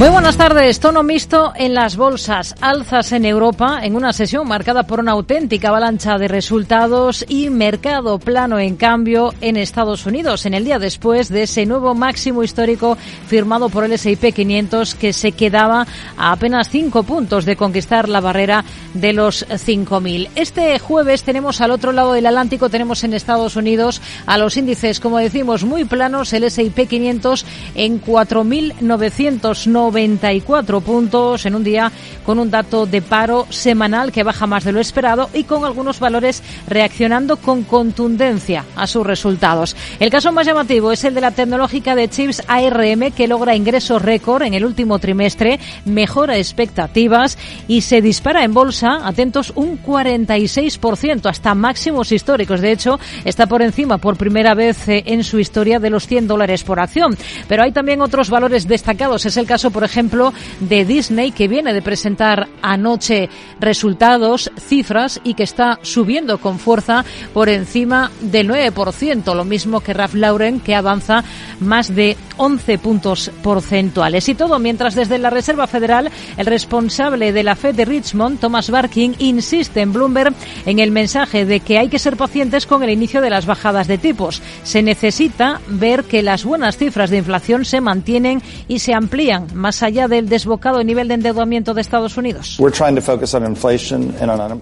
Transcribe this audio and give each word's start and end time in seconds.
Muy 0.00 0.08
buenas 0.08 0.38
tardes. 0.38 0.80
Tono 0.80 1.02
mixto 1.02 1.52
en 1.54 1.74
las 1.74 1.98
bolsas. 1.98 2.54
Alzas 2.62 3.12
en 3.12 3.26
Europa 3.26 3.80
en 3.82 3.96
una 3.96 4.14
sesión 4.14 4.48
marcada 4.48 4.84
por 4.84 4.98
una 4.98 5.12
auténtica 5.12 5.68
avalancha 5.68 6.16
de 6.16 6.26
resultados 6.26 7.22
y 7.28 7.50
mercado 7.50 8.18
plano 8.18 8.58
en 8.58 8.76
cambio 8.76 9.34
en 9.42 9.58
Estados 9.58 10.06
Unidos 10.06 10.46
en 10.46 10.54
el 10.54 10.64
día 10.64 10.78
después 10.78 11.28
de 11.28 11.42
ese 11.42 11.66
nuevo 11.66 11.94
máximo 11.94 12.42
histórico 12.42 12.96
firmado 13.26 13.68
por 13.68 13.84
el 13.84 13.92
S&P 13.92 14.32
500 14.32 14.94
que 14.94 15.12
se 15.12 15.32
quedaba 15.32 15.86
a 16.16 16.32
apenas 16.32 16.70
cinco 16.70 17.02
puntos 17.02 17.44
de 17.44 17.56
conquistar 17.56 18.08
la 18.08 18.22
barrera 18.22 18.64
de 18.94 19.12
los 19.12 19.46
5.000. 19.46 20.30
Este 20.34 20.78
jueves 20.78 21.24
tenemos 21.24 21.60
al 21.60 21.72
otro 21.72 21.92
lado 21.92 22.14
del 22.14 22.24
Atlántico, 22.24 22.70
tenemos 22.70 23.04
en 23.04 23.12
Estados 23.12 23.54
Unidos 23.54 24.00
a 24.24 24.38
los 24.38 24.56
índices, 24.56 24.98
como 24.98 25.18
decimos, 25.18 25.64
muy 25.64 25.84
planos, 25.84 26.32
el 26.32 26.44
S&P 26.44 26.86
500 26.86 27.44
en 27.74 28.00
4.990 28.00 29.89
94 29.90 30.80
puntos 30.80 31.44
en 31.46 31.54
un 31.56 31.64
día 31.64 31.90
con 32.24 32.38
un 32.38 32.50
dato 32.50 32.86
de 32.86 33.02
paro 33.02 33.46
semanal 33.50 34.12
que 34.12 34.22
baja 34.22 34.46
más 34.46 34.62
de 34.62 34.70
lo 34.70 34.80
esperado 34.80 35.28
y 35.34 35.44
con 35.44 35.64
algunos 35.64 35.98
valores 35.98 36.42
reaccionando 36.68 37.36
con 37.38 37.64
contundencia 37.64 38.64
a 38.76 38.86
sus 38.86 39.04
resultados. 39.04 39.74
El 39.98 40.10
caso 40.10 40.30
más 40.30 40.46
llamativo 40.46 40.92
es 40.92 41.02
el 41.02 41.14
de 41.14 41.20
la 41.20 41.32
tecnológica 41.32 41.96
de 41.96 42.08
chips 42.08 42.42
ARM 42.46 43.10
que 43.10 43.26
logra 43.26 43.56
ingresos 43.56 44.00
récord 44.00 44.42
en 44.42 44.54
el 44.54 44.64
último 44.64 44.98
trimestre, 45.00 45.58
mejora 45.84 46.38
expectativas 46.38 47.36
y 47.66 47.80
se 47.80 48.00
dispara 48.00 48.44
en 48.44 48.54
bolsa, 48.54 49.00
atentos, 49.02 49.52
un 49.56 49.82
46% 49.82 51.28
hasta 51.28 51.54
máximos 51.56 52.12
históricos. 52.12 52.60
De 52.60 52.70
hecho, 52.70 53.00
está 53.24 53.46
por 53.46 53.62
encima 53.62 53.98
por 53.98 54.16
primera 54.16 54.54
vez 54.54 54.88
eh, 54.88 55.02
en 55.06 55.24
su 55.24 55.40
historia 55.40 55.80
de 55.80 55.90
los 55.90 56.06
100 56.06 56.28
dólares 56.28 56.62
por 56.62 56.78
acción. 56.78 57.16
Pero 57.48 57.64
hay 57.64 57.72
también 57.72 58.00
otros 58.00 58.30
valores 58.30 58.68
destacados. 58.68 59.26
Es 59.26 59.36
el 59.36 59.46
caso, 59.46 59.70
por 59.70 59.79
ejemplo, 59.84 60.32
de 60.60 60.84
Disney, 60.84 61.32
que 61.32 61.48
viene 61.48 61.72
de 61.72 61.82
presentar 61.82 62.48
anoche 62.62 63.28
resultados, 63.60 64.50
cifras, 64.58 65.20
y 65.24 65.34
que 65.34 65.42
está 65.42 65.78
subiendo 65.82 66.38
con 66.38 66.58
fuerza 66.58 67.04
por 67.32 67.48
encima 67.48 68.10
del 68.20 68.48
9%, 68.48 69.34
lo 69.34 69.44
mismo 69.44 69.80
que 69.80 69.94
Ralph 69.94 70.14
Lauren, 70.14 70.60
que 70.60 70.74
avanza 70.74 71.24
más 71.60 71.94
de 71.94 72.16
11 72.36 72.78
puntos 72.78 73.30
porcentuales. 73.42 74.28
Y 74.28 74.34
todo 74.34 74.58
mientras 74.58 74.94
desde 74.94 75.18
la 75.18 75.30
Reserva 75.30 75.66
Federal, 75.66 76.10
el 76.36 76.46
responsable 76.46 77.32
de 77.32 77.42
la 77.42 77.56
Fed 77.56 77.74
de 77.74 77.84
Richmond, 77.84 78.40
Thomas 78.40 78.70
Barking, 78.70 79.12
insiste 79.18 79.80
en 79.80 79.92
Bloomberg 79.92 80.34
en 80.66 80.78
el 80.78 80.90
mensaje 80.90 81.44
de 81.44 81.60
que 81.60 81.78
hay 81.78 81.88
que 81.88 81.98
ser 81.98 82.16
pacientes 82.16 82.66
con 82.66 82.82
el 82.82 82.90
inicio 82.90 83.20
de 83.20 83.30
las 83.30 83.46
bajadas 83.46 83.86
de 83.86 83.98
tipos. 83.98 84.42
Se 84.62 84.82
necesita 84.82 85.60
ver 85.68 86.04
que 86.04 86.22
las 86.22 86.44
buenas 86.44 86.76
cifras 86.76 87.10
de 87.10 87.18
inflación 87.18 87.64
se 87.64 87.80
mantienen 87.80 88.42
y 88.68 88.78
se 88.78 88.94
amplían 88.94 89.46
más 89.60 89.82
allá 89.82 90.08
del 90.08 90.28
desbocado 90.28 90.82
nivel 90.82 91.08
de 91.08 91.14
endeudamiento 91.14 91.74
de 91.74 91.82
Estados 91.82 92.16
Unidos. 92.16 92.58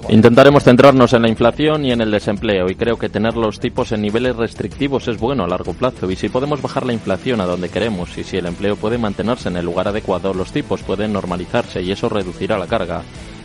Intentaremos 0.08 0.64
centrarnos 0.64 1.12
en 1.12 1.22
la 1.22 1.28
inflación 1.28 1.84
y 1.84 1.92
en 1.92 2.00
el 2.00 2.10
desempleo 2.10 2.68
y 2.68 2.74
creo 2.74 2.98
que 2.98 3.08
tener 3.08 3.36
los 3.36 3.60
tipos 3.60 3.92
en 3.92 4.02
niveles 4.02 4.36
restrictivos 4.36 5.08
es 5.08 5.18
bueno 5.18 5.44
a 5.44 5.48
largo 5.48 5.72
plazo 5.72 6.10
y 6.10 6.16
si 6.16 6.28
podemos 6.28 6.60
bajar 6.60 6.84
la 6.84 6.92
inflación 6.92 7.40
a 7.40 7.46
donde 7.46 7.68
queremos 7.68 8.16
y 8.18 8.24
si 8.24 8.36
el 8.36 8.46
empleo 8.46 8.76
puede 8.76 8.98
mantenerse 8.98 9.48
en 9.48 9.56
el 9.56 9.64
lugar 9.64 9.88
adecuado, 9.88 10.34
los 10.34 10.52
tipos 10.52 10.82
pueden 10.82 11.12
normalizarse 11.12 11.80
y 11.82 11.92
eso 11.92 12.08
reducirá 12.08 12.58
la 12.58 12.66
carga 12.66 13.02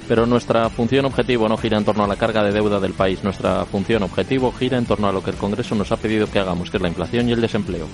pero 0.08 0.26
nuestra 0.26 0.70
función 0.70 1.06
objetivo 1.06 1.48
no 1.48 1.58
gira 1.58 1.78
en 1.78 1.86
torno 1.86 2.04
a 2.04 2.08
la 2.08 2.16
carga 2.16 2.44
de 2.44 2.52
deuda 2.52 2.80
del 2.80 2.94
país. 2.94 3.24
Nuestra 3.24 3.66
función 3.66 4.04
objetivo 4.04 4.52
gira 4.52 4.78
en 4.78 4.86
torno 4.86 5.08
a 5.08 5.14
lo 5.14 5.24
que 5.24 5.32
el 5.32 5.38
Congreso 5.38 5.76
nos 5.76 5.92
ha 5.92 5.98
pedido 5.98 6.28
que 6.30 6.40
hagamos, 6.40 6.70
que 6.70 6.78
es 6.78 6.84
la 6.84 6.90
inflación 6.90 7.30
y 7.30 7.32
el 7.32 7.42
desempleo. 7.42 7.88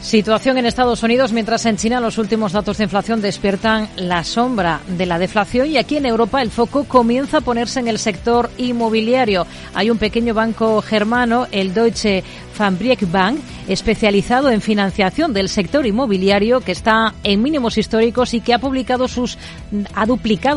Situación 0.00 0.56
en 0.58 0.66
Estados 0.66 1.02
Unidos, 1.02 1.32
mientras 1.32 1.66
en 1.66 1.76
China 1.76 2.00
los 2.00 2.18
últimos 2.18 2.52
datos 2.52 2.78
de 2.78 2.84
inflación 2.84 3.20
despiertan 3.20 3.88
la 3.96 4.22
sombra 4.22 4.80
de 4.86 5.06
la 5.06 5.18
deflación 5.18 5.66
y 5.66 5.76
aquí 5.76 5.96
en 5.96 6.06
Europa 6.06 6.40
el 6.40 6.52
foco 6.52 6.84
comienza 6.84 7.38
a 7.38 7.40
ponerse 7.40 7.80
en 7.80 7.88
el 7.88 7.98
sector 7.98 8.48
inmobiliario. 8.58 9.46
Hay 9.74 9.90
un 9.90 9.98
pequeño 9.98 10.34
banco 10.34 10.80
germano, 10.82 11.48
el 11.50 11.74
Deutsche 11.74 12.22
Fabriek 12.58 13.08
Bank, 13.12 13.38
especializado 13.68 14.50
en 14.50 14.60
financiación 14.60 15.32
del 15.32 15.48
sector 15.48 15.86
inmobiliario, 15.86 16.60
que 16.60 16.72
está 16.72 17.14
en 17.22 17.40
mínimos 17.40 17.78
históricos 17.78 18.34
y 18.34 18.40
que 18.40 18.52
ha 18.52 18.58
duplicado 18.58 19.06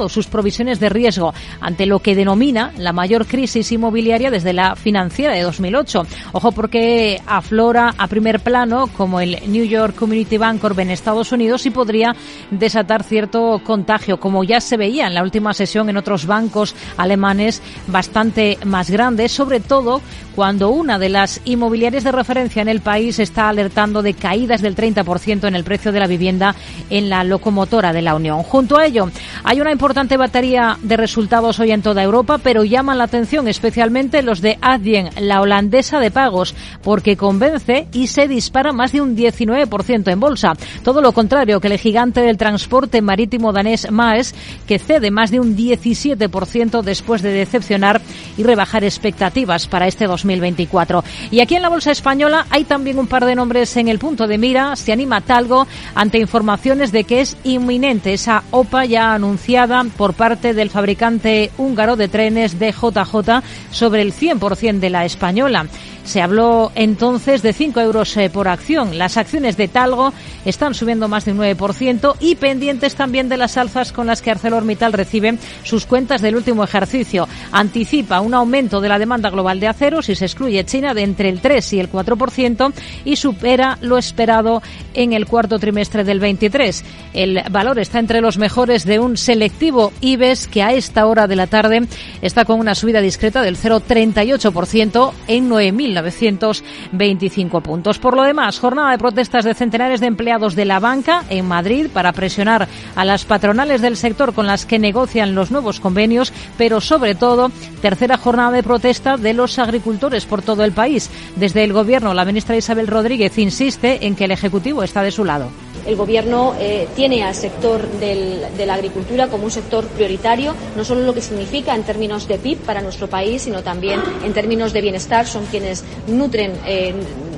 sus 0.10 0.28
provisiones 0.28 0.80
de 0.80 0.90
riesgo 0.90 1.32
ante 1.60 1.86
lo 1.86 2.00
que 2.00 2.16
denomina 2.16 2.72
la 2.78 2.92
mayor 2.92 3.28
crisis 3.28 3.72
inmobiliaria 3.72 4.32
desde 4.32 4.52
la 4.52 4.76
financiera 4.76 5.36
de 5.36 5.44
2008. 5.44 6.08
Ojo 6.32 6.52
porque 6.54 7.22
aflora 7.28 7.94
a 7.96 8.08
primer 8.08 8.40
plano 8.40 8.88
como 8.98 9.20
el 9.20 9.38
New 9.46 9.66
York 9.66 9.96
Community 9.96 10.38
Bancorp 10.38 10.80
en 10.80 10.90
Estados 10.90 11.32
Unidos 11.32 11.68
y 11.68 11.70
podría 11.70 12.16
desatar 12.50 13.04
cierto 13.04 13.62
contagio, 13.64 14.20
como 14.20 14.44
ya 14.44 14.60
se 14.60 14.76
veía 14.76 15.06
en 15.06 15.14
la 15.14 15.22
última 15.22 15.54
sesión 15.54 15.88
en 15.90 15.98
otros 15.98 16.26
bancos 16.26 16.74
alemanes 16.98 17.62
bastante 17.86 18.58
más 18.66 18.90
grandes, 18.90 19.32
sobre 19.32 19.60
todo 19.60 20.02
cuando 20.36 20.70
una 20.70 20.98
de 20.98 21.10
las 21.10 21.42
inmobiliarias 21.46 21.91
de 21.92 22.12
referencia 22.14 22.62
en 22.62 22.70
el 22.70 22.80
país 22.80 23.20
está 23.20 23.50
alertando 23.50 24.02
de 24.02 24.14
caídas 24.14 24.62
del 24.62 24.78
30% 24.78 25.46
en 25.46 25.56
el 25.56 25.66
precio 25.66 25.92
de 25.92 26.00
la 26.00 26.08
vivienda 26.08 26.56
en 26.90 27.10
la 27.10 27.26
locomotora 27.26 27.92
de 27.92 28.02
la 28.02 28.16
Unión. 28.16 28.44
Junto 28.44 28.78
a 28.78 28.86
ello, 28.86 29.10
hay 29.44 29.60
una 29.60 29.74
importante 29.74 30.16
batería 30.16 30.78
de 30.82 30.96
resultados 30.96 31.60
hoy 31.60 31.72
en 31.72 31.82
toda 31.82 32.02
Europa, 32.02 32.38
pero 32.38 32.64
llaman 32.64 32.98
la 32.98 33.04
atención 33.04 33.50
especialmente 33.50 34.22
los 34.22 34.40
de 34.40 34.58
Adyen, 34.62 35.10
la 35.20 35.42
holandesa 35.42 36.00
de 36.00 36.12
pagos, 36.12 36.56
porque 36.82 37.18
convence 37.18 37.88
y 37.92 38.08
se 38.08 38.30
dispara 38.30 38.72
más 38.72 38.94
de 38.94 39.02
un 39.02 39.18
19% 39.18 40.12
en 40.12 40.20
bolsa. 40.20 40.54
Todo 40.84 41.02
lo 41.02 41.12
contrario 41.12 41.60
que 41.60 41.68
el 41.68 41.78
gigante 41.78 42.22
del 42.22 42.38
transporte 42.38 43.02
marítimo 43.02 43.52
danés 43.52 43.92
Maes, 43.92 44.34
que 44.66 44.80
cede 44.80 45.12
más 45.12 45.30
de 45.30 45.42
un 45.42 45.58
17% 45.58 46.84
después 46.84 47.22
de 47.22 47.34
decepcionar 47.34 48.02
y 48.38 48.44
rebajar 48.44 48.86
expectativas 48.86 49.68
para 49.68 49.88
este 49.88 50.06
2024. 50.06 51.04
Y 51.32 51.42
aquí 51.42 51.56
en 51.56 51.62
la 51.62 51.70
bolsa 51.70 51.81
española 51.90 52.46
hay 52.52 52.66
también 52.66 53.00
un 53.00 53.08
par 53.08 53.26
de 53.26 53.34
nombres 53.34 53.76
en 53.78 53.88
el 53.88 53.98
punto 53.98 54.28
de 54.28 54.38
mira. 54.38 54.76
Se 54.76 54.92
anima 54.92 55.22
Talgo 55.22 55.66
ante 55.96 56.20
informaciones 56.20 56.92
de 56.92 57.06
que 57.06 57.22
es 57.22 57.38
inminente 57.44 58.14
esa 58.14 58.44
OPA 58.52 58.86
ya 58.86 59.14
anunciada 59.14 59.84
por 59.98 60.14
parte 60.14 60.54
del 60.54 60.70
fabricante 60.70 61.50
húngaro 61.58 61.96
de 61.96 62.08
trenes 62.08 62.60
DJJ 62.60 63.42
sobre 63.72 64.04
el 64.04 64.14
100% 64.14 64.80
de 64.80 64.90
la 64.90 65.06
española. 65.06 65.66
Se 66.04 66.22
habló 66.22 66.72
entonces 66.76 67.42
de 67.42 67.54
5 67.54 67.80
euros 67.82 68.16
eh, 68.18 68.30
por 68.30 68.48
acción. 68.48 68.98
Las 68.98 69.18
acciones 69.18 69.58
de 69.58 69.68
Talgo 69.68 70.14
están 70.46 70.74
subiendo 70.74 71.08
más 71.08 71.26
de 71.26 71.32
un 71.32 71.40
9% 71.40 72.16
y 72.20 72.36
pendientes 72.36 72.96
también 72.96 73.30
de 73.30 73.38
las 73.38 73.58
alzas 73.58 73.92
con 73.92 74.08
las 74.08 74.22
que 74.22 74.32
ArcelorMittal 74.32 74.94
recibe 74.94 75.38
sus 75.64 75.86
cuentas 75.86 76.22
del 76.22 76.36
último 76.36 76.64
ejercicio. 76.64 77.28
Anticipa 77.52 78.22
un 78.22 78.34
aumento 78.34 78.82
de 78.82 78.90
la 78.90 79.00
demanda 79.00 79.30
global 79.30 79.60
de 79.60 79.68
acero 79.68 80.02
si 80.02 80.16
se 80.16 80.26
excluye 80.26 80.66
China 80.66 80.94
de 80.94 81.04
entre 81.04 81.30
el 81.30 81.40
3 81.40 81.74
y 81.74 81.80
el 81.80 81.92
4% 81.92 82.74
y 83.06 83.16
supera 83.16 83.78
lo 83.82 83.98
esperado 83.98 84.62
en 84.94 85.14
el 85.14 85.28
cuarto 85.28 85.60
trimestre 85.60 86.04
del 86.04 86.20
23. 86.20 86.84
El 87.14 87.44
valor 87.52 87.80
está 87.80 88.00
entre 88.00 88.22
los 88.22 88.38
mejores 88.38 88.86
de 88.86 89.00
un 89.00 89.18
selectivo 89.18 89.94
IBEX 90.02 90.48
que 90.48 90.64
a 90.64 90.74
esta 90.74 91.06
hora 91.06 91.28
de 91.28 91.36
la 91.36 91.48
tarde 91.48 91.88
está 92.22 92.46
con 92.46 92.60
una 92.60 92.76
subida 92.76 93.02
discreta 93.02 93.42
del 93.42 93.58
0,38% 93.58 95.12
en 95.28 95.50
9.000 95.50 95.91
1.925 95.96 97.62
puntos. 97.62 98.00
Por 98.00 98.16
lo 98.16 98.24
demás, 98.24 98.60
jornada 98.60 98.92
de 98.92 98.98
protestas 98.98 99.46
de 99.46 99.54
centenares 99.54 100.00
de 100.00 100.08
empleados 100.08 100.56
de 100.56 100.66
la 100.66 100.80
banca 100.80 101.24
en 101.30 101.48
Madrid 101.48 101.88
para 101.94 102.14
presionar 102.14 102.68
a 102.96 103.06
las 103.06 103.26
patronales 103.26 103.82
del 103.82 103.98
sector 103.98 104.34
con 104.34 104.48
las 104.48 104.66
que 104.66 104.80
negocian 104.80 105.36
los 105.36 105.52
nuevos 105.52 105.80
convenios, 105.80 106.34
pero 106.58 106.82
sobre 106.82 107.16
todo, 107.16 107.52
tercera 107.82 108.18
jornada 108.18 108.52
de 108.52 108.64
protesta 108.64 109.18
de 109.18 109.34
los 109.34 109.60
agricultores 109.60 110.26
por 110.26 110.42
todo 110.42 110.64
el 110.64 110.72
país. 110.72 111.10
Desde 111.36 111.64
el 111.64 111.74
Gobierno, 111.74 112.14
la 112.14 112.26
ministra 112.26 112.58
Isabel 112.58 112.88
Rodríguez 112.88 113.38
insiste 113.38 114.06
en 114.06 114.16
que 114.16 114.26
el 114.26 114.32
Ejecutivo 114.32 114.84
está 114.84 115.04
de 115.04 115.12
su 115.12 115.26
lado. 115.26 115.50
El 115.86 115.96
Gobierno 115.96 116.54
eh, 116.60 116.88
tiene 116.96 117.24
al 117.24 117.34
sector 117.34 117.88
de 118.00 118.66
la 118.66 118.74
agricultura 118.76 119.28
como 119.28 119.46
un 119.46 119.52
sector 119.52 119.86
prioritario, 119.88 120.54
no 120.76 120.86
solo 120.86 121.02
lo 121.02 121.14
que 121.14 121.22
significa 121.22 121.76
en 121.76 121.84
términos 121.84 122.28
de 122.28 122.38
PIB 122.38 122.60
para 122.60 122.82
nuestro 122.82 123.08
país, 123.08 123.44
sino 123.44 123.64
también 123.64 124.00
en 124.24 124.34
términos 124.34 124.74
de 124.74 124.82
bienestar. 124.82 125.26
Son 125.26 125.46
quienes 125.46 125.81
nutren 126.08 126.54
eh, 126.66 126.94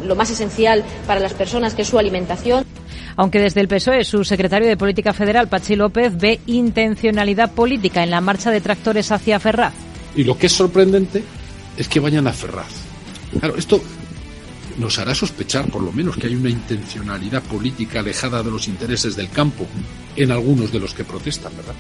lo 0.06 0.16
más 0.16 0.30
esencial 0.30 0.84
para 1.08 1.20
las 1.20 1.34
personas, 1.34 1.74
que 1.74 1.84
es 1.84 1.88
su 1.88 2.00
alimentación. 2.00 2.66
Aunque 3.16 3.40
desde 3.40 3.62
el 3.62 3.68
PSOE 3.68 4.04
su 4.04 4.24
secretario 4.24 4.68
de 4.68 4.78
Política 4.78 5.14
Federal, 5.14 5.48
Pachi 5.48 5.76
López, 5.76 6.18
ve 6.18 6.40
intencionalidad 6.48 7.52
política 7.52 8.04
en 8.04 8.10
la 8.10 8.22
marcha 8.22 8.50
de 8.50 8.62
tractores 8.62 9.12
hacia 9.12 9.40
Ferraz. 9.40 9.74
Y 10.16 10.24
lo 10.24 10.38
que 10.38 10.48
es 10.48 10.54
sorprendente 10.54 11.24
es 11.78 11.88
que 11.88 12.00
vayan 12.00 12.28
a 12.28 12.34
Ferraz. 12.34 12.72
Claro, 13.40 13.56
esto 13.58 13.82
nos 14.78 14.98
hará 15.00 15.14
sospechar 15.14 15.70
por 15.70 15.82
lo 15.82 15.92
menos 15.92 16.18
que 16.18 16.28
hay 16.28 16.36
una 16.36 16.50
intencionalidad 16.50 17.44
política 17.44 18.00
alejada 18.00 18.42
de 18.42 18.52
los 18.52 18.68
intereses 18.68 19.16
del 19.16 19.30
campo 19.30 19.68
en 20.16 20.32
algunos 20.32 20.72
de 20.72 20.80
los 20.80 20.94
que 20.94 21.04
protestan, 21.04 21.56
¿verdad? 21.56 21.74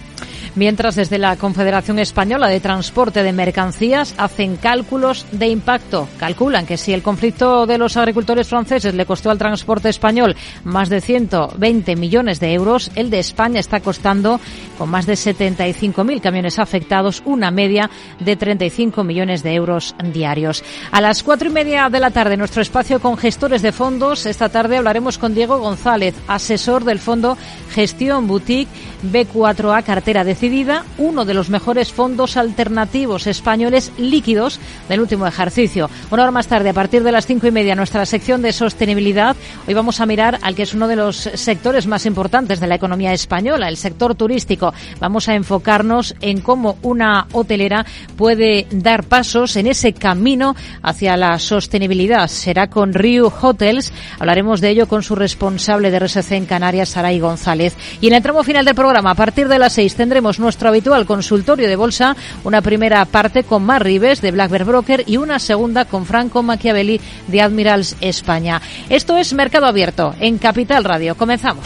Mientras 0.55 0.95
desde 0.95 1.17
la 1.17 1.35
Confederación 1.35 1.97
Española 1.97 2.47
de 2.47 2.59
Transporte 2.59 3.23
de 3.23 3.33
Mercancías 3.33 4.13
hacen 4.17 4.55
cálculos 4.57 5.25
de 5.31 5.47
impacto. 5.47 6.07
Calculan 6.19 6.67
que 6.67 6.77
si 6.77 6.93
el 6.93 7.01
conflicto 7.01 7.65
de 7.65 7.79
los 7.79 7.97
agricultores 7.97 8.47
franceses 8.47 8.93
le 8.93 9.07
costó 9.07 9.31
al 9.31 9.39
transporte 9.39 9.89
español 9.89 10.35
más 10.63 10.89
de 10.89 11.01
120 11.01 11.95
millones 11.95 12.39
de 12.39 12.53
euros, 12.53 12.91
el 12.93 13.09
de 13.09 13.17
España 13.17 13.59
está 13.59 13.79
costando, 13.79 14.39
con 14.77 14.89
más 14.89 15.07
de 15.07 15.13
75.000 15.13 16.21
camiones 16.21 16.59
afectados, 16.59 17.23
una 17.25 17.49
media 17.49 17.89
de 18.19 18.35
35 18.35 19.03
millones 19.03 19.41
de 19.41 19.55
euros 19.55 19.95
diarios. 20.13 20.63
A 20.91 21.01
las 21.01 21.23
cuatro 21.23 21.49
y 21.49 21.51
media 21.51 21.89
de 21.89 21.99
la 21.99 22.11
tarde, 22.11 22.37
nuestro 22.37 22.61
espacio 22.61 22.99
con 22.99 23.17
gestores 23.17 23.63
de 23.63 23.71
fondos. 23.71 24.27
Esta 24.27 24.49
tarde 24.49 24.77
hablaremos 24.77 25.17
con 25.17 25.33
Diego 25.33 25.57
González, 25.57 26.13
asesor 26.27 26.83
del 26.83 26.99
fondo 26.99 27.37
Gestión 27.71 28.22
Boutique 28.27 28.69
B4A 29.11 29.83
Cartera 29.83 30.23
Decidida, 30.23 30.85
uno 30.97 31.25
de 31.25 31.33
los 31.33 31.49
mejores 31.49 31.91
fondos 31.91 32.37
alternativos 32.37 33.27
españoles 33.27 33.91
líquidos 33.97 34.59
del 34.89 35.01
último 35.01 35.27
ejercicio. 35.27 35.89
Una 36.11 36.23
hora 36.23 36.31
más 36.31 36.47
tarde, 36.47 36.69
a 36.69 36.73
partir 36.73 37.03
de 37.03 37.11
las 37.11 37.25
cinco 37.25 37.47
y 37.47 37.51
media, 37.51 37.75
nuestra 37.75 38.05
sección 38.05 38.41
de 38.41 38.53
sostenibilidad. 38.53 39.35
Hoy 39.67 39.73
vamos 39.73 39.99
a 39.99 40.05
mirar 40.05 40.39
al 40.41 40.55
que 40.55 40.63
es 40.63 40.73
uno 40.73 40.87
de 40.87 40.95
los 40.95 41.17
sectores 41.17 41.87
más 41.87 42.05
importantes 42.05 42.59
de 42.59 42.67
la 42.67 42.75
economía 42.75 43.13
española, 43.13 43.67
el 43.67 43.77
sector 43.77 44.15
turístico. 44.15 44.73
Vamos 44.99 45.27
a 45.29 45.35
enfocarnos 45.35 46.15
en 46.21 46.41
cómo 46.41 46.77
una 46.81 47.27
hotelera 47.31 47.85
puede 48.15 48.67
dar 48.71 49.03
pasos 49.03 49.55
en 49.55 49.67
ese 49.67 49.93
camino 49.93 50.55
hacia 50.81 51.17
la 51.17 51.37
sostenibilidad. 51.39 52.27
Será 52.27 52.67
con 52.67 52.93
Riu 52.93 53.31
Hotels. 53.41 53.91
Hablaremos 54.19 54.61
de 54.61 54.69
ello 54.69 54.87
con 54.87 55.03
su 55.03 55.15
responsable 55.15 55.91
de 55.91 55.99
RSC 55.99 56.31
en 56.33 56.45
Canarias, 56.45 56.89
Saray 56.89 57.19
González. 57.19 57.75
Y 58.01 58.07
en 58.07 58.12
el 58.13 58.23
tramo 58.23 58.43
final 58.43 58.65
del 58.65 58.75
programa, 58.75 59.11
a 59.11 59.15
partir 59.15 59.47
de 59.47 59.59
las 59.59 59.73
seis 59.73 59.95
tendremos 59.95 60.39
nuestro 60.39 60.69
habitual 60.69 61.05
consultorio 61.05 61.67
de 61.67 61.75
bolsa, 61.75 62.15
una 62.43 62.61
primera 62.61 63.03
parte 63.05 63.43
con 63.43 63.63
Mar 63.63 63.83
Rives 63.83 64.21
de 64.21 64.31
Black 64.31 64.51
Broker 64.65 65.03
y 65.07 65.17
una 65.17 65.39
segunda 65.39 65.85
con 65.85 66.05
Franco 66.05 66.43
Machiavelli 66.43 66.99
de 67.27 67.41
Admirals 67.41 67.95
España. 68.01 68.61
Esto 68.89 69.17
es 69.17 69.33
Mercado 69.33 69.65
Abierto 69.65 70.13
en 70.19 70.37
Capital 70.37 70.83
Radio. 70.83 71.15
Comenzamos. 71.15 71.65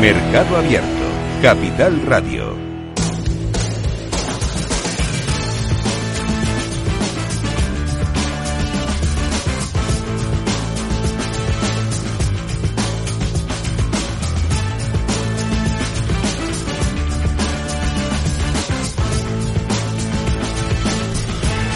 Mercado 0.00 0.56
Abierto, 0.56 0.86
Capital 1.42 2.02
Radio. 2.06 2.65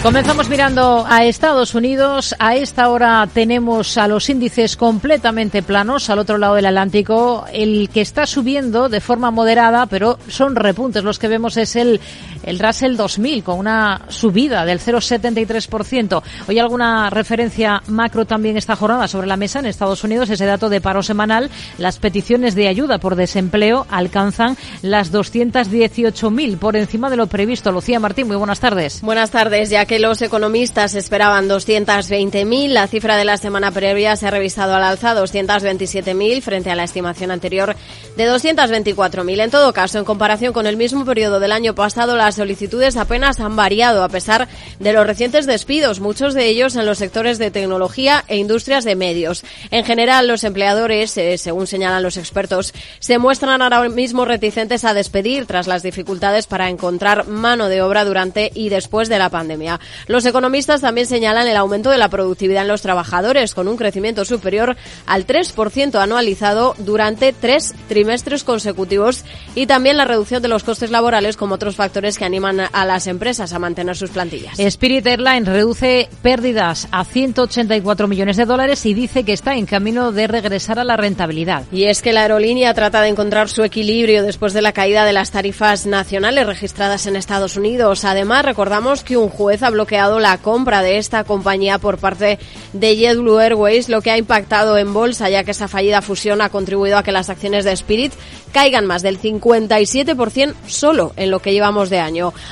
Comenzamos 0.03 0.49
mirando 0.49 1.05
a 1.07 1.27
Estados 1.27 1.75
Unidos. 1.75 2.35
A 2.39 2.57
esta 2.57 2.89
hora 2.89 3.29
tenemos 3.35 3.99
a 3.99 4.09
los 4.09 4.31
índices 4.31 4.79
completamente 4.79 5.63
planos 5.63 6.09
al 6.09 6.19
otro 6.19 6.39
lado 6.39 6.55
del 6.55 6.65
Atlántico. 6.65 7.45
El 7.53 7.91
que 7.91 8.01
está 8.01 8.25
subiendo 8.25 8.89
de 8.89 9.03
forma 9.03 9.31
moderada, 9.31 9.85
pero 9.85 10.19
son 10.27 10.57
repuntes. 10.57 11.05
Los 11.05 11.19
que 11.19 11.29
vemos 11.29 11.59
es 11.59 11.77
el, 11.77 12.01
el 12.43 12.59
Russell 12.59 12.97
2000 12.97 13.43
con 13.45 13.59
una 13.59 14.03
subida 14.09 14.65
del 14.65 14.81
0,73%. 14.81 16.23
Hoy 16.49 16.59
alguna 16.59 17.11
referencia 17.11 17.83
macro 17.87 18.25
también 18.25 18.57
esta 18.57 18.77
jornada 18.77 19.09
sobre 19.09 19.27
la 19.27 19.37
mesa 19.37 19.59
en 19.59 19.67
Estados 19.67 20.05
Unidos. 20.05 20.31
Ese 20.31 20.47
dato 20.47 20.69
de 20.69 20.81
paro 20.81 21.03
semanal. 21.03 21.51
Las 21.79 21.99
peticiones 21.99 22.55
de 22.55 22.69
ayuda 22.69 22.99
por 22.99 23.17
desempleo 23.17 23.87
alcanzan 23.91 24.57
las 24.83 25.13
218.000 25.13 26.59
por 26.59 26.77
encima 26.77 27.11
de 27.11 27.17
lo 27.17 27.27
previsto. 27.27 27.73
Lucía 27.73 28.01
Martín, 28.01 28.27
muy 28.27 28.37
buenas 28.37 28.61
tardes. 28.61 29.01
Buenas 29.03 29.31
tardes. 29.31 29.71
Ya 29.71 29.85
que 29.85 29.99
los 29.99 30.23
economistas 30.23 30.95
esperaban 30.95 31.49
220.000, 31.49 32.69
la 32.69 32.87
cifra 32.87 33.17
de 33.17 33.25
la 33.25 33.37
semana 33.37 33.71
previa 33.71 34.17
se 34.17 34.27
ha 34.27 34.31
revisado 34.31 34.75
al 34.75 34.83
alza 34.83 35.15
227.000 35.15 36.41
frente 36.43 36.71
a 36.71 36.75
la 36.75 36.85
estimación 36.85 37.31
anterior 37.31 37.77
de 38.17 38.29
224.000. 38.31 39.45
En 39.45 39.51
todo 39.51 39.73
caso, 39.73 39.99
en 39.99 40.05
comparación 40.05 40.53
con 40.53 40.67
el 40.67 40.77
mismo 40.77 41.05
periodo 41.05 41.41
del 41.41 41.53
año 41.53 41.75
pasado, 41.75 42.17
las 42.17 42.39
solicitudes 42.41 42.97
apenas 42.97 43.39
han 43.39 43.55
variado 43.55 44.03
a 44.03 44.09
pesar 44.09 44.49
de 44.79 44.95
los 44.95 45.07
recientes 45.07 45.45
despidos, 45.45 46.01
muchos 46.01 46.33
de 46.33 46.47
ellos 46.47 46.75
en 46.75 46.87
los 46.87 46.97
sectores 46.97 47.37
de 47.37 47.51
tecnología 47.51 48.25
e 48.29 48.39
industrias 48.39 48.85
de 48.85 48.97
medios. 48.97 49.45
En 49.71 49.85
general, 49.85 50.27
los 50.27 50.43
empleadores, 50.43 51.19
eh, 51.19 51.37
según 51.37 51.67
señalan 51.67 52.03
los 52.03 52.17
expertos, 52.17 52.73
se 52.99 53.19
muestran 53.19 53.61
ahora 53.61 53.87
mismo 53.91 54.25
reticentes 54.25 54.87
a 54.87 54.95
despedir 54.95 55.45
tras 55.45 55.67
las 55.67 55.83
dificultades 55.83 56.47
para 56.47 56.71
encontrar 56.71 57.27
mano 57.27 57.69
de 57.69 57.83
obra 57.83 58.07
durante 58.07 58.51
y 58.55 58.71
después 58.71 59.11
de 59.11 59.19
la 59.19 59.29
pandemia. 59.29 59.79
Los 60.07 60.25
economistas 60.25 60.81
también 60.81 61.07
señalan 61.07 61.47
el 61.47 61.59
aumento 61.59 61.91
de 61.91 61.99
la 61.99 62.09
productividad 62.09 62.63
en 62.63 62.69
los 62.69 62.81
trabajadores, 62.81 63.55
con 63.55 63.69
un 63.69 63.77
crecimiento 63.77 64.25
superior 64.25 64.79
al 65.05 65.27
3% 65.27 66.01
anualizado 66.01 66.75
durante 66.79 67.35
tres 67.35 67.75
trimestres 67.87 68.45
consecutivos 68.45 69.25
y 69.55 69.67
también 69.67 69.99
la 69.99 70.07
reducción 70.07 70.41
de 70.41 70.49
los 70.49 70.65
costes 70.65 70.91
laborales 70.91 71.37
como 71.37 71.57
otros 71.57 71.77
factores 71.77 72.17
que 72.21 72.27
animan 72.27 72.61
a 72.71 72.85
las 72.85 73.07
empresas 73.07 73.55
a 73.55 73.59
mantener 73.59 73.97
sus 73.97 74.11
plantillas. 74.11 74.59
Spirit 74.59 75.07
Airlines 75.07 75.49
reduce 75.49 76.07
pérdidas 76.21 76.87
a 76.91 77.07
184 77.07 78.09
millones 78.09 78.37
de 78.37 78.45
dólares 78.45 78.85
y 78.85 78.93
dice 78.93 79.25
que 79.25 79.33
está 79.33 79.55
en 79.55 79.65
camino 79.65 80.13
de 80.13 80.27
regresar 80.27 80.79
a 80.79 80.85
la 80.85 80.99
rentabilidad. 80.99 81.65
Y 81.73 81.85
es 81.85 82.03
que 82.03 82.13
la 82.13 82.21
aerolínea 82.21 82.75
trata 82.75 83.01
de 83.01 83.09
encontrar 83.09 83.49
su 83.49 83.65
equilibrio 83.65 84.23
después 84.23 84.53
de 84.53 84.61
la 84.61 84.73
caída 84.73 85.07
de 85.07 85.15
las 85.15 85.31
tarifas 85.31 85.87
nacionales 85.87 86.45
registradas 86.45 87.07
en 87.07 87.17
Estados 87.17 87.57
Unidos. 87.57 88.05
Además, 88.05 88.45
recordamos 88.45 89.03
que 89.03 89.17
un 89.17 89.31
juez 89.31 89.63
ha 89.63 89.71
bloqueado 89.71 90.19
la 90.19 90.37
compra 90.37 90.83
de 90.83 90.99
esta 90.99 91.25
compañía 91.25 91.79
por 91.79 91.97
parte 91.97 92.39
de 92.75 92.97
JetBlue 92.97 93.39
Airways, 93.39 93.89
lo 93.89 94.03
que 94.03 94.11
ha 94.11 94.19
impactado 94.19 94.77
en 94.77 94.93
bolsa, 94.93 95.31
ya 95.31 95.43
que 95.43 95.53
esa 95.53 95.69
fallida 95.69 96.03
fusión 96.03 96.43
ha 96.43 96.51
contribuido 96.51 96.99
a 96.99 97.03
que 97.03 97.13
las 97.13 97.31
acciones 97.31 97.65
de 97.65 97.73
Spirit 97.73 98.13
caigan 98.53 98.85
más 98.85 99.01
del 99.01 99.19
57% 99.19 100.55
solo 100.67 101.15
en 101.17 101.31
lo 101.31 101.41
que 101.41 101.53
llevamos 101.55 101.89
de 101.89 102.01
año. 102.01 102.10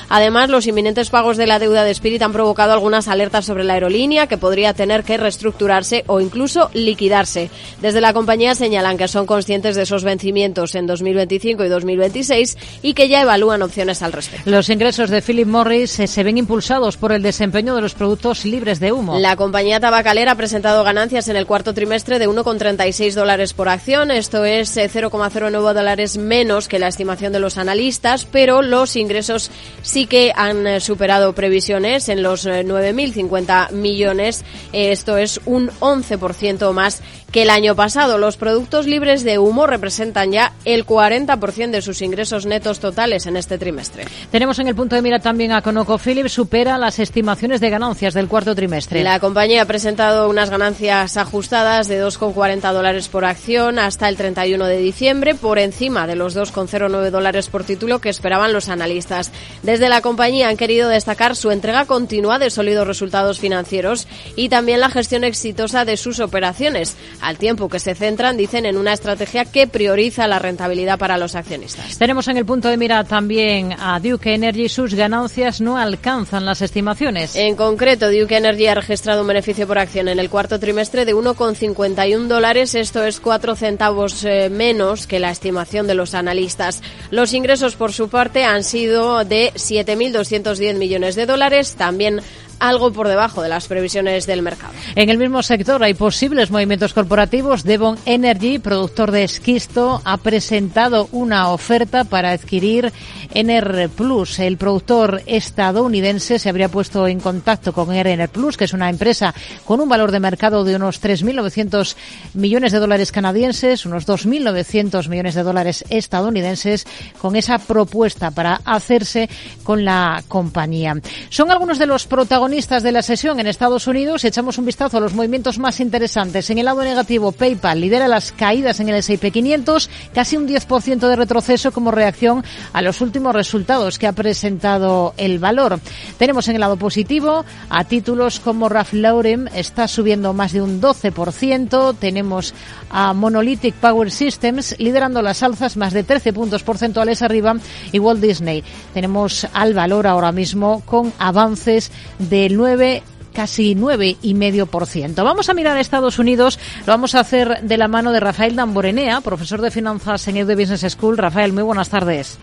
Además, 0.09 0.49
los 0.49 0.67
inminentes 0.67 1.09
pagos 1.09 1.37
de 1.37 1.47
la 1.47 1.59
deuda 1.59 1.83
de 1.83 1.91
Spirit 1.91 2.21
han 2.21 2.33
provocado 2.33 2.73
algunas 2.73 3.07
alertas 3.07 3.45
sobre 3.45 3.63
la 3.63 3.73
aerolínea 3.73 4.27
que 4.27 4.37
podría 4.37 4.73
tener 4.73 5.03
que 5.03 5.17
reestructurarse 5.17 6.03
o 6.07 6.19
incluso 6.19 6.69
liquidarse. 6.73 7.49
Desde 7.81 8.01
la 8.01 8.13
compañía 8.13 8.55
señalan 8.55 8.97
que 8.97 9.07
son 9.07 9.25
conscientes 9.25 9.75
de 9.75 9.83
esos 9.83 10.03
vencimientos 10.03 10.75
en 10.75 10.87
2025 10.87 11.63
y 11.63 11.69
2026 11.69 12.57
y 12.81 12.93
que 12.93 13.09
ya 13.09 13.21
evalúan 13.21 13.61
opciones 13.61 14.01
al 14.01 14.13
respecto. 14.13 14.49
Los 14.49 14.69
ingresos 14.69 15.09
de 15.09 15.21
Philip 15.21 15.47
Morris 15.47 15.91
se 15.91 16.23
ven 16.23 16.37
impulsados 16.37 16.97
por 16.97 17.11
el 17.11 17.21
desempeño 17.21 17.75
de 17.75 17.81
los 17.81 17.93
productos 17.93 18.45
libres 18.45 18.79
de 18.79 18.91
humo. 18.91 19.19
La 19.19 19.35
compañía 19.35 19.79
tabacalera 19.79 20.31
ha 20.31 20.35
presentado 20.35 20.83
ganancias 20.83 21.27
en 21.27 21.35
el 21.35 21.45
cuarto 21.45 21.73
trimestre 21.73 22.19
de 22.19 22.27
1,36 22.29 23.13
dólares 23.13 23.53
por 23.53 23.69
acción. 23.69 24.11
Esto 24.11 24.45
es 24.45 24.75
0,09 24.75 25.47
eh, 25.47 25.73
dólares 25.73 26.17
menos 26.17 26.67
que 26.67 26.79
la 26.79 26.87
estimación 26.87 27.33
de 27.33 27.39
los 27.39 27.57
analistas, 27.57 28.25
pero 28.25 28.61
los 28.61 28.95
ingresos 28.95 29.48
sí 29.81 30.05
que 30.05 30.31
han 30.35 30.67
eh, 30.67 30.79
superado 30.79 31.33
previsiones 31.33 32.09
en 32.09 32.23
los 32.23 32.45
9.050 32.45 33.69
eh, 33.69 33.73
millones. 33.73 34.43
Esto 34.73 35.17
es 35.17 35.39
un 35.45 35.69
11% 35.79 36.71
más 36.73 37.01
que 37.31 37.43
el 37.43 37.49
año 37.49 37.75
pasado. 37.75 38.17
Los 38.17 38.37
productos 38.37 38.87
libres 38.87 39.23
de 39.23 39.39
humo 39.39 39.67
representan 39.67 40.31
ya 40.31 40.53
el 40.65 40.85
40% 40.85 41.71
de 41.71 41.81
sus 41.81 42.01
ingresos 42.01 42.45
netos 42.45 42.79
totales 42.79 43.25
en 43.25 43.37
este 43.37 43.57
trimestre. 43.57 44.05
Tenemos 44.31 44.59
en 44.59 44.67
el 44.67 44.75
punto 44.75 44.95
de 44.95 45.01
mira 45.01 45.19
también 45.19 45.51
a 45.51 45.61
ConocoPhillips, 45.61 46.31
supera 46.31 46.77
las 46.77 46.99
estimaciones 46.99 47.61
de 47.61 47.69
ganancias 47.69 48.13
del 48.13 48.27
cuarto 48.27 48.55
trimestre. 48.55 49.03
La 49.03 49.19
compañía 49.19 49.61
ha 49.61 49.65
presentado 49.65 50.29
unas 50.29 50.49
ganancias 50.49 51.17
ajustadas 51.17 51.87
de 51.87 52.03
2,40 52.03 52.73
dólares 52.73 53.07
por 53.07 53.25
acción 53.25 53.79
hasta 53.79 54.09
el 54.09 54.17
31 54.17 54.65
de 54.65 54.77
diciembre, 54.77 55.35
por 55.35 55.59
encima 55.59 56.07
de 56.07 56.15
los 56.15 56.35
2,09 56.35 57.09
dólares 57.09 57.47
por 57.47 57.63
título 57.63 57.99
que 57.99 58.09
esperaban 58.09 58.53
los 58.53 58.69
analistas. 58.69 59.31
Desde 59.63 59.89
la 59.89 60.01
compañía 60.01 60.49
han 60.49 60.57
querido 60.57 60.89
destacar 60.89 61.35
su 61.35 61.51
entrega 61.51 61.85
continua 61.85 62.39
de 62.39 62.49
sólidos 62.49 62.87
resultados 62.87 63.39
financieros 63.39 64.07
y 64.35 64.49
también 64.49 64.79
la 64.79 64.89
gestión 64.89 65.23
exitosa 65.23 65.85
de 65.85 65.97
sus 65.97 66.19
operaciones 66.19 66.95
al 67.21 67.37
tiempo 67.37 67.69
que 67.69 67.79
se 67.79 67.95
centran, 67.95 68.37
dicen, 68.37 68.65
en 68.65 68.77
una 68.77 68.93
estrategia 68.93 69.45
que 69.45 69.67
prioriza 69.67 70.27
la 70.27 70.39
rentabilidad 70.39 70.97
para 70.97 71.17
los 71.17 71.35
accionistas. 71.35 71.97
Tenemos 71.97 72.27
en 72.27 72.37
el 72.37 72.45
punto 72.45 72.69
de 72.69 72.77
mira 72.77 73.03
también 73.03 73.73
a 73.79 73.99
Duke 73.99 74.33
Energy. 74.33 74.69
Sus 74.69 74.93
ganancias 74.93 75.61
no 75.61 75.77
alcanzan 75.77 76.45
las 76.45 76.61
estimaciones. 76.61 77.35
En 77.35 77.55
concreto, 77.55 78.11
Duke 78.11 78.37
Energy 78.37 78.67
ha 78.67 78.75
registrado 78.75 79.21
un 79.21 79.27
beneficio 79.27 79.67
por 79.67 79.79
acción 79.79 80.07
en 80.07 80.19
el 80.19 80.29
cuarto 80.29 80.59
trimestre 80.59 81.05
de 81.05 81.15
1,51 81.15 82.27
dólares. 82.27 82.75
Esto 82.75 83.03
es 83.03 83.19
4 83.19 83.55
centavos 83.55 84.23
eh, 84.23 84.49
menos 84.49 85.07
que 85.07 85.19
la 85.19 85.31
estimación 85.31 85.87
de 85.87 85.95
los 85.95 86.13
analistas. 86.13 86.81
Los 87.11 87.33
ingresos, 87.33 87.75
por 87.75 87.93
su 87.93 88.09
parte, 88.09 88.43
han 88.43 88.63
sido 88.63 89.23
de 89.25 89.51
7.210 89.55 90.75
millones 90.75 91.15
de 91.15 91.25
dólares. 91.25 91.75
También 91.75 92.21
algo 92.59 92.91
por 92.91 93.07
debajo 93.07 93.41
de 93.41 93.49
las 93.49 93.67
previsiones 93.67 94.25
del 94.25 94.41
mercado. 94.41 94.73
En 94.95 95.09
el 95.09 95.17
mismo 95.17 95.41
sector 95.41 95.83
hay 95.83 95.93
posibles 95.93 96.51
movimientos 96.51 96.93
corporativos. 96.93 97.63
Devon 97.63 97.97
Energy, 98.05 98.59
productor 98.59 99.11
de 99.11 99.23
esquisto, 99.23 100.01
ha 100.03 100.17
presentado 100.17 101.07
una 101.11 101.49
oferta 101.49 102.03
para 102.03 102.31
adquirir 102.31 102.91
NR 103.33 103.89
Plus. 103.89 104.39
El 104.39 104.57
productor 104.57 105.21
estadounidense 105.25 106.39
se 106.39 106.49
habría 106.49 106.69
puesto 106.69 107.07
en 107.07 107.19
contacto 107.19 107.73
con 107.73 107.93
NR 107.93 108.27
Plus, 108.27 108.57
que 108.57 108.65
es 108.65 108.73
una 108.73 108.89
empresa 108.89 109.33
con 109.65 109.79
un 109.79 109.89
valor 109.89 110.11
de 110.11 110.19
mercado 110.19 110.63
de 110.63 110.75
unos 110.75 111.01
3.900 111.01 111.95
millones 112.33 112.71
de 112.71 112.79
dólares 112.79 113.11
canadienses, 113.11 113.85
unos 113.85 114.07
2.900 114.07 115.07
millones 115.07 115.35
de 115.35 115.43
dólares 115.43 115.85
estadounidenses, 115.89 116.85
con 117.21 117.35
esa 117.35 117.57
propuesta 117.59 118.31
para 118.31 118.61
hacerse 118.65 119.29
con 119.63 119.85
la 119.85 120.23
compañía. 120.27 120.95
Son 121.29 121.51
algunos 121.51 121.79
de 121.79 121.85
los 121.85 122.05
protagonistas 122.05 122.48
de 122.49 122.91
la 122.91 123.03
sesión 123.03 123.39
en 123.39 123.45
Estados 123.45 123.85
Unidos, 123.85 124.25
echamos 124.25 124.57
un 124.57 124.65
vistazo 124.65 124.97
a 124.97 124.99
los 124.99 125.13
movimientos 125.13 125.59
más 125.59 125.79
interesantes. 125.79 126.49
En 126.49 126.57
el 126.57 126.65
lado 126.65 126.83
negativo, 126.83 127.31
PayPal 127.31 127.79
lidera 127.79 128.07
las 128.07 128.31
caídas 128.31 128.79
en 128.79 128.89
el 128.89 128.95
S&P 128.95 129.29
500, 129.29 129.87
casi 130.15 130.35
un 130.35 130.47
10% 130.47 130.97
de 130.97 131.15
retroceso 131.15 131.71
como 131.71 131.91
reacción 131.91 132.43
a 132.73 132.81
los 132.81 133.01
últimos 133.01 133.35
resultados 133.35 133.99
que 133.99 134.07
ha 134.07 134.13
presentado 134.13 135.13
el 135.17 135.37
valor. 135.37 135.79
Tenemos 136.17 136.47
en 136.47 136.55
el 136.55 136.61
lado 136.61 136.75
positivo 136.75 137.45
a 137.69 137.83
títulos 137.83 138.39
como 138.39 138.67
Ralph 138.67 138.93
Lauren, 138.93 139.47
está 139.53 139.87
subiendo 139.87 140.33
más 140.33 140.51
de 140.51 140.63
un 140.63 140.81
12%. 140.81 141.95
Tenemos 141.99 142.55
a 142.89 143.13
Monolithic 143.13 143.75
Power 143.75 144.09
Systems 144.09 144.75
liderando 144.79 145.21
las 145.21 145.43
alzas 145.43 145.77
más 145.77 145.93
de 145.93 146.03
13 146.03 146.33
puntos 146.33 146.63
porcentuales 146.63 147.21
arriba 147.21 147.55
y 147.91 147.99
Walt 147.99 148.21
Disney. 148.21 148.63
Tenemos 148.93 149.47
al 149.53 149.73
valor 149.73 150.07
ahora 150.07 150.31
mismo 150.31 150.81
con 150.85 151.13
avances 151.19 151.91
de 152.17 152.39
del 152.39 152.55
9 152.55 153.03
casi 153.33 153.75
9,5%. 153.75 155.23
Vamos 155.23 155.49
a 155.49 155.53
mirar 155.53 155.77
a 155.77 155.79
Estados 155.79 156.19
Unidos, 156.19 156.59
lo 156.85 156.93
vamos 156.93 157.15
a 157.15 157.19
hacer 157.19 157.61
de 157.61 157.77
la 157.77 157.87
mano 157.87 158.11
de 158.11 158.19
Rafael 158.19 158.55
Damborenea, 158.55 159.21
profesor 159.21 159.61
de 159.61 159.71
finanzas 159.71 160.27
en 160.27 160.37
EUD 160.37 160.55
Business 160.55 160.91
School. 160.93 161.17
Rafael, 161.17 161.53
muy 161.53 161.63
buenas 161.63 161.89
tardes. 161.89 162.39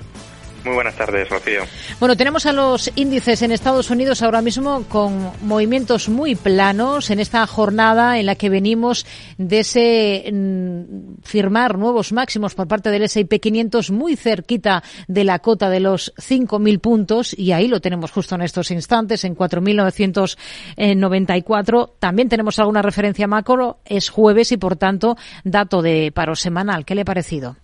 Muy 0.66 0.75
buenas 0.75 0.96
tardes, 0.96 1.28
Rocío. 1.28 1.62
Bueno, 2.00 2.16
tenemos 2.16 2.44
a 2.44 2.52
los 2.52 2.90
índices 2.96 3.40
en 3.42 3.52
Estados 3.52 3.88
Unidos 3.88 4.20
ahora 4.20 4.42
mismo 4.42 4.82
con 4.88 5.30
movimientos 5.42 6.08
muy 6.08 6.35
planos 6.35 7.08
en 7.11 7.20
esta 7.20 7.46
jornada 7.46 8.18
en 8.18 8.26
la 8.26 8.35
que 8.35 8.49
venimos 8.49 9.06
de 9.38 9.61
ese 9.61 10.28
mm, 10.32 11.23
firmar 11.23 11.78
nuevos 11.78 12.12
máximos 12.12 12.56
por 12.56 12.66
parte 12.66 12.90
del 12.90 13.04
S&P 13.04 13.38
500 13.38 13.92
muy 13.92 14.16
cerquita 14.16 14.82
de 15.06 15.23
la 15.23 15.38
cota 15.38 15.70
de 15.70 15.78
los 15.78 16.12
5.000 16.16 16.80
puntos 16.80 17.32
y 17.38 17.52
ahí 17.52 17.68
lo 17.68 17.80
tenemos 17.80 18.11
justo 18.11 18.35
en 18.35 18.42
estos 18.42 18.73
instantes 18.73 19.23
en 19.23 19.37
4.994. 19.37 21.92
También 22.00 22.28
tenemos 22.28 22.58
alguna 22.58 22.82
referencia 22.82 23.28
macro, 23.28 23.78
es 23.85 24.11
jueves 24.11 24.50
y 24.50 24.56
por 24.56 24.75
tanto 24.75 25.16
dato 25.44 25.80
de 25.80 26.11
paro 26.12 26.35
semanal. 26.35 26.85
¿Qué 26.85 26.96
le 26.96 27.02
ha 27.02 27.04
parecido? 27.04 27.54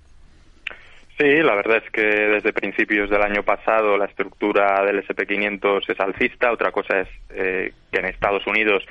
Sí, 1.23 1.41
la 1.41 1.55
verdad 1.55 1.77
es 1.85 1.91
que 1.93 2.03
desde 2.03 2.53
principios 2.53 3.09
del 3.09 3.23
año 3.23 3.45
pasado 3.45 3.97
la 3.97 4.07
estructura 4.07 4.85
del 4.85 5.07
SP500 5.07 5.89
es 5.89 6.01
alcista. 6.01 6.51
Otra 6.51 6.73
cosa 6.73 6.99
es 6.99 7.09
eh, 7.31 7.73
que 7.93 8.01
en 8.01 8.07
Estados 8.07 8.45
Unidos 8.45 8.85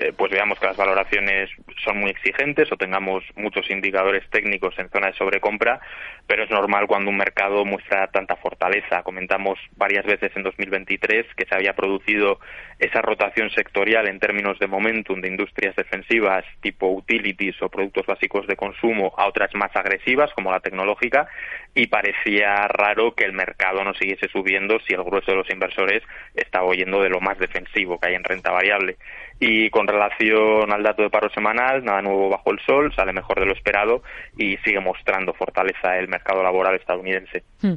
eh, 0.00 0.12
pues 0.16 0.30
veamos 0.30 0.60
que 0.60 0.66
las 0.66 0.76
valoraciones 0.76 1.50
son 1.84 1.98
muy 1.98 2.10
exigentes 2.10 2.70
o 2.70 2.76
tengamos 2.76 3.24
muchos 3.34 3.68
indicadores 3.70 4.28
técnicos 4.30 4.78
en 4.78 4.88
zona 4.90 5.08
de 5.08 5.14
sobrecompra, 5.14 5.80
pero 6.26 6.44
es 6.44 6.50
normal 6.50 6.86
cuando 6.86 7.10
un 7.10 7.16
mercado 7.16 7.64
muestra 7.64 8.06
tanta 8.08 8.36
fortaleza. 8.36 9.02
Comentamos 9.02 9.58
varias 9.76 10.06
veces 10.06 10.30
en 10.36 10.44
2023 10.44 11.26
que 11.34 11.46
se 11.46 11.54
había 11.54 11.74
producido 11.74 12.38
esa 12.78 13.02
rotación 13.02 13.50
sectorial 13.50 14.06
en 14.06 14.20
términos 14.20 14.58
de 14.58 14.68
momentum 14.68 15.20
de 15.20 15.28
industrias 15.28 15.74
defensivas 15.74 16.44
tipo 16.60 16.88
utilities 16.88 17.60
o 17.60 17.68
productos 17.68 18.06
básicos 18.06 18.46
de 18.46 18.56
consumo 18.56 19.14
a 19.16 19.26
otras 19.26 19.52
más 19.54 19.74
agresivas 19.74 20.32
como 20.34 20.52
la 20.52 20.60
tecnológica 20.60 21.28
y 21.74 21.86
parecía 21.88 22.68
raro 22.68 23.14
que 23.14 23.24
el 23.24 23.32
mercado 23.32 23.82
no 23.84 23.94
siguiese 23.94 24.28
subiendo 24.28 24.78
si 24.80 24.94
el 24.94 25.02
grueso 25.02 25.32
de 25.32 25.38
los 25.38 25.50
inversores 25.50 26.02
estaba 26.34 26.66
oyendo 26.66 27.02
de 27.02 27.08
lo 27.08 27.20
más 27.20 27.38
defensivo 27.38 27.98
que 27.98 28.08
hay 28.08 28.14
en 28.14 28.24
renta 28.24 28.50
variable. 28.50 28.96
Y 29.40 29.70
con 29.70 29.86
relación 29.86 30.72
al 30.72 30.82
dato 30.82 31.02
de 31.02 31.10
paro 31.10 31.30
semanal, 31.30 31.84
nada 31.84 32.02
nuevo 32.02 32.28
bajo 32.28 32.50
el 32.50 32.58
sol, 32.66 32.92
sale 32.94 33.12
mejor 33.12 33.38
de 33.38 33.46
lo 33.46 33.52
esperado 33.52 34.02
y 34.36 34.56
sigue 34.58 34.80
mostrando 34.80 35.32
fortaleza 35.32 35.96
el 35.96 36.08
mercado 36.08 36.42
laboral 36.42 36.74
estadounidense. 36.74 37.44
Hmm. 37.62 37.74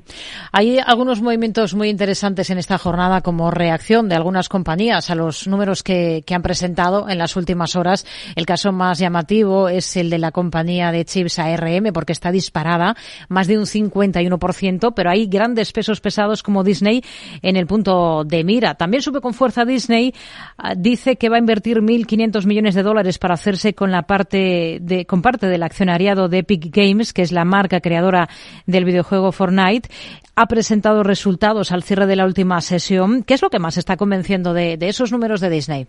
Hay 0.52 0.80
algunos 0.80 1.22
movimientos 1.22 1.76
muy 1.76 1.90
interesantes 1.90 2.50
en 2.50 2.58
esta 2.58 2.78
jornada 2.78 3.22
como 3.22 3.52
reacción 3.52 4.10
de 4.10 4.16
algunas 4.16 4.50
compañías 4.50 5.10
a 5.12 5.16
los 5.16 5.48
números 5.48 5.84
que, 5.84 6.24
que 6.26 6.34
han 6.34 6.42
presentado 6.42 7.10
en 7.10 7.18
las 7.18 7.36
últimas 7.36 7.76
horas. 7.76 8.06
El 8.36 8.46
caso 8.46 8.72
más 8.72 9.00
llamativo 9.00 9.70
es 9.70 9.96
el 9.98 10.10
de 10.10 10.18
la 10.18 10.32
compañía 10.32 10.92
de 10.92 11.06
chips 11.06 11.40
ARM 11.40 11.94
porque 11.94 12.14
está 12.14 12.32
disparada 12.32 12.96
más 13.30 13.48
de 13.48 13.58
un 13.58 13.66
51%, 13.66 14.94
pero 14.96 15.10
hay 15.10 15.28
grandes 15.28 15.72
pesos 15.72 16.02
pesados 16.02 16.44
como 16.44 16.64
Disney 16.64 17.04
en 17.42 17.56
el 17.56 17.68
punto 17.68 18.24
de 18.24 18.44
mira. 18.44 18.76
También 18.76 19.02
sube 19.02 19.22
con 19.22 19.34
fuerza 19.34 19.66
Disney, 19.66 20.14
ah, 20.58 20.74
dice 20.76 21.18
que 21.18 21.30
va 21.30 21.36
a 21.36 21.40
invertir 21.52 21.82
1.500 21.82 22.46
millones 22.46 22.76
de 22.76 22.82
dólares 22.82 23.20
para 23.20 23.34
hacerse 23.34 23.74
con 23.74 23.92
la 23.92 24.04
parte 24.04 24.78
de, 24.80 25.06
con 25.06 25.22
parte 25.22 25.48
del 25.48 25.64
accionariado 25.64 26.30
de 26.30 26.40
Epic 26.40 26.74
Games, 26.74 27.12
que 27.12 27.24
es 27.24 27.34
la 27.34 27.44
marca 27.44 27.82
creadora 27.82 28.30
del 28.68 28.86
videojuego 28.86 29.34
Fortnite. 29.34 29.90
Ha 30.38 30.46
presentado 30.46 31.04
resultados 31.04 31.74
al 31.74 31.84
cierre 31.84 32.06
de 32.06 32.16
la 32.16 32.26
última 32.26 32.62
sesión. 32.62 33.24
¿Qué 33.24 33.34
es 33.34 33.42
lo 33.42 33.50
que 33.50 33.60
más 33.60 33.76
está 33.76 33.98
convenciendo 33.98 34.54
de, 34.54 34.78
esos 34.80 35.12
números 35.12 35.42
de 35.42 35.50
Disney? 35.50 35.88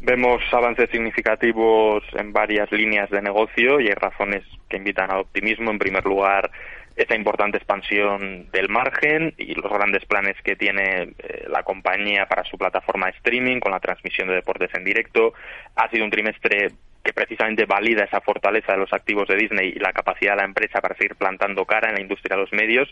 Vemos 0.00 0.42
avances 0.52 0.90
significativos 0.90 2.02
en 2.12 2.30
varias 2.34 2.70
líneas 2.70 3.08
de 3.08 3.22
negocio 3.22 3.80
y 3.80 3.88
hay 3.88 3.94
razones 3.94 4.44
que 4.68 4.76
invitan 4.76 5.10
al 5.10 5.20
optimismo. 5.20 5.70
En 5.70 5.78
primer 5.78 6.04
lugar, 6.04 6.50
esta 6.98 7.14
importante 7.14 7.58
expansión 7.58 8.50
del 8.50 8.68
margen 8.68 9.32
y 9.38 9.54
los 9.54 9.72
grandes 9.72 10.04
planes 10.04 10.34
que 10.42 10.56
tiene 10.56 11.14
eh, 11.18 11.46
la 11.48 11.62
compañía 11.62 12.26
para 12.26 12.44
su 12.44 12.58
plataforma 12.58 13.06
de 13.06 13.12
streaming 13.12 13.60
con 13.60 13.70
la 13.70 13.78
transmisión 13.78 14.26
de 14.26 14.34
deportes 14.34 14.70
en 14.74 14.84
directo. 14.84 15.32
Ha 15.76 15.88
sido 15.90 16.04
un 16.04 16.10
trimestre 16.10 16.72
que 17.08 17.14
precisamente 17.14 17.64
valida 17.64 18.04
esa 18.04 18.20
fortaleza 18.20 18.72
de 18.72 18.80
los 18.80 18.92
activos 18.92 19.26
de 19.28 19.36
Disney 19.36 19.72
y 19.74 19.78
la 19.78 19.94
capacidad 19.94 20.32
de 20.32 20.42
la 20.42 20.44
empresa 20.44 20.82
para 20.82 20.94
seguir 20.94 21.16
plantando 21.16 21.64
cara 21.64 21.88
en 21.88 21.94
la 21.94 22.02
industria 22.02 22.36
de 22.36 22.42
los 22.42 22.52
medios. 22.52 22.86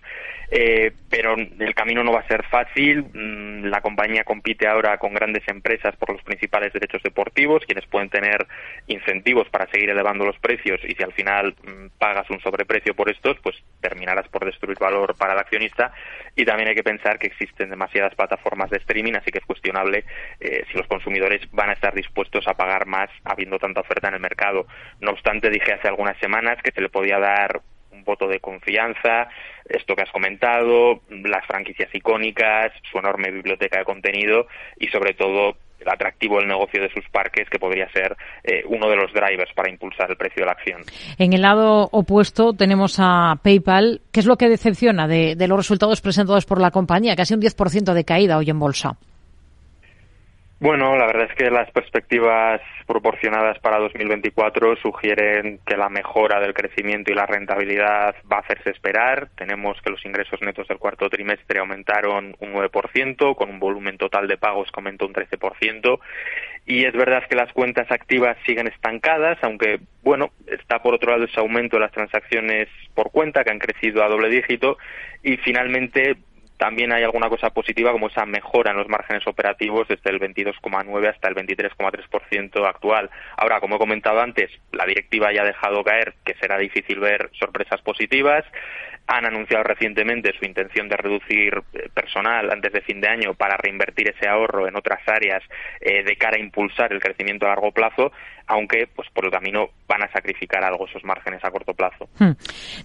Eh, 0.50 0.90
pero 1.10 1.34
el 1.36 1.74
camino 1.74 2.02
no 2.02 2.12
va 2.12 2.20
a 2.20 2.26
ser 2.26 2.42
fácil. 2.46 3.04
Mm, 3.12 3.66
la 3.66 3.82
compañía 3.82 4.24
compite 4.24 4.66
ahora 4.66 4.96
con 4.96 5.12
grandes 5.12 5.46
empresas 5.48 5.94
por 5.96 6.14
los 6.14 6.22
principales 6.22 6.72
derechos 6.72 7.02
deportivos, 7.02 7.64
quienes 7.66 7.84
pueden 7.84 8.08
tener 8.08 8.46
incentivos 8.86 9.50
para 9.50 9.70
seguir 9.70 9.90
elevando 9.90 10.24
los 10.24 10.38
precios 10.38 10.80
y 10.84 10.94
si 10.94 11.02
al 11.02 11.12
final 11.12 11.54
mm, 11.62 11.98
pagas 11.98 12.30
un 12.30 12.40
sobreprecio 12.40 12.94
por 12.94 13.10
estos, 13.10 13.36
pues 13.42 13.56
terminarás 13.82 14.28
por 14.28 14.46
destruir 14.46 14.78
valor 14.78 15.14
para 15.18 15.34
el 15.34 15.38
accionista. 15.40 15.92
Y 16.34 16.46
también 16.46 16.70
hay 16.70 16.74
que 16.74 16.82
pensar 16.82 17.18
que 17.18 17.26
existen 17.26 17.68
demasiadas 17.68 18.14
plataformas 18.14 18.70
de 18.70 18.78
streaming, 18.78 19.12
así 19.12 19.30
que 19.30 19.40
es 19.40 19.44
cuestionable 19.44 20.04
eh, 20.40 20.64
si 20.70 20.78
los 20.78 20.86
consumidores 20.86 21.42
van 21.52 21.68
a 21.68 21.74
estar 21.74 21.92
dispuestos 21.94 22.48
a 22.48 22.54
pagar 22.54 22.86
más 22.86 23.10
habiendo 23.24 23.58
tanta 23.58 23.80
oferta 23.80 24.05
en 24.08 24.14
el 24.14 24.20
mercado. 24.20 24.66
No 25.00 25.12
obstante, 25.12 25.50
dije 25.50 25.72
hace 25.72 25.88
algunas 25.88 26.18
semanas 26.18 26.58
que 26.62 26.72
se 26.72 26.80
le 26.80 26.88
podía 26.88 27.18
dar 27.18 27.60
un 27.90 28.04
voto 28.04 28.26
de 28.28 28.40
confianza, 28.40 29.28
esto 29.68 29.94
que 29.94 30.02
has 30.02 30.10
comentado, 30.10 31.00
las 31.08 31.46
franquicias 31.46 31.94
icónicas, 31.94 32.72
su 32.90 32.98
enorme 32.98 33.30
biblioteca 33.30 33.78
de 33.78 33.84
contenido 33.84 34.46
y 34.78 34.88
sobre 34.88 35.14
todo 35.14 35.56
el 35.80 35.88
atractivo 35.88 36.38
del 36.38 36.48
negocio 36.48 36.82
de 36.82 36.90
sus 36.90 37.08
parques 37.10 37.48
que 37.48 37.58
podría 37.58 37.88
ser 37.90 38.16
eh, 38.44 38.62
uno 38.66 38.88
de 38.88 38.96
los 38.96 39.12
drivers 39.12 39.52
para 39.54 39.70
impulsar 39.70 40.10
el 40.10 40.16
precio 40.16 40.42
de 40.42 40.46
la 40.46 40.52
acción. 40.52 40.82
En 41.18 41.32
el 41.32 41.42
lado 41.42 41.88
opuesto 41.92 42.52
tenemos 42.52 42.96
a 42.98 43.36
PayPal. 43.42 44.00
¿Qué 44.12 44.20
es 44.20 44.26
lo 44.26 44.36
que 44.36 44.48
decepciona 44.48 45.06
de, 45.06 45.36
los 45.46 45.58
resultados 45.58 46.00
presentados 46.00 46.46
por 46.46 46.60
la 46.60 46.70
compañía? 46.70 47.16
Casi 47.16 47.34
un 47.34 47.40
10% 47.40 47.92
de 47.92 48.04
caída 48.04 48.38
hoy 48.38 48.50
en 48.50 48.58
bolsa. 48.58 48.96
Bueno, 50.58 50.96
la 50.96 51.04
verdad 51.04 51.28
es 51.30 51.36
que 51.36 51.50
las 51.50 51.70
perspectivas 51.70 52.62
proporcionadas 52.86 53.58
para 53.58 53.78
2024 53.78 54.76
sugieren 54.76 55.60
que 55.66 55.76
la 55.76 55.90
mejora 55.90 56.40
del 56.40 56.54
crecimiento 56.54 57.12
y 57.12 57.14
la 57.14 57.26
rentabilidad 57.26 58.14
va 58.32 58.38
a 58.38 58.40
hacerse 58.40 58.70
esperar. 58.70 59.28
Tenemos 59.36 59.78
que 59.82 59.90
los 59.90 60.02
ingresos 60.06 60.40
netos 60.40 60.66
del 60.66 60.78
cuarto 60.78 61.10
trimestre 61.10 61.58
aumentaron 61.60 62.34
un 62.40 62.54
9%, 62.54 63.34
con 63.34 63.50
un 63.50 63.60
volumen 63.60 63.98
total 63.98 64.28
de 64.28 64.38
pagos 64.38 64.72
que 64.72 64.80
aumentó 64.80 65.06
un 65.06 65.12
13%. 65.12 66.00
Y 66.64 66.86
es 66.86 66.94
verdad 66.94 67.24
que 67.28 67.36
las 67.36 67.52
cuentas 67.52 67.90
activas 67.90 68.38
siguen 68.46 68.66
estancadas, 68.66 69.36
aunque, 69.42 69.80
bueno, 70.02 70.30
está 70.46 70.82
por 70.82 70.94
otro 70.94 71.10
lado 71.10 71.24
ese 71.24 71.38
aumento 71.38 71.76
de 71.76 71.82
las 71.82 71.92
transacciones 71.92 72.68
por 72.94 73.10
cuenta, 73.10 73.44
que 73.44 73.50
han 73.50 73.58
crecido 73.58 74.02
a 74.02 74.08
doble 74.08 74.30
dígito. 74.30 74.78
Y 75.22 75.36
finalmente 75.36 76.16
también 76.56 76.92
hay 76.92 77.02
alguna 77.02 77.28
cosa 77.28 77.50
positiva 77.50 77.92
como 77.92 78.08
esa 78.08 78.24
mejora 78.24 78.70
en 78.70 78.78
los 78.78 78.88
márgenes 78.88 79.26
operativos 79.26 79.86
desde 79.88 80.10
el 80.10 80.20
22,9 80.20 81.08
hasta 81.08 81.28
el 81.28 81.34
23,3% 81.34 82.66
actual. 82.66 83.10
Ahora, 83.36 83.60
como 83.60 83.76
he 83.76 83.78
comentado 83.78 84.20
antes, 84.20 84.50
la 84.72 84.86
directiva 84.86 85.32
ya 85.32 85.42
ha 85.42 85.46
dejado 85.46 85.84
caer 85.84 86.14
que 86.24 86.34
será 86.34 86.58
difícil 86.58 86.98
ver 86.98 87.30
sorpresas 87.38 87.80
positivas 87.82 88.44
han 89.06 89.24
anunciado 89.24 89.62
recientemente 89.62 90.32
su 90.38 90.44
intención 90.44 90.88
de 90.88 90.96
reducir 90.96 91.54
eh, 91.72 91.88
personal 91.94 92.50
antes 92.50 92.72
de 92.72 92.80
fin 92.80 93.00
de 93.00 93.08
año 93.08 93.34
para 93.34 93.56
reinvertir 93.56 94.08
ese 94.10 94.28
ahorro 94.28 94.66
en 94.66 94.76
otras 94.76 95.00
áreas 95.06 95.42
eh, 95.80 96.02
de 96.02 96.16
cara 96.16 96.36
a 96.36 96.40
impulsar 96.40 96.92
el 96.92 97.00
crecimiento 97.00 97.46
a 97.46 97.50
largo 97.50 97.70
plazo, 97.70 98.10
aunque 98.48 98.88
pues 98.94 99.08
por 99.10 99.24
el 99.24 99.30
camino 99.30 99.70
van 99.88 100.02
a 100.02 100.12
sacrificar 100.12 100.64
algo 100.64 100.86
esos 100.86 101.04
márgenes 101.04 101.44
a 101.44 101.50
corto 101.50 101.72
plazo. 101.74 102.08
Hmm. 102.18 102.32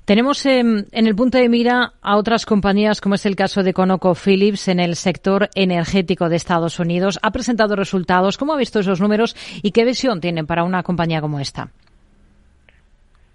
Tenemos 0.05 0.45
em, 0.45 0.85
en 0.91 1.07
el 1.07 1.15
punto 1.15 1.37
de 1.37 1.49
mira 1.49 1.93
a 2.01 2.17
otras 2.17 2.45
compañías, 2.45 3.01
como 3.01 3.15
es 3.15 3.25
el 3.25 3.35
caso 3.35 3.63
de 3.63 3.73
ConocoPhillips 3.73 4.67
en 4.67 4.79
el 4.79 4.95
sector 4.95 5.49
energético 5.55 6.29
de 6.29 6.35
Estados 6.35 6.79
Unidos. 6.79 7.19
Ha 7.23 7.31
presentado 7.31 7.75
resultados. 7.75 8.37
¿Cómo 8.37 8.53
ha 8.53 8.57
visto 8.57 8.79
esos 8.79 9.01
números 9.01 9.35
y 9.63 9.71
qué 9.71 9.85
visión 9.85 10.21
tienen 10.21 10.45
para 10.45 10.63
una 10.63 10.83
compañía 10.83 11.21
como 11.21 11.39
esta? 11.39 11.69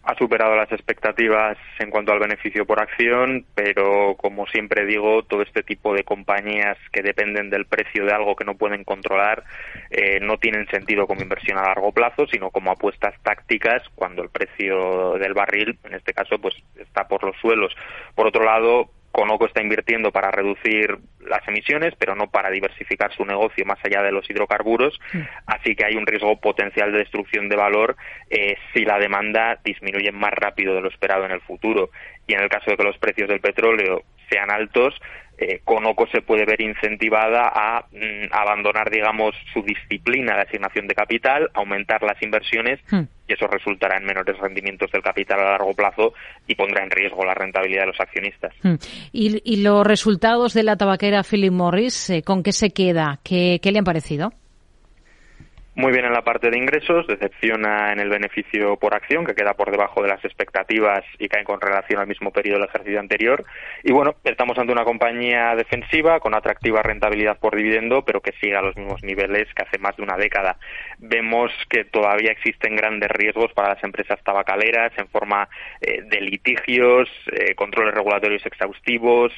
Ha 0.06 0.14
superado 0.14 0.54
las 0.54 0.70
expectativas 0.70 1.58
en 1.80 1.90
cuanto 1.90 2.12
al 2.12 2.20
beneficio 2.20 2.64
por 2.64 2.80
acción, 2.80 3.44
pero 3.56 4.14
como 4.16 4.46
siempre 4.46 4.86
digo, 4.86 5.24
todo 5.24 5.42
este 5.42 5.64
tipo 5.64 5.92
de 5.94 6.04
compañías 6.04 6.78
que 6.92 7.02
dependen 7.02 7.50
del 7.50 7.66
precio 7.66 8.04
de 8.04 8.12
algo 8.12 8.36
que 8.36 8.44
no 8.44 8.54
pueden 8.56 8.84
controlar 8.84 9.42
eh, 9.90 10.20
no 10.20 10.38
tienen 10.38 10.68
sentido 10.68 11.08
como 11.08 11.22
inversión 11.22 11.58
a 11.58 11.62
largo 11.62 11.90
plazo, 11.90 12.26
sino 12.28 12.50
como 12.50 12.70
apuestas 12.70 13.14
tácticas 13.24 13.82
cuando 13.96 14.22
el 14.22 14.30
precio 14.30 15.14
del 15.18 15.34
barril, 15.34 15.76
en 15.82 15.94
este 15.94 16.12
caso, 16.12 16.38
pues 16.38 16.54
está 16.76 17.08
por 17.08 17.24
los 17.24 17.36
suelos. 17.40 17.74
Por 18.14 18.28
otro 18.28 18.44
lado, 18.44 18.90
Conoco 19.16 19.46
está 19.46 19.62
invirtiendo 19.62 20.12
para 20.12 20.30
reducir 20.30 20.98
las 21.20 21.40
emisiones, 21.48 21.94
pero 21.98 22.14
no 22.14 22.26
para 22.30 22.50
diversificar 22.50 23.14
su 23.14 23.24
negocio 23.24 23.64
más 23.64 23.78
allá 23.82 24.02
de 24.02 24.12
los 24.12 24.28
hidrocarburos, 24.28 25.00
así 25.46 25.74
que 25.74 25.86
hay 25.86 25.96
un 25.96 26.06
riesgo 26.06 26.38
potencial 26.38 26.92
de 26.92 26.98
destrucción 26.98 27.48
de 27.48 27.56
valor 27.56 27.96
eh, 28.28 28.58
si 28.74 28.84
la 28.84 28.98
demanda 28.98 29.58
disminuye 29.64 30.12
más 30.12 30.32
rápido 30.34 30.74
de 30.74 30.82
lo 30.82 30.90
esperado 30.90 31.24
en 31.24 31.30
el 31.30 31.40
futuro. 31.40 31.88
Y 32.26 32.34
en 32.34 32.40
el 32.40 32.50
caso 32.50 32.70
de 32.70 32.76
que 32.76 32.84
los 32.84 32.98
precios 32.98 33.30
del 33.30 33.40
petróleo 33.40 34.02
sean 34.28 34.50
altos, 34.50 34.94
eh, 35.38 35.60
Conoco 35.64 36.06
se 36.06 36.22
puede 36.22 36.46
ver 36.46 36.60
incentivada 36.60 37.50
a 37.54 37.86
mm, 37.92 38.32
abandonar, 38.32 38.90
digamos, 38.90 39.34
su 39.52 39.62
disciplina 39.62 40.34
de 40.34 40.42
asignación 40.42 40.86
de 40.86 40.94
capital, 40.94 41.50
aumentar 41.52 42.02
las 42.02 42.20
inversiones 42.22 42.80
hmm. 42.90 43.02
y 43.28 43.32
eso 43.34 43.46
resultará 43.46 43.98
en 43.98 44.06
menores 44.06 44.38
rendimientos 44.38 44.90
del 44.92 45.02
capital 45.02 45.40
a 45.40 45.50
largo 45.50 45.74
plazo 45.74 46.14
y 46.46 46.54
pondrá 46.54 46.82
en 46.84 46.90
riesgo 46.90 47.24
la 47.24 47.34
rentabilidad 47.34 47.82
de 47.82 47.88
los 47.88 48.00
accionistas. 48.00 48.54
Hmm. 48.62 48.76
¿Y, 49.12 49.62
los 49.62 49.86
resultados 49.86 50.54
de 50.54 50.62
la 50.62 50.76
tabaquera 50.76 51.22
Philip 51.22 51.52
Morris, 51.52 52.10
eh, 52.10 52.22
con 52.22 52.42
qué 52.42 52.52
se 52.52 52.70
queda? 52.70 53.18
¿Qué, 53.24 53.58
¿Qué 53.60 53.72
le 53.72 53.78
han 53.78 53.84
parecido? 53.84 54.32
Muy 55.76 55.92
bien 55.92 56.06
en 56.06 56.12
la 56.14 56.24
parte 56.24 56.50
de 56.50 56.56
ingresos, 56.56 57.06
decepciona 57.06 57.92
en 57.92 58.00
el 58.00 58.08
beneficio 58.08 58.78
por 58.78 58.94
acción, 58.94 59.26
que 59.26 59.34
queda 59.34 59.52
por 59.54 59.70
debajo 59.70 60.02
de 60.02 60.08
las 60.08 60.24
expectativas 60.24 61.04
y 61.18 61.28
cae 61.28 61.44
con 61.44 61.60
relación 61.60 62.00
al 62.00 62.06
mismo 62.06 62.32
periodo 62.32 62.60
del 62.60 62.68
ejercicio 62.68 62.98
anterior. 62.98 63.44
Y 63.84 63.92
bueno, 63.92 64.14
estamos 64.24 64.56
ante 64.58 64.72
una 64.72 64.84
compañía 64.84 65.54
defensiva 65.54 66.18
con 66.18 66.34
atractiva 66.34 66.82
rentabilidad 66.82 67.38
por 67.38 67.54
dividendo, 67.54 68.02
pero 68.06 68.22
que 68.22 68.32
sigue 68.40 68.56
a 68.56 68.62
los 68.62 68.74
mismos 68.74 69.04
niveles 69.04 69.52
que 69.54 69.64
hace 69.64 69.78
más 69.78 69.94
de 69.98 70.02
una 70.02 70.16
década. 70.16 70.56
Vemos 70.98 71.52
que 71.68 71.84
todavía 71.84 72.32
existen 72.32 72.74
grandes 72.74 73.10
riesgos 73.10 73.52
para 73.52 73.74
las 73.74 73.84
empresas 73.84 74.18
tabacaleras 74.24 74.92
en 74.96 75.08
forma 75.08 75.46
eh, 75.82 76.00
de 76.02 76.20
litigios, 76.22 77.10
eh, 77.32 77.54
controles 77.54 77.94
regulatorios 77.94 78.46
exhaustivos, 78.46 79.30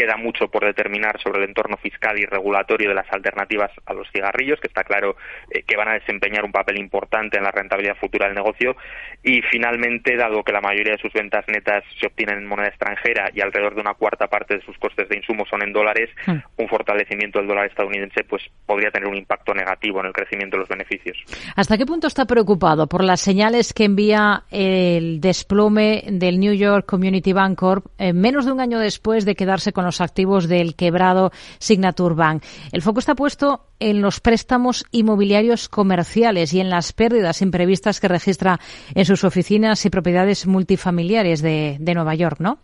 queda 0.00 0.16
mucho 0.16 0.48
por 0.48 0.64
determinar 0.64 1.20
sobre 1.20 1.42
el 1.42 1.50
entorno 1.50 1.76
fiscal 1.76 2.18
y 2.18 2.24
regulatorio 2.24 2.88
de 2.88 2.94
las 2.94 3.12
alternativas 3.12 3.70
a 3.84 3.92
los 3.92 4.08
cigarrillos, 4.10 4.58
que 4.58 4.68
está 4.68 4.82
claro 4.82 5.16
eh, 5.50 5.62
que 5.62 5.76
van 5.76 5.88
a 5.88 5.92
desempeñar 5.92 6.42
un 6.42 6.52
papel 6.52 6.80
importante 6.80 7.36
en 7.36 7.44
la 7.44 7.50
rentabilidad 7.50 7.96
futura 7.96 8.24
del 8.24 8.34
negocio. 8.34 8.76
Y 9.22 9.42
finalmente, 9.42 10.16
dado 10.16 10.42
que 10.42 10.52
la 10.52 10.62
mayoría 10.62 10.92
de 10.92 11.02
sus 11.02 11.12
ventas 11.12 11.44
netas 11.48 11.84
se 12.00 12.06
obtienen 12.06 12.38
en 12.38 12.46
moneda 12.46 12.68
extranjera 12.68 13.30
y 13.34 13.42
alrededor 13.42 13.74
de 13.74 13.82
una 13.82 13.92
cuarta 13.92 14.28
parte 14.28 14.56
de 14.56 14.62
sus 14.62 14.78
costes 14.78 15.06
de 15.10 15.16
insumo 15.18 15.44
son 15.44 15.62
en 15.62 15.74
dólares, 15.74 16.08
hmm. 16.26 16.38
un 16.56 16.68
fortalecimiento 16.68 17.38
del 17.38 17.48
dólar 17.48 17.66
estadounidense 17.66 18.24
pues 18.24 18.42
podría 18.64 18.90
tener 18.90 19.06
un 19.06 19.16
impacto 19.16 19.52
negativo 19.52 20.00
en 20.00 20.06
el 20.06 20.12
crecimiento 20.14 20.56
de 20.56 20.60
los 20.60 20.68
beneficios. 20.70 21.18
¿Hasta 21.56 21.76
qué 21.76 21.84
punto 21.84 22.06
está 22.06 22.24
preocupado 22.24 22.86
por 22.86 23.04
las 23.04 23.20
señales 23.20 23.74
que 23.74 23.84
envía 23.84 24.44
el 24.50 25.20
desplome 25.20 26.04
del 26.06 26.40
New 26.40 26.54
York 26.54 26.86
Community 26.86 27.34
Bank 27.34 27.58
Corp 27.58 27.84
eh, 27.98 28.14
menos 28.14 28.46
de 28.46 28.52
un 28.52 28.60
año 28.60 28.78
después 28.78 29.26
de 29.26 29.34
quedarse 29.34 29.74
con 29.74 29.84
los 29.84 29.89
activos 30.00 30.48
del 30.48 30.76
quebrado 30.76 31.32
Signature 31.58 32.14
Bank. 32.14 32.44
El 32.70 32.82
foco 32.82 33.00
está 33.00 33.14
puesto 33.14 33.66
en 33.80 34.02
los 34.02 34.20
préstamos 34.20 34.84
inmobiliarios 34.92 35.68
comerciales 35.68 36.52
y 36.52 36.60
en 36.60 36.70
las 36.70 36.92
pérdidas 36.92 37.42
imprevistas 37.42 37.98
que 37.98 38.08
registra 38.08 38.58
en 38.94 39.04
sus 39.04 39.24
oficinas 39.24 39.84
y 39.86 39.90
propiedades 39.90 40.46
multifamiliares 40.46 41.42
de, 41.42 41.76
de 41.80 41.94
Nueva 41.94 42.14
York, 42.14 42.36
¿no? 42.38 42.58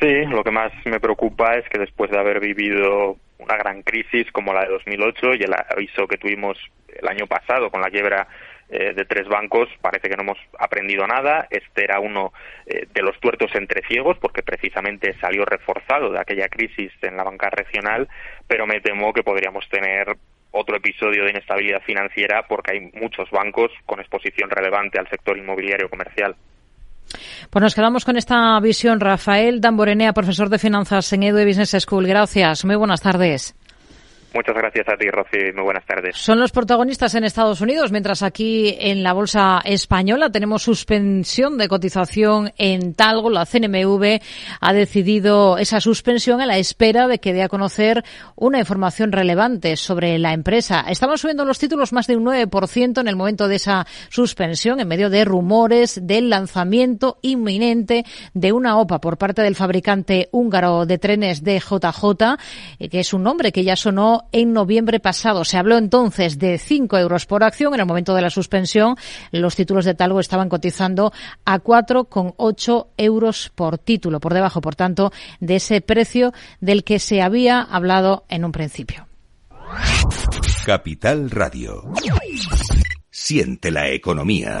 Sí, 0.00 0.26
lo 0.26 0.44
que 0.44 0.50
más 0.50 0.72
me 0.84 1.00
preocupa 1.00 1.54
es 1.54 1.66
que 1.70 1.78
después 1.78 2.10
de 2.10 2.18
haber 2.18 2.40
vivido 2.40 3.16
una 3.38 3.56
gran 3.56 3.82
crisis 3.82 4.30
como 4.32 4.52
la 4.52 4.62
de 4.62 4.72
2008 4.72 5.34
y 5.38 5.44
el 5.44 5.54
aviso 5.54 6.06
que 6.06 6.18
tuvimos 6.18 6.58
el 6.88 7.08
año 7.08 7.26
pasado 7.26 7.70
con 7.70 7.80
la 7.80 7.90
quiebra 7.90 8.26
eh, 8.68 8.92
de 8.94 9.04
tres 9.04 9.28
bancos 9.28 9.68
parece 9.80 10.08
que 10.08 10.16
no 10.16 10.22
hemos 10.22 10.38
aprendido 10.58 11.06
nada. 11.06 11.46
Este 11.50 11.84
era 11.84 12.00
uno 12.00 12.32
eh, 12.66 12.86
de 12.92 13.02
los 13.02 13.18
tuertos 13.20 13.50
entre 13.54 13.86
ciegos 13.86 14.18
porque 14.18 14.42
precisamente 14.42 15.14
salió 15.20 15.44
reforzado 15.44 16.10
de 16.10 16.20
aquella 16.20 16.48
crisis 16.48 16.92
en 17.02 17.16
la 17.16 17.24
banca 17.24 17.50
regional, 17.50 18.08
pero 18.46 18.66
me 18.66 18.80
temo 18.80 19.12
que 19.12 19.22
podríamos 19.22 19.68
tener 19.68 20.16
otro 20.50 20.76
episodio 20.76 21.24
de 21.24 21.30
inestabilidad 21.30 21.82
financiera 21.82 22.46
porque 22.48 22.72
hay 22.72 22.90
muchos 23.00 23.30
bancos 23.30 23.70
con 23.84 24.00
exposición 24.00 24.50
relevante 24.50 24.98
al 24.98 25.08
sector 25.08 25.36
inmobiliario 25.36 25.88
comercial. 25.88 26.34
Pues 27.50 27.62
nos 27.62 27.74
quedamos 27.74 28.04
con 28.04 28.16
esta 28.16 28.58
visión. 28.60 28.98
Rafael 28.98 29.60
Damborenea, 29.60 30.12
profesor 30.12 30.48
de 30.48 30.58
finanzas 30.58 31.12
en 31.12 31.22
Edu 31.22 31.46
Business 31.46 31.76
School. 31.78 32.06
Gracias. 32.06 32.64
Muy 32.64 32.76
buenas 32.76 33.00
tardes. 33.00 33.54
Muchas 34.36 34.54
gracias 34.54 34.86
a 34.86 34.98
ti, 34.98 35.08
Rocío, 35.08 35.54
muy 35.54 35.64
buenas 35.64 35.86
tardes. 35.86 36.14
Son 36.14 36.38
los 36.38 36.52
protagonistas 36.52 37.14
en 37.14 37.24
Estados 37.24 37.62
Unidos, 37.62 37.90
mientras 37.90 38.22
aquí 38.22 38.76
en 38.78 39.02
la 39.02 39.14
bolsa 39.14 39.62
española 39.64 40.28
tenemos 40.28 40.62
suspensión 40.62 41.56
de 41.56 41.68
cotización 41.68 42.52
en 42.58 42.92
Talgo. 42.92 43.30
La 43.30 43.46
CNMV 43.46 44.20
ha 44.60 44.72
decidido 44.74 45.56
esa 45.56 45.80
suspensión 45.80 46.42
a 46.42 46.46
la 46.46 46.58
espera 46.58 47.08
de 47.08 47.18
que 47.18 47.32
dé 47.32 47.44
a 47.44 47.48
conocer 47.48 48.04
una 48.34 48.58
información 48.58 49.10
relevante 49.10 49.74
sobre 49.76 50.18
la 50.18 50.34
empresa. 50.34 50.84
Estaban 50.86 51.16
subiendo 51.16 51.46
los 51.46 51.58
títulos 51.58 51.94
más 51.94 52.06
de 52.06 52.16
un 52.16 52.26
9% 52.26 53.00
en 53.00 53.08
el 53.08 53.16
momento 53.16 53.48
de 53.48 53.56
esa 53.56 53.86
suspensión, 54.10 54.80
en 54.80 54.88
medio 54.88 55.08
de 55.08 55.24
rumores 55.24 56.06
del 56.06 56.28
lanzamiento 56.28 57.16
inminente 57.22 58.04
de 58.34 58.52
una 58.52 58.76
OPA 58.76 59.00
por 59.00 59.16
parte 59.16 59.40
del 59.40 59.54
fabricante 59.54 60.28
húngaro 60.30 60.84
de 60.84 60.98
trenes 60.98 61.42
DJJ, 61.42 62.36
eh, 62.78 62.90
que 62.90 63.00
es 63.00 63.14
un 63.14 63.22
nombre 63.22 63.50
que 63.50 63.64
ya 63.64 63.76
sonó 63.76 64.25
en 64.32 64.52
noviembre 64.52 65.00
pasado. 65.00 65.44
Se 65.44 65.58
habló 65.58 65.78
entonces 65.78 66.38
de 66.38 66.58
5 66.58 66.98
euros 66.98 67.26
por 67.26 67.44
acción. 67.44 67.74
En 67.74 67.80
el 67.80 67.86
momento 67.86 68.14
de 68.14 68.22
la 68.22 68.30
suspensión, 68.30 68.96
los 69.32 69.56
títulos 69.56 69.84
de 69.84 69.94
Talgo 69.94 70.20
estaban 70.20 70.48
cotizando 70.48 71.12
a 71.44 71.58
4,8 71.60 72.86
euros 72.96 73.52
por 73.54 73.78
título, 73.78 74.20
por 74.20 74.34
debajo, 74.34 74.60
por 74.60 74.76
tanto, 74.76 75.12
de 75.40 75.56
ese 75.56 75.80
precio 75.80 76.32
del 76.60 76.84
que 76.84 76.98
se 76.98 77.22
había 77.22 77.60
hablado 77.60 78.24
en 78.28 78.44
un 78.44 78.52
principio. 78.52 79.06
Capital 80.64 81.30
Radio. 81.30 81.84
Siente 83.10 83.70
la 83.70 83.88
economía. 83.88 84.60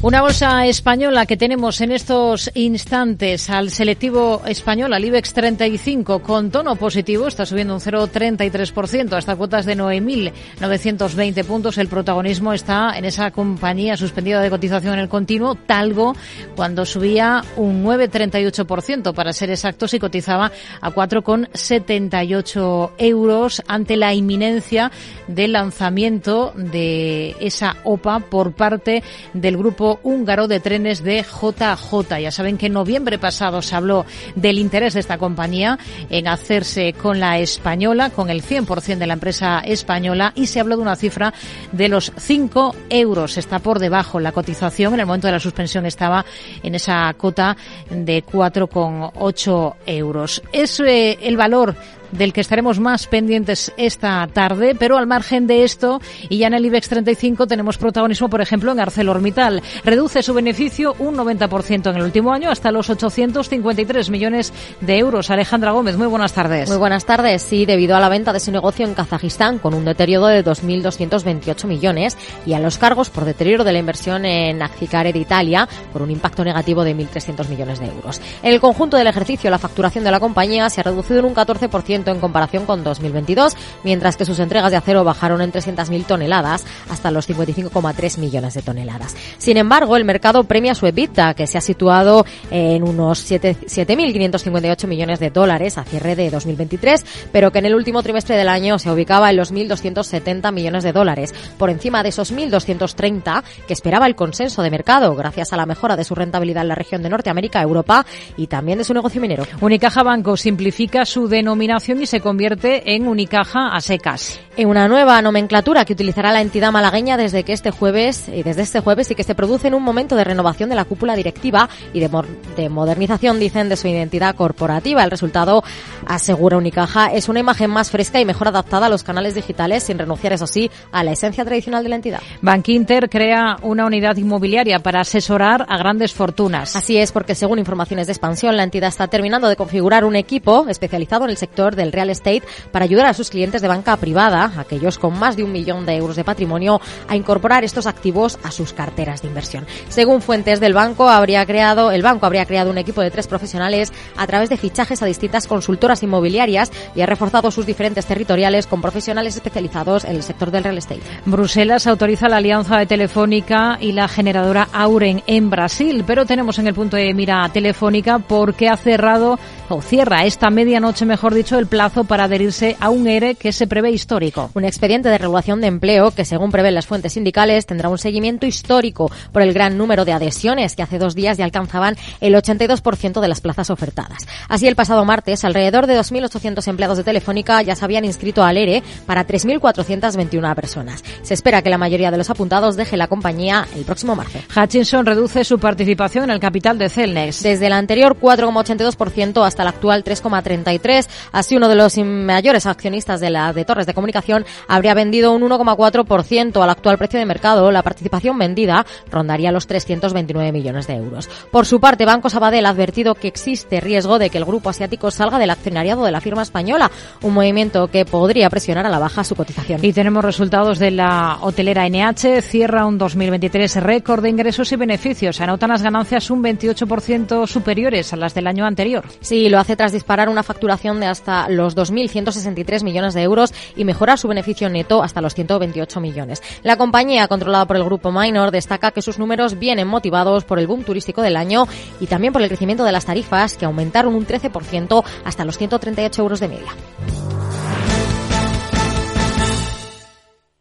Una 0.00 0.22
bolsa 0.22 0.64
española 0.64 1.26
que 1.26 1.36
tenemos 1.36 1.80
en 1.80 1.90
estos 1.90 2.52
instantes 2.54 3.50
al 3.50 3.70
selectivo 3.70 4.42
español, 4.46 4.92
al 4.92 5.04
IBEX 5.04 5.34
35, 5.34 6.22
con 6.22 6.52
tono 6.52 6.76
positivo, 6.76 7.26
está 7.26 7.44
subiendo 7.44 7.74
un 7.74 7.80
0,33% 7.80 9.14
hasta 9.14 9.34
cuotas 9.34 9.66
de 9.66 9.76
9.920 9.76 11.44
puntos. 11.44 11.78
El 11.78 11.88
protagonismo 11.88 12.52
está 12.52 12.96
en 12.96 13.06
esa 13.06 13.32
compañía 13.32 13.96
suspendida 13.96 14.40
de 14.40 14.50
cotización 14.50 14.94
en 14.94 15.00
el 15.00 15.08
continuo, 15.08 15.56
Talgo, 15.56 16.14
cuando 16.54 16.86
subía 16.86 17.42
un 17.56 17.84
9,38% 17.84 19.12
para 19.12 19.32
ser 19.32 19.50
exactos 19.50 19.94
y 19.94 19.98
cotizaba 19.98 20.52
a 20.80 20.92
4,78 20.92 22.92
euros 22.98 23.62
ante 23.66 23.96
la 23.96 24.14
inminencia 24.14 24.92
del 25.26 25.54
lanzamiento 25.54 26.52
de 26.54 27.34
esa 27.40 27.78
OPA 27.82 28.20
por 28.20 28.52
parte 28.52 29.02
del 29.34 29.56
grupo 29.56 29.87
húngaro 30.02 30.48
de 30.48 30.60
trenes 30.60 31.02
de 31.02 31.22
JJ. 31.22 32.20
Ya 32.20 32.30
saben 32.30 32.58
que 32.58 32.66
en 32.66 32.72
noviembre 32.72 33.18
pasado 33.18 33.62
se 33.62 33.74
habló 33.74 34.06
del 34.34 34.58
interés 34.58 34.94
de 34.94 35.00
esta 35.00 35.18
compañía 35.18 35.78
en 36.10 36.28
hacerse 36.28 36.92
con 36.92 37.20
la 37.20 37.38
española, 37.38 38.10
con 38.10 38.30
el 38.30 38.42
100% 38.42 38.98
de 38.98 39.06
la 39.06 39.14
empresa 39.14 39.60
española 39.60 40.32
y 40.34 40.46
se 40.46 40.60
habló 40.60 40.76
de 40.76 40.82
una 40.82 40.96
cifra 40.96 41.32
de 41.72 41.88
los 41.88 42.12
5 42.16 42.74
euros. 42.90 43.38
Está 43.38 43.58
por 43.58 43.78
debajo 43.78 44.20
la 44.20 44.32
cotización. 44.32 44.94
En 44.94 45.00
el 45.00 45.06
momento 45.06 45.26
de 45.26 45.32
la 45.32 45.40
suspensión 45.40 45.86
estaba 45.86 46.24
en 46.62 46.74
esa 46.74 47.12
cota 47.14 47.56
de 47.90 48.24
4,8 48.24 49.74
euros. 49.86 50.42
Es 50.52 50.80
eh, 50.80 51.18
el 51.22 51.36
valor 51.36 51.74
del 52.12 52.32
que 52.32 52.40
estaremos 52.40 52.80
más 52.80 53.06
pendientes 53.06 53.72
esta 53.76 54.26
tarde, 54.32 54.74
pero 54.78 54.96
al 54.96 55.06
margen 55.06 55.46
de 55.46 55.64
esto, 55.64 56.00
y 56.28 56.38
ya 56.38 56.48
en 56.48 56.54
el 56.54 56.66
IBEX 56.66 56.88
35 56.88 57.46
tenemos 57.46 57.78
protagonismo, 57.78 58.28
por 58.28 58.40
ejemplo, 58.40 58.72
en 58.72 58.80
ArcelorMittal. 58.80 59.62
Reduce 59.84 60.22
su 60.22 60.34
beneficio 60.34 60.94
un 60.98 61.16
90% 61.16 61.90
en 61.90 61.96
el 61.96 62.02
último 62.02 62.32
año 62.32 62.50
hasta 62.50 62.72
los 62.72 62.90
853 62.90 64.10
millones 64.10 64.52
de 64.80 64.98
euros. 64.98 65.30
Alejandra 65.30 65.72
Gómez, 65.72 65.96
muy 65.96 66.06
buenas 66.06 66.32
tardes. 66.32 66.68
Muy 66.68 66.78
buenas 66.78 67.04
tardes. 67.04 67.42
Sí, 67.42 67.66
debido 67.66 67.96
a 67.96 68.00
la 68.00 68.08
venta 68.08 68.32
de 68.32 68.40
su 68.40 68.50
negocio 68.50 68.86
en 68.86 68.94
Kazajistán 68.94 69.58
con 69.58 69.74
un 69.74 69.84
deterioro 69.84 70.26
de 70.26 70.44
2.228 70.44 71.66
millones 71.66 72.16
y 72.46 72.54
a 72.54 72.60
los 72.60 72.78
cargos 72.78 73.10
por 73.10 73.24
deterioro 73.24 73.64
de 73.64 73.72
la 73.72 73.78
inversión 73.78 74.24
en 74.24 74.62
Accicare 74.62 75.12
de 75.12 75.18
Italia 75.18 75.68
por 75.92 76.02
un 76.02 76.10
impacto 76.10 76.44
negativo 76.44 76.84
de 76.84 76.96
1.300 76.96 77.48
millones 77.48 77.80
de 77.80 77.86
euros. 77.86 78.20
En 78.42 78.52
el 78.52 78.60
conjunto 78.60 78.96
del 78.96 79.06
ejercicio, 79.06 79.50
la 79.50 79.58
facturación 79.58 80.04
de 80.04 80.10
la 80.10 80.20
compañía 80.20 80.70
se 80.70 80.80
ha 80.80 80.84
reducido 80.84 81.20
en 81.20 81.26
un 81.26 81.34
14% 81.34 81.97
en 82.06 82.20
comparación 82.20 82.66
con 82.66 82.84
2022, 82.84 83.56
mientras 83.84 84.16
que 84.16 84.24
sus 84.24 84.38
entregas 84.38 84.70
de 84.70 84.76
acero 84.76 85.04
bajaron 85.04 85.40
en 85.40 85.52
300.000 85.52 86.06
toneladas 86.06 86.64
hasta 86.90 87.10
los 87.10 87.28
55,3 87.28 88.18
millones 88.18 88.54
de 88.54 88.62
toneladas. 88.62 89.16
Sin 89.38 89.56
embargo, 89.56 89.96
el 89.96 90.04
mercado 90.04 90.44
premia 90.44 90.74
su 90.74 90.86
EBITDA, 90.86 91.34
que 91.34 91.46
se 91.46 91.58
ha 91.58 91.60
situado 91.60 92.24
en 92.50 92.82
unos 92.82 93.30
7.558 93.30 94.86
millones 94.86 95.20
de 95.20 95.30
dólares 95.30 95.78
a 95.78 95.84
cierre 95.84 96.16
de 96.16 96.30
2023, 96.30 97.04
pero 97.32 97.50
que 97.50 97.58
en 97.58 97.66
el 97.66 97.74
último 97.74 98.02
trimestre 98.02 98.36
del 98.36 98.48
año 98.48 98.78
se 98.78 98.90
ubicaba 98.90 99.30
en 99.30 99.36
los 99.36 99.52
1.270 99.52 100.52
millones 100.52 100.84
de 100.84 100.92
dólares, 100.92 101.34
por 101.56 101.70
encima 101.70 102.02
de 102.02 102.10
esos 102.10 102.32
1.230 102.32 103.42
que 103.66 103.72
esperaba 103.72 104.06
el 104.06 104.14
consenso 104.14 104.62
de 104.62 104.70
mercado, 104.70 105.14
gracias 105.14 105.52
a 105.52 105.56
la 105.56 105.66
mejora 105.66 105.96
de 105.96 106.04
su 106.04 106.14
rentabilidad 106.14 106.62
en 106.62 106.68
la 106.68 106.74
región 106.74 107.02
de 107.02 107.08
Norteamérica, 107.08 107.62
Europa 107.62 108.04
y 108.36 108.46
también 108.46 108.78
de 108.78 108.84
su 108.84 108.94
negocio 108.94 109.20
minero. 109.20 109.46
Unicaja 109.60 110.02
Banco 110.02 110.36
simplifica 110.36 111.04
su 111.04 111.28
denominación 111.28 111.87
y 111.96 112.06
se 112.06 112.20
convierte 112.20 112.94
en 112.94 113.08
Unicaja 113.08 113.74
a 113.74 113.80
secas. 113.80 114.38
En 114.56 114.68
una 114.68 114.88
nueva 114.88 115.22
nomenclatura 115.22 115.84
que 115.84 115.94
utilizará 115.94 116.32
la 116.32 116.42
entidad 116.42 116.70
malagueña 116.70 117.16
desde 117.16 117.44
que 117.44 117.52
este 117.52 117.70
jueves 117.70 118.28
y 118.28 118.42
desde 118.42 118.62
este 118.62 118.80
jueves 118.80 119.10
y 119.10 119.14
que 119.14 119.22
se 119.22 119.34
produce 119.34 119.68
en 119.68 119.74
un 119.74 119.82
momento 119.82 120.16
de 120.16 120.24
renovación 120.24 120.68
de 120.68 120.74
la 120.74 120.84
cúpula 120.84 121.16
directiva 121.16 121.68
y 121.94 122.00
de, 122.00 122.10
de 122.56 122.68
modernización, 122.68 123.40
dicen, 123.40 123.68
de 123.68 123.76
su 123.76 123.88
identidad 123.88 124.34
corporativa. 124.34 125.02
El 125.02 125.10
resultado, 125.10 125.64
asegura 126.06 126.58
Unicaja, 126.58 127.06
es 127.06 127.28
una 127.28 127.40
imagen 127.40 127.70
más 127.70 127.90
fresca 127.90 128.20
y 128.20 128.24
mejor 128.24 128.48
adaptada 128.48 128.86
a 128.86 128.90
los 128.90 129.02
canales 129.02 129.34
digitales 129.34 129.84
sin 129.84 129.98
renunciar, 129.98 130.34
eso 130.34 130.46
sí, 130.46 130.70
a 130.92 131.02
la 131.04 131.12
esencia 131.12 131.44
tradicional 131.44 131.82
de 131.82 131.88
la 131.88 131.96
entidad. 131.96 132.20
Bankinter 132.42 133.08
crea 133.08 133.56
una 133.62 133.86
unidad 133.86 134.16
inmobiliaria 134.16 134.80
para 134.80 135.00
asesorar 135.00 135.64
a 135.68 135.78
grandes 135.78 136.12
fortunas. 136.12 136.76
Así 136.76 136.98
es, 136.98 137.12
porque 137.12 137.34
según 137.34 137.58
informaciones 137.58 138.08
de 138.08 138.12
expansión, 138.12 138.56
la 138.56 138.64
entidad 138.64 138.88
está 138.88 139.06
terminando 139.06 139.48
de 139.48 139.56
configurar 139.56 140.04
un 140.04 140.16
equipo 140.16 140.66
especializado 140.68 141.24
en 141.24 141.30
el 141.30 141.36
sector 141.36 141.76
del 141.78 141.92
real 141.92 142.10
estate 142.10 142.42
para 142.70 142.84
ayudar 142.84 143.06
a 143.06 143.14
sus 143.14 143.30
clientes 143.30 143.62
de 143.62 143.68
banca 143.68 143.96
privada, 143.96 144.52
aquellos 144.58 144.98
con 144.98 145.18
más 145.18 145.36
de 145.36 145.44
un 145.44 145.52
millón 145.52 145.86
de 145.86 145.96
euros 145.96 146.16
de 146.16 146.24
patrimonio, 146.24 146.80
a 147.08 147.16
incorporar 147.16 147.64
estos 147.64 147.86
activos 147.86 148.38
a 148.42 148.50
sus 148.50 148.74
carteras 148.74 149.22
de 149.22 149.28
inversión. 149.28 149.66
Según 149.88 150.20
fuentes 150.20 150.60
del 150.60 150.74
banco, 150.74 151.08
habría 151.08 151.46
creado, 151.46 151.90
el 151.90 152.02
banco 152.02 152.26
habría 152.26 152.44
creado 152.44 152.70
un 152.70 152.78
equipo 152.78 153.00
de 153.00 153.10
tres 153.10 153.26
profesionales 153.26 153.92
a 154.16 154.26
través 154.26 154.50
de 154.50 154.58
fichajes 154.58 155.02
a 155.02 155.06
distintas 155.06 155.46
consultoras 155.46 156.02
inmobiliarias 156.02 156.70
y 156.94 157.00
ha 157.00 157.06
reforzado 157.06 157.50
sus 157.50 157.64
diferentes 157.64 158.04
territoriales 158.04 158.66
con 158.66 158.82
profesionales 158.82 159.36
especializados 159.36 160.04
en 160.04 160.16
el 160.16 160.22
sector 160.22 160.50
del 160.50 160.64
real 160.64 160.78
estate. 160.78 161.02
Bruselas 161.24 161.86
autoriza 161.86 162.28
la 162.28 162.38
alianza 162.38 162.76
de 162.76 162.86
Telefónica 162.86 163.78
y 163.80 163.92
la 163.92 164.08
generadora 164.08 164.68
Auren 164.72 165.22
en 165.26 165.50
Brasil, 165.50 166.04
pero 166.06 166.26
tenemos 166.26 166.58
en 166.58 166.66
el 166.66 166.74
punto 166.74 166.96
de 166.96 167.14
mira 167.14 167.48
Telefónica 167.52 168.18
porque 168.18 168.68
ha 168.68 168.76
cerrado 168.76 169.38
o 169.68 169.82
cierra 169.82 170.24
esta 170.24 170.50
medianoche, 170.50 171.04
mejor 171.04 171.34
dicho, 171.34 171.58
el 171.58 171.66
plazo 171.68 172.04
para 172.04 172.24
adherirse 172.24 172.76
a 172.80 172.90
un 172.90 173.06
ERE 173.06 173.34
que 173.34 173.52
se 173.52 173.66
prevé 173.66 173.90
histórico. 173.90 174.50
Un 174.54 174.64
expediente 174.64 175.08
de 175.08 175.18
regulación 175.18 175.60
de 175.60 175.68
empleo 175.68 176.10
que, 176.10 176.24
según 176.24 176.50
prevén 176.50 176.74
las 176.74 176.86
fuentes 176.86 177.12
sindicales, 177.12 177.66
tendrá 177.66 177.88
un 177.88 177.98
seguimiento 177.98 178.46
histórico 178.46 179.10
por 179.32 179.42
el 179.42 179.52
gran 179.52 179.78
número 179.78 180.04
de 180.04 180.12
adhesiones 180.12 180.74
que 180.74 180.82
hace 180.82 180.98
dos 180.98 181.14
días 181.14 181.38
ya 181.38 181.44
alcanzaban 181.44 181.96
el 182.20 182.34
82% 182.34 183.20
de 183.20 183.28
las 183.28 183.40
plazas 183.40 183.70
ofertadas. 183.70 184.26
Así, 184.48 184.66
el 184.66 184.76
pasado 184.76 185.04
martes, 185.04 185.44
alrededor 185.44 185.86
de 185.86 185.98
2.800 185.98 186.66
empleados 186.68 186.98
de 186.98 187.04
Telefónica 187.04 187.62
ya 187.62 187.76
se 187.76 187.84
habían 187.84 188.04
inscrito 188.04 188.42
al 188.42 188.56
ERE 188.56 188.82
para 189.06 189.26
3.421 189.26 190.54
personas. 190.54 191.04
Se 191.22 191.34
espera 191.34 191.62
que 191.62 191.70
la 191.70 191.78
mayoría 191.78 192.10
de 192.10 192.18
los 192.18 192.30
apuntados 192.30 192.76
deje 192.76 192.96
la 192.96 193.08
compañía 193.08 193.68
el 193.76 193.84
próximo 193.84 194.16
marzo. 194.16 194.38
Hutchinson 194.56 195.06
reduce 195.06 195.44
su 195.44 195.58
participación 195.58 196.24
en 196.24 196.30
el 196.30 196.40
capital 196.40 196.78
de 196.78 196.88
Celnex. 196.88 197.42
Desde 197.42 197.66
el 197.66 197.72
anterior 197.72 198.16
4,82% 198.20 199.46
hasta 199.46 199.62
el 199.62 199.68
actual 199.68 200.04
3,33%. 200.04 201.06
Así, 201.32 201.57
uno 201.58 201.68
de 201.68 201.74
los 201.74 201.98
mayores 201.98 202.66
accionistas 202.66 203.20
de 203.20 203.30
la 203.30 203.52
de 203.52 203.64
Torres 203.64 203.86
de 203.86 203.92
Comunicación 203.92 204.46
habría 204.68 204.94
vendido 204.94 205.32
un 205.32 205.42
1,4% 205.42 206.62
al 206.62 206.70
actual 206.70 206.98
precio 206.98 207.18
de 207.18 207.26
mercado. 207.26 207.70
La 207.72 207.82
participación 207.82 208.38
vendida 208.38 208.86
rondaría 209.10 209.50
los 209.50 209.66
329 209.66 210.52
millones 210.52 210.86
de 210.86 210.94
euros. 210.94 211.28
Por 211.50 211.66
su 211.66 211.80
parte, 211.80 212.04
Banco 212.04 212.30
Sabadell 212.30 212.64
ha 212.66 212.70
advertido 212.70 213.16
que 213.16 213.26
existe 213.26 213.80
riesgo 213.80 214.20
de 214.20 214.30
que 214.30 214.38
el 214.38 214.44
grupo 214.44 214.70
asiático 214.70 215.10
salga 215.10 215.40
del 215.40 215.50
accionariado 215.50 216.04
de 216.04 216.12
la 216.12 216.20
firma 216.20 216.42
española, 216.42 216.92
un 217.22 217.34
movimiento 217.34 217.88
que 217.88 218.04
podría 218.04 218.48
presionar 218.50 218.86
a 218.86 218.90
la 218.90 219.00
baja 219.00 219.24
su 219.24 219.34
cotización. 219.34 219.84
Y 219.84 219.92
tenemos 219.92 220.24
resultados 220.24 220.78
de 220.78 220.92
la 220.92 221.38
hotelera 221.40 221.88
NH. 221.88 222.40
Cierra 222.42 222.86
un 222.86 222.98
2023 222.98 223.82
récord 223.82 224.22
de 224.22 224.30
ingresos 224.30 224.70
y 224.70 224.76
beneficios. 224.76 225.40
Anotan 225.40 225.70
las 225.70 225.82
ganancias 225.82 226.30
un 226.30 226.40
28% 226.40 227.48
superiores 227.48 228.12
a 228.12 228.16
las 228.16 228.32
del 228.32 228.46
año 228.46 228.64
anterior. 228.64 229.04
Sí, 229.20 229.48
lo 229.48 229.58
hace 229.58 229.74
tras 229.74 229.90
disparar 229.90 230.28
una 230.28 230.44
facturación 230.44 231.00
de 231.00 231.06
hasta 231.06 231.47
los 231.48 231.76
2.163 231.76 232.84
millones 232.84 233.14
de 233.14 233.22
euros 233.22 233.52
y 233.76 233.84
mejorar 233.84 234.18
su 234.18 234.28
beneficio 234.28 234.68
neto 234.68 235.02
hasta 235.02 235.20
los 235.20 235.34
128 235.34 236.00
millones. 236.00 236.42
La 236.62 236.76
compañía, 236.76 237.28
controlada 237.28 237.66
por 237.66 237.76
el 237.76 237.84
grupo 237.84 238.12
Minor, 238.12 238.50
destaca 238.50 238.90
que 238.90 239.02
sus 239.02 239.18
números 239.18 239.58
vienen 239.58 239.88
motivados 239.88 240.44
por 240.44 240.58
el 240.58 240.66
boom 240.66 240.84
turístico 240.84 241.22
del 241.22 241.36
año 241.36 241.66
y 242.00 242.06
también 242.06 242.32
por 242.32 242.42
el 242.42 242.48
crecimiento 242.48 242.84
de 242.84 242.92
las 242.92 243.06
tarifas, 243.06 243.56
que 243.56 243.64
aumentaron 243.64 244.14
un 244.14 244.26
13% 244.26 245.04
hasta 245.24 245.44
los 245.44 245.58
138 245.58 246.22
euros 246.22 246.40
de 246.40 246.48
media. 246.48 246.72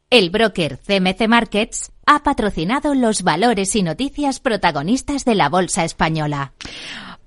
El 0.10 0.30
broker 0.30 0.78
CMC 0.78 1.28
Markets 1.28 1.92
ha 2.06 2.24
patrocinado 2.24 2.96
los 2.96 3.24
valores 3.24 3.76
y 3.76 3.84
noticias 3.84 4.40
protagonistas 4.40 5.26
de 5.26 5.36
la 5.36 5.50
Bolsa 5.50 5.84
Española. 5.84 6.54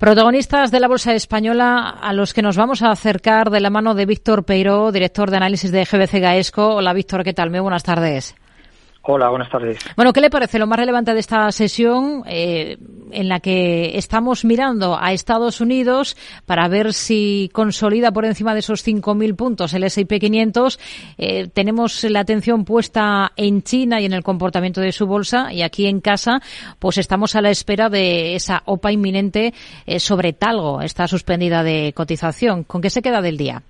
Protagonistas 0.00 0.70
de 0.70 0.80
la 0.80 0.88
Bolsa 0.88 1.12
Española 1.12 1.90
a 1.90 2.14
los 2.14 2.32
que 2.32 2.40
nos 2.40 2.56
vamos 2.56 2.80
a 2.80 2.90
acercar 2.90 3.50
de 3.50 3.60
la 3.60 3.68
mano 3.68 3.92
de 3.94 4.06
Víctor 4.06 4.46
Peiro, 4.46 4.92
director 4.92 5.30
de 5.30 5.36
análisis 5.36 5.70
de 5.72 5.84
GBC 5.84 6.20
Gaesco. 6.20 6.76
Hola 6.76 6.94
Víctor, 6.94 7.22
¿qué 7.22 7.34
tal? 7.34 7.50
Muy 7.50 7.60
buenas 7.60 7.82
tardes. 7.82 8.34
Hola, 9.02 9.30
buenas 9.30 9.50
tardes. 9.50 9.78
Bueno, 9.96 10.12
¿qué 10.12 10.20
le 10.20 10.28
parece 10.28 10.58
lo 10.58 10.66
más 10.66 10.78
relevante 10.78 11.14
de 11.14 11.20
esta 11.20 11.50
sesión 11.52 12.22
eh, 12.26 12.76
en 13.10 13.28
la 13.30 13.40
que 13.40 13.96
estamos 13.96 14.44
mirando 14.44 14.98
a 15.00 15.12
Estados 15.12 15.62
Unidos 15.62 16.18
para 16.44 16.68
ver 16.68 16.92
si 16.92 17.50
consolida 17.54 18.12
por 18.12 18.26
encima 18.26 18.52
de 18.52 18.60
esos 18.60 18.86
5.000 18.86 19.36
puntos 19.36 19.72
el 19.72 19.84
S&P 19.84 20.20
500? 20.20 20.78
Eh, 21.16 21.48
tenemos 21.48 22.04
la 22.04 22.20
atención 22.20 22.66
puesta 22.66 23.32
en 23.36 23.62
China 23.62 24.02
y 24.02 24.04
en 24.04 24.12
el 24.12 24.22
comportamiento 24.22 24.82
de 24.82 24.92
su 24.92 25.06
bolsa 25.06 25.50
y 25.50 25.62
aquí 25.62 25.86
en 25.86 26.02
casa 26.02 26.42
pues 26.78 26.98
estamos 26.98 27.34
a 27.36 27.40
la 27.40 27.50
espera 27.50 27.88
de 27.88 28.34
esa 28.34 28.62
OPA 28.66 28.92
inminente 28.92 29.54
eh, 29.86 29.98
sobre 29.98 30.34
Talgo, 30.34 30.82
esta 30.82 31.08
suspendida 31.08 31.62
de 31.62 31.94
cotización. 31.94 32.64
¿Con 32.64 32.82
qué 32.82 32.90
se 32.90 33.00
queda 33.00 33.22
del 33.22 33.38
día? 33.38 33.62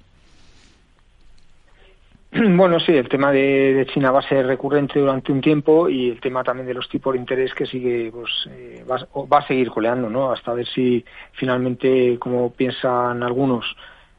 Bueno, 2.56 2.78
sí, 2.78 2.92
el 2.92 3.08
tema 3.08 3.32
de, 3.32 3.86
China 3.92 4.12
va 4.12 4.20
a 4.20 4.28
ser 4.28 4.46
recurrente 4.46 5.00
durante 5.00 5.32
un 5.32 5.40
tiempo 5.40 5.88
y 5.88 6.10
el 6.10 6.20
tema 6.20 6.44
también 6.44 6.66
de 6.66 6.74
los 6.74 6.88
tipos 6.88 7.12
de 7.12 7.18
interés 7.18 7.52
que 7.54 7.66
sigue, 7.66 8.10
pues, 8.12 8.30
eh, 8.50 8.84
va, 8.88 8.98
va, 9.26 9.38
a 9.38 9.46
seguir 9.46 9.70
coleando, 9.70 10.08
¿no? 10.08 10.30
Hasta 10.30 10.54
ver 10.54 10.66
si 10.66 11.04
finalmente, 11.32 12.18
como 12.18 12.52
piensan 12.52 13.22
algunos, 13.22 13.64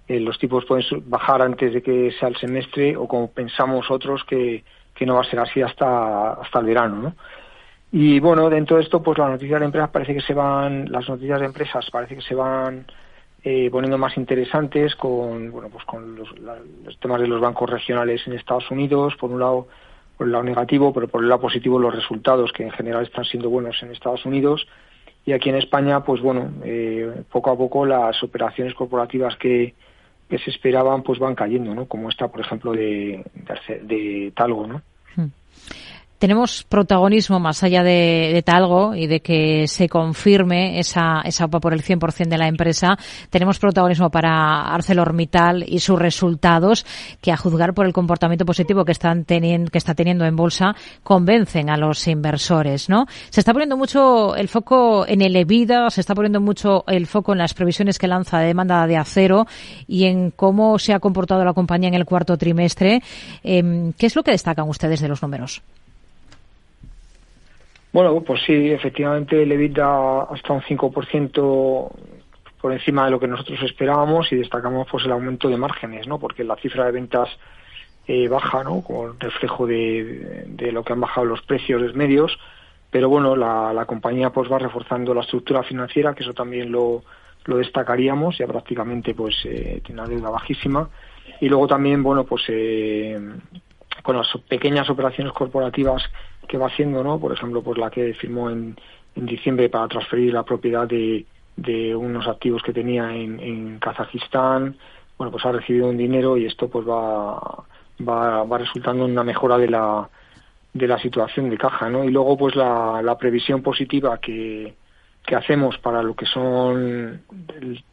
eh, 0.08 0.20
los 0.20 0.38
tipos 0.38 0.66
pueden 0.66 0.86
bajar 1.10 1.42
antes 1.42 1.74
de 1.74 1.82
que 1.82 2.12
sea 2.20 2.28
el 2.28 2.36
semestre 2.36 2.98
o 2.98 3.08
como 3.08 3.32
pensamos 3.32 3.90
otros 3.90 4.24
que, 4.26 4.64
que 4.94 5.06
no 5.06 5.16
va 5.16 5.22
a 5.22 5.30
ser 5.30 5.40
así 5.40 5.62
hasta, 5.62 6.34
hasta 6.34 6.60
el 6.60 6.66
verano, 6.66 6.96
¿no? 6.98 7.16
Y 7.94 8.20
bueno, 8.20 8.50
dentro 8.50 8.78
de 8.78 8.84
esto, 8.84 9.02
pues 9.02 9.18
las 9.18 9.30
noticias 9.30 9.60
de 9.60 9.66
empresas 9.66 9.90
parece 9.90 10.14
que 10.14 10.22
se 10.22 10.34
van, 10.34 10.92
las 10.92 11.08
noticias 11.10 11.40
de 11.40 11.46
empresas 11.46 11.90
parece 11.92 12.16
que 12.16 12.22
se 12.22 12.36
van 12.36 12.86
eh, 13.44 13.70
poniendo 13.72 13.98
más 13.98 14.18
interesantes 14.18 14.96
con, 14.96 15.52
bueno, 15.52 15.70
pues 15.70 15.84
con 15.86 16.16
los, 16.16 16.30
temas 17.00 17.22
de 17.22 17.28
los 17.28 17.42
bancos 17.42 17.70
regionales 17.70 18.22
en 18.28 18.34
Estados 18.34 18.70
Unidos, 18.70 19.16
por 19.20 19.32
un 19.32 19.40
lado, 19.40 19.68
por 20.18 20.28
el 20.28 20.34
lado 20.34 20.44
negativo, 20.44 20.94
pero 20.94 21.08
por 21.08 21.24
el 21.24 21.30
lado 21.30 21.42
positivo 21.42 21.80
los 21.80 21.96
resultados 21.96 22.52
que 22.54 22.64
en 22.64 22.72
general 22.72 23.04
están 23.04 23.26
siendo 23.26 23.50
buenos 23.50 23.82
en 23.82 23.92
Estados 23.92 24.26
Unidos. 24.26 24.68
Y 25.26 25.34
aquí 25.34 25.50
en 25.50 25.56
España, 25.56 26.04
pues 26.04 26.22
bueno, 26.22 26.52
eh, 26.64 27.24
poco 27.32 27.52
a 27.52 27.58
poco 27.58 27.86
las 27.86 28.22
operaciones 28.24 28.74
corporativas 28.76 29.36
que, 29.38 29.74
que 30.30 30.38
se 30.38 30.52
esperaban 30.52 31.04
pues 31.04 31.18
van 31.20 31.36
cayendo, 31.36 31.74
¿no? 31.74 31.88
Como 31.88 32.10
esta, 32.10 32.28
por 32.28 32.42
ejemplo, 32.42 32.74
de, 32.74 33.24
de, 33.68 33.80
de 33.80 34.32
Talgo, 34.36 34.68
¿no? 34.68 34.82
Tenemos 36.22 36.64
protagonismo 36.64 37.40
más 37.40 37.64
allá 37.64 37.82
de, 37.82 38.44
Talgo 38.46 38.94
y 38.94 39.08
de 39.08 39.22
que 39.22 39.68
se 39.68 39.90
confirme 39.90 40.78
esa, 40.78 41.22
esa 41.26 41.46
OPA 41.46 41.60
por 41.60 41.74
el 41.74 41.82
100% 41.82 42.28
de 42.28 42.38
la 42.38 42.48
empresa. 42.48 42.96
Tenemos 43.32 43.58
protagonismo 43.58 44.12
para 44.12 44.72
ArcelorMittal 44.72 45.66
y 45.68 45.80
sus 45.80 45.98
resultados 45.98 46.86
que 47.22 47.32
a 47.32 47.38
juzgar 47.38 47.74
por 47.74 47.88
el 47.88 47.94
comportamiento 47.94 48.46
positivo 48.46 48.86
que 48.86 48.92
están 48.92 49.26
teniendo, 49.26 49.72
que 49.72 49.80
está 49.80 49.96
teniendo 49.96 50.24
en 50.26 50.36
bolsa 50.36 50.76
convencen 51.02 51.72
a 51.72 51.78
los 51.78 52.08
inversores, 52.08 52.88
¿no? 52.88 53.08
Se 53.32 53.40
está 53.40 53.52
poniendo 53.52 53.76
mucho 53.76 54.36
el 54.36 54.48
foco 54.48 55.08
en 55.08 55.24
el 55.24 55.36
EBITDA, 55.36 55.90
se 55.90 56.02
está 56.02 56.14
poniendo 56.14 56.40
mucho 56.40 56.84
el 56.86 57.08
foco 57.08 57.32
en 57.32 57.40
las 57.40 57.56
previsiones 57.56 57.98
que 57.98 58.08
lanza 58.08 58.38
de 58.38 58.46
demanda 58.46 58.86
de 58.86 58.96
acero 58.96 59.48
y 59.88 60.06
en 60.06 60.30
cómo 60.30 60.78
se 60.78 60.94
ha 60.94 61.00
comportado 61.00 61.44
la 61.44 61.54
compañía 61.54 61.90
en 61.90 61.96
el 61.96 62.06
cuarto 62.06 62.38
trimestre. 62.38 63.02
Em, 63.44 63.92
¿Qué 63.94 64.06
es 64.06 64.16
lo 64.16 64.22
que 64.22 64.30
destacan 64.30 64.70
ustedes 64.70 65.02
de 65.02 65.08
los 65.08 65.24
números? 65.24 65.64
Bueno, 67.94 68.22
pues 68.22 68.42
sí, 68.46 68.72
efectivamente 68.72 69.44
el 69.44 69.52
EBITDA 69.52 70.24
hasta 70.24 70.54
un 70.54 70.62
5% 70.62 71.92
por 72.62 72.74
encima 72.74 73.06
de 73.06 73.12
lo 73.12 73.20
que 73.20 73.28
nosotros 73.28 73.62
esperábamos 73.64 74.32
y 74.32 74.36
destacamos 74.38 74.88
pues 74.90 75.06
el 75.06 75.12
aumento 75.12 75.50
de 75.50 75.58
márgenes, 75.58 76.08
¿no? 76.08 76.20
Porque 76.20 76.44
la 76.44 76.56
cifra 76.56 76.86
de 76.86 76.92
ventas 76.92 77.30
eh, 78.08 78.28
baja, 78.28 78.64
¿no? 78.64 78.82
Como 78.82 79.14
reflejo 79.20 79.68
de, 79.68 80.70
lo 80.72 80.84
que 80.84 80.94
han 80.94 81.02
bajado 81.02 81.26
los 81.26 81.42
precios 81.42 81.82
de 81.82 81.94
medios, 81.94 82.38
pero 82.92 83.10
bueno, 83.10 83.36
la, 83.36 83.74
la 83.74 83.86
compañía 83.86 84.30
pues 84.30 84.52
va 84.52 84.60
reforzando 84.60 85.14
la 85.14 85.22
estructura 85.22 85.64
financiera, 85.64 86.14
que 86.14 86.24
eso 86.24 86.34
también 86.34 86.72
lo, 86.72 87.04
lo 87.46 87.58
destacaríamos, 87.58 88.38
ya 88.38 88.48
prácticamente 88.48 89.14
pues 89.14 89.36
eh, 89.46 89.82
tiene 89.84 90.02
una 90.02 90.10
deuda 90.10 90.30
bajísima 90.30 90.90
y 91.40 91.50
luego 91.50 91.68
también, 91.68 92.04
bueno, 92.04 92.24
pues 92.24 92.44
eh, 92.50 93.20
con 94.04 94.18
las 94.18 94.28
pequeñas 94.48 94.90
operaciones 94.90 95.34
corporativas 95.34 96.04
que 96.48 96.58
va 96.58 96.68
haciendo, 96.68 97.04
¿no? 97.04 97.20
Por 97.20 97.32
ejemplo, 97.32 97.62
pues 97.62 97.78
la 97.78 97.90
que 97.90 98.14
firmó 98.14 98.50
en, 98.50 98.76
en 99.16 99.26
diciembre 99.26 99.70
para 99.70 99.88
transferir 99.88 100.34
la 100.34 100.44
propiedad 100.44 100.88
de, 100.88 101.26
de 101.56 101.96
unos 101.96 102.28
activos 102.28 102.64
que 102.64 102.74
tenía 102.74 103.14
en, 103.14 103.40
en 103.40 103.80
Kazajistán, 103.80 104.76
bueno, 105.18 105.32
pues 105.32 105.46
ha 105.46 105.52
recibido 105.52 105.88
un 105.88 105.98
dinero 105.98 106.38
y 106.38 106.46
esto 106.46 106.70
pues 106.70 106.88
va, 106.88 107.34
va, 108.08 108.44
va 108.44 108.58
resultando 108.58 109.06
en 109.06 109.12
una 109.12 109.24
mejora 109.24 109.58
de 109.58 109.70
la, 109.70 110.10
de 110.74 110.88
la 110.88 110.98
situación 111.00 111.50
de 111.50 111.58
caja, 111.58 111.90
¿no? 111.90 112.04
Y 112.04 112.12
luego 112.12 112.38
pues 112.38 112.56
la, 112.56 113.02
la 113.04 113.18
previsión 113.18 113.62
positiva 113.62 114.18
que, 114.20 114.74
que 115.26 115.36
hacemos 115.36 115.78
para 115.78 116.02
lo 116.02 116.16
que 116.16 116.26
son 116.26 117.22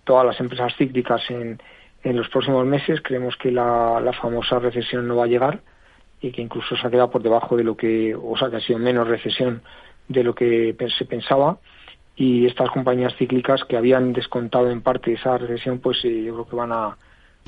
todas 0.04 0.26
las 0.26 0.40
empresas 0.40 0.74
cíclicas 0.76 1.22
en, 1.30 1.60
en 2.02 2.16
los 2.16 2.28
próximos 2.28 2.64
meses, 2.66 3.00
creemos 3.02 3.36
que 3.36 3.50
la, 3.50 4.00
la 4.00 4.12
famosa 4.12 4.58
recesión 4.58 5.06
no 5.06 5.16
va 5.16 5.24
a 5.24 5.28
llegar, 5.28 5.60
y 6.20 6.32
que 6.32 6.42
incluso 6.42 6.76
se 6.76 6.86
ha 6.86 6.90
quedado 6.90 7.10
por 7.10 7.22
debajo 7.22 7.56
de 7.56 7.64
lo 7.64 7.76
que, 7.76 8.14
o 8.14 8.36
sea, 8.36 8.50
que 8.50 8.56
ha 8.56 8.60
sido 8.60 8.78
menos 8.78 9.06
recesión 9.06 9.62
de 10.08 10.24
lo 10.24 10.34
que 10.34 10.76
se 10.96 11.04
pensaba. 11.04 11.58
Y 12.16 12.46
estas 12.46 12.70
compañías 12.70 13.14
cíclicas 13.16 13.64
que 13.64 13.76
habían 13.76 14.12
descontado 14.12 14.70
en 14.70 14.82
parte 14.82 15.12
esa 15.12 15.38
recesión, 15.38 15.78
pues 15.78 16.04
eh, 16.04 16.24
yo 16.24 16.34
creo 16.34 16.48
que 16.48 16.56
van 16.56 16.72
a, 16.72 16.96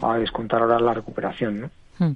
a 0.03 0.19
descontar 0.19 0.63
ahora 0.63 0.79
la 0.79 0.95
recuperación, 0.95 1.61
¿no? 1.63 1.71
Hmm. 2.01 2.13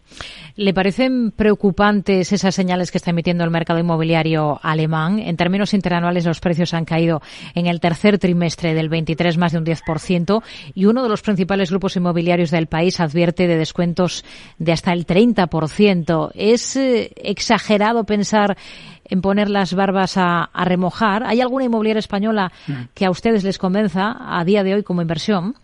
¿Le 0.57 0.73
parecen 0.73 1.31
preocupantes 1.31 2.33
esas 2.33 2.55
señales 2.55 2.91
que 2.91 2.97
está 2.97 3.11
emitiendo 3.11 3.45
el 3.45 3.51
mercado 3.51 3.79
inmobiliario 3.79 4.59
alemán? 4.63 5.19
En 5.19 5.37
términos 5.37 5.75
interanuales, 5.75 6.25
los 6.25 6.41
precios 6.41 6.73
han 6.73 6.87
caído 6.87 7.21
en 7.55 7.67
el 7.67 7.81
tercer 7.81 8.19
trimestre 8.19 8.73
del 8.73 8.89
23 8.89 9.37
más 9.37 9.53
de 9.53 9.59
un 9.59 9.67
10% 9.67 10.43
y 10.75 10.87
uno 10.87 11.03
de 11.03 11.09
los 11.11 11.21
principales 11.21 11.69
grupos 11.69 11.97
inmobiliarios 11.97 12.51
del 12.51 12.67
país 12.67 12.99
advierte 12.99 13.47
de 13.47 13.59
descuentos 13.59 14.25
de 14.59 14.73
hasta 14.73 14.95
el 14.95 15.07
30%. 15.07 16.31
¿Es 16.35 16.77
eh, 16.77 17.13
exagerado 17.17 18.05
pensar 18.05 18.57
en 19.05 19.21
poner 19.21 19.51
las 19.51 19.75
barbas 19.75 20.17
a, 20.17 20.45
a 20.45 20.65
remojar? 20.65 21.25
¿Hay 21.27 21.43
alguna 21.43 21.67
inmobiliaria 21.67 22.01
española 22.01 22.53
hmm. 22.67 22.73
que 22.95 23.05
a 23.05 23.11
ustedes 23.11 23.45
les 23.45 23.59
convenza 23.59 24.17
a 24.19 24.43
día 24.47 24.65
de 24.65 24.77
hoy 24.77 24.83
como 24.83 25.03
inversión? 25.03 25.57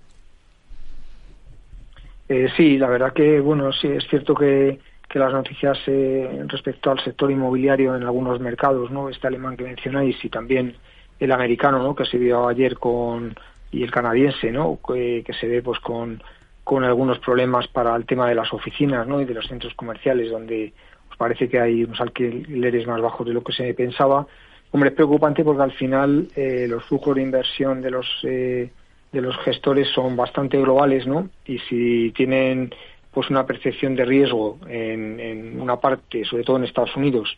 Eh, 2.30 2.48
sí, 2.56 2.78
la 2.78 2.88
verdad 2.88 3.12
que, 3.12 3.40
bueno, 3.40 3.72
sí, 3.72 3.88
es 3.88 4.06
cierto 4.08 4.36
que, 4.36 4.78
que 5.08 5.18
las 5.18 5.32
noticias 5.32 5.76
eh, 5.88 6.44
respecto 6.46 6.92
al 6.92 7.00
sector 7.00 7.28
inmobiliario 7.28 7.96
en 7.96 8.04
algunos 8.04 8.38
mercados, 8.38 8.88
¿no? 8.92 9.08
Este 9.08 9.26
alemán 9.26 9.56
que 9.56 9.64
mencionáis 9.64 10.24
y 10.24 10.28
también 10.28 10.76
el 11.18 11.32
americano, 11.32 11.82
¿no? 11.82 11.96
Que 11.96 12.04
se 12.04 12.18
vio 12.18 12.46
ayer 12.46 12.76
con, 12.78 13.34
y 13.72 13.82
el 13.82 13.90
canadiense, 13.90 14.52
¿no? 14.52 14.78
Que, 14.86 15.24
se 15.40 15.48
ve, 15.48 15.60
pues, 15.60 15.80
con, 15.80 16.22
con 16.62 16.84
algunos 16.84 17.18
problemas 17.18 17.66
para 17.66 17.96
el 17.96 18.06
tema 18.06 18.28
de 18.28 18.36
las 18.36 18.52
oficinas, 18.52 19.08
¿no? 19.08 19.20
Y 19.20 19.24
de 19.24 19.34
los 19.34 19.48
centros 19.48 19.74
comerciales, 19.74 20.30
donde 20.30 20.72
pues, 21.08 21.18
parece 21.18 21.48
que 21.48 21.58
hay 21.58 21.82
unos 21.82 22.00
alquileres 22.00 22.86
más 22.86 23.00
bajos 23.00 23.26
de 23.26 23.34
lo 23.34 23.42
que 23.42 23.52
se 23.52 23.74
pensaba. 23.74 24.24
Hombre, 24.70 24.90
es 24.90 24.94
preocupante 24.94 25.42
porque 25.42 25.62
al 25.62 25.72
final 25.72 26.28
eh, 26.36 26.66
los 26.68 26.84
flujos 26.84 27.16
de 27.16 27.22
inversión 27.22 27.82
de 27.82 27.90
los 27.90 28.06
eh, 28.22 28.70
de 29.12 29.20
los 29.20 29.36
gestores 29.38 29.88
son 29.88 30.16
bastante 30.16 30.58
globales, 30.58 31.06
¿no? 31.06 31.28
Y 31.46 31.58
si 31.60 32.12
tienen 32.12 32.72
pues 33.12 33.28
una 33.28 33.44
percepción 33.44 33.96
de 33.96 34.04
riesgo 34.04 34.58
en, 34.68 35.18
en 35.18 35.60
una 35.60 35.76
parte, 35.76 36.24
sobre 36.24 36.44
todo 36.44 36.56
en 36.56 36.64
Estados 36.64 36.96
Unidos, 36.96 37.36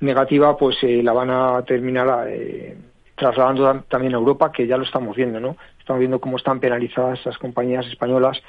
negativa, 0.00 0.56
pues 0.56 0.76
eh, 0.82 1.02
la 1.02 1.12
van 1.12 1.30
a 1.30 1.62
terminar 1.62 2.28
eh, 2.28 2.76
trasladando 3.16 3.84
también 3.88 4.14
a 4.14 4.18
Europa, 4.18 4.52
que 4.52 4.66
ya 4.66 4.76
lo 4.76 4.84
estamos 4.84 5.16
viendo, 5.16 5.40
¿no? 5.40 5.56
Estamos 5.80 5.98
viendo 5.98 6.20
cómo 6.20 6.36
están 6.36 6.60
penalizadas 6.60 7.18
esas 7.20 7.36
compañías 7.38 7.86
españolas, 7.86 8.40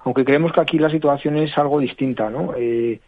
aunque 0.00 0.24
creemos 0.24 0.52
que 0.52 0.60
aquí 0.60 0.78
la 0.78 0.90
situación 0.90 1.36
es 1.38 1.56
algo 1.56 1.80
distinta, 1.80 2.28
¿no? 2.28 2.52
Eh, 2.56 3.00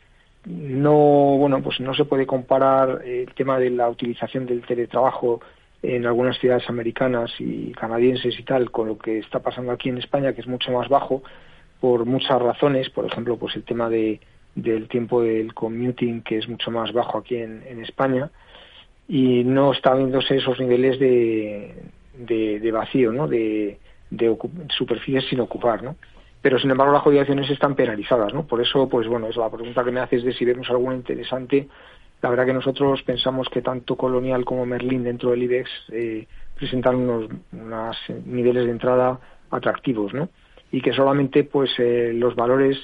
no, 0.46 0.92
bueno, 1.38 1.62
pues 1.62 1.80
no 1.80 1.94
se 1.94 2.04
puede 2.04 2.26
comparar 2.26 3.02
el 3.04 3.32
tema 3.34 3.58
de 3.58 3.70
la 3.70 3.88
utilización 3.88 4.46
del 4.46 4.62
teletrabajo 4.62 5.40
en 5.84 6.06
algunas 6.06 6.38
ciudades 6.38 6.68
americanas 6.70 7.30
y 7.38 7.72
canadienses 7.72 8.38
y 8.38 8.42
tal 8.42 8.70
con 8.70 8.88
lo 8.88 8.98
que 8.98 9.18
está 9.18 9.40
pasando 9.40 9.70
aquí 9.70 9.90
en 9.90 9.98
España 9.98 10.32
que 10.32 10.40
es 10.40 10.46
mucho 10.46 10.72
más 10.72 10.88
bajo 10.88 11.22
por 11.80 12.06
muchas 12.06 12.40
razones 12.40 12.88
por 12.88 13.04
ejemplo 13.04 13.36
pues 13.36 13.54
el 13.56 13.64
tema 13.64 13.90
de 13.90 14.20
del 14.54 14.88
tiempo 14.88 15.20
del 15.20 15.52
commuting 15.52 16.22
que 16.22 16.38
es 16.38 16.48
mucho 16.48 16.70
más 16.70 16.92
bajo 16.92 17.18
aquí 17.18 17.36
en, 17.36 17.82
España 17.82 18.30
y 19.08 19.44
no 19.44 19.72
está 19.72 19.94
viéndose 19.94 20.36
esos 20.36 20.58
niveles 20.58 20.98
de, 20.98 21.74
de, 22.16 22.72
vacío 22.72 23.12
no 23.12 23.28
de, 23.28 23.78
de 24.10 24.36
superficies 24.70 25.28
sin 25.28 25.40
ocupar 25.40 25.82
no 25.82 25.96
pero 26.40 26.58
sin 26.58 26.70
embargo 26.70 26.94
las 26.94 27.02
jubilaciones 27.02 27.50
están 27.50 27.74
penalizadas 27.74 28.32
no 28.32 28.46
por 28.46 28.62
eso 28.62 28.88
pues 28.88 29.06
bueno 29.06 29.26
es 29.26 29.36
la 29.36 29.50
pregunta 29.50 29.84
que 29.84 29.90
me 29.90 30.00
haces 30.00 30.24
de 30.24 30.32
si 30.32 30.46
vemos 30.46 30.70
alguna 30.70 30.94
interesante 30.94 31.68
la 32.24 32.30
verdad 32.30 32.46
que 32.46 32.54
nosotros 32.54 33.02
pensamos 33.02 33.50
que 33.50 33.60
tanto 33.60 33.96
Colonial 33.96 34.46
como 34.46 34.64
Merlin 34.64 35.04
dentro 35.04 35.32
del 35.32 35.42
IBEX 35.42 35.70
eh, 35.92 36.26
presentan 36.58 36.96
unos, 36.96 37.28
niveles 38.24 38.64
de 38.64 38.70
entrada 38.70 39.20
atractivos, 39.50 40.14
¿no? 40.14 40.30
Y 40.72 40.80
que 40.80 40.94
solamente 40.94 41.44
pues 41.44 41.72
eh, 41.76 42.12
los 42.14 42.34
valores 42.34 42.78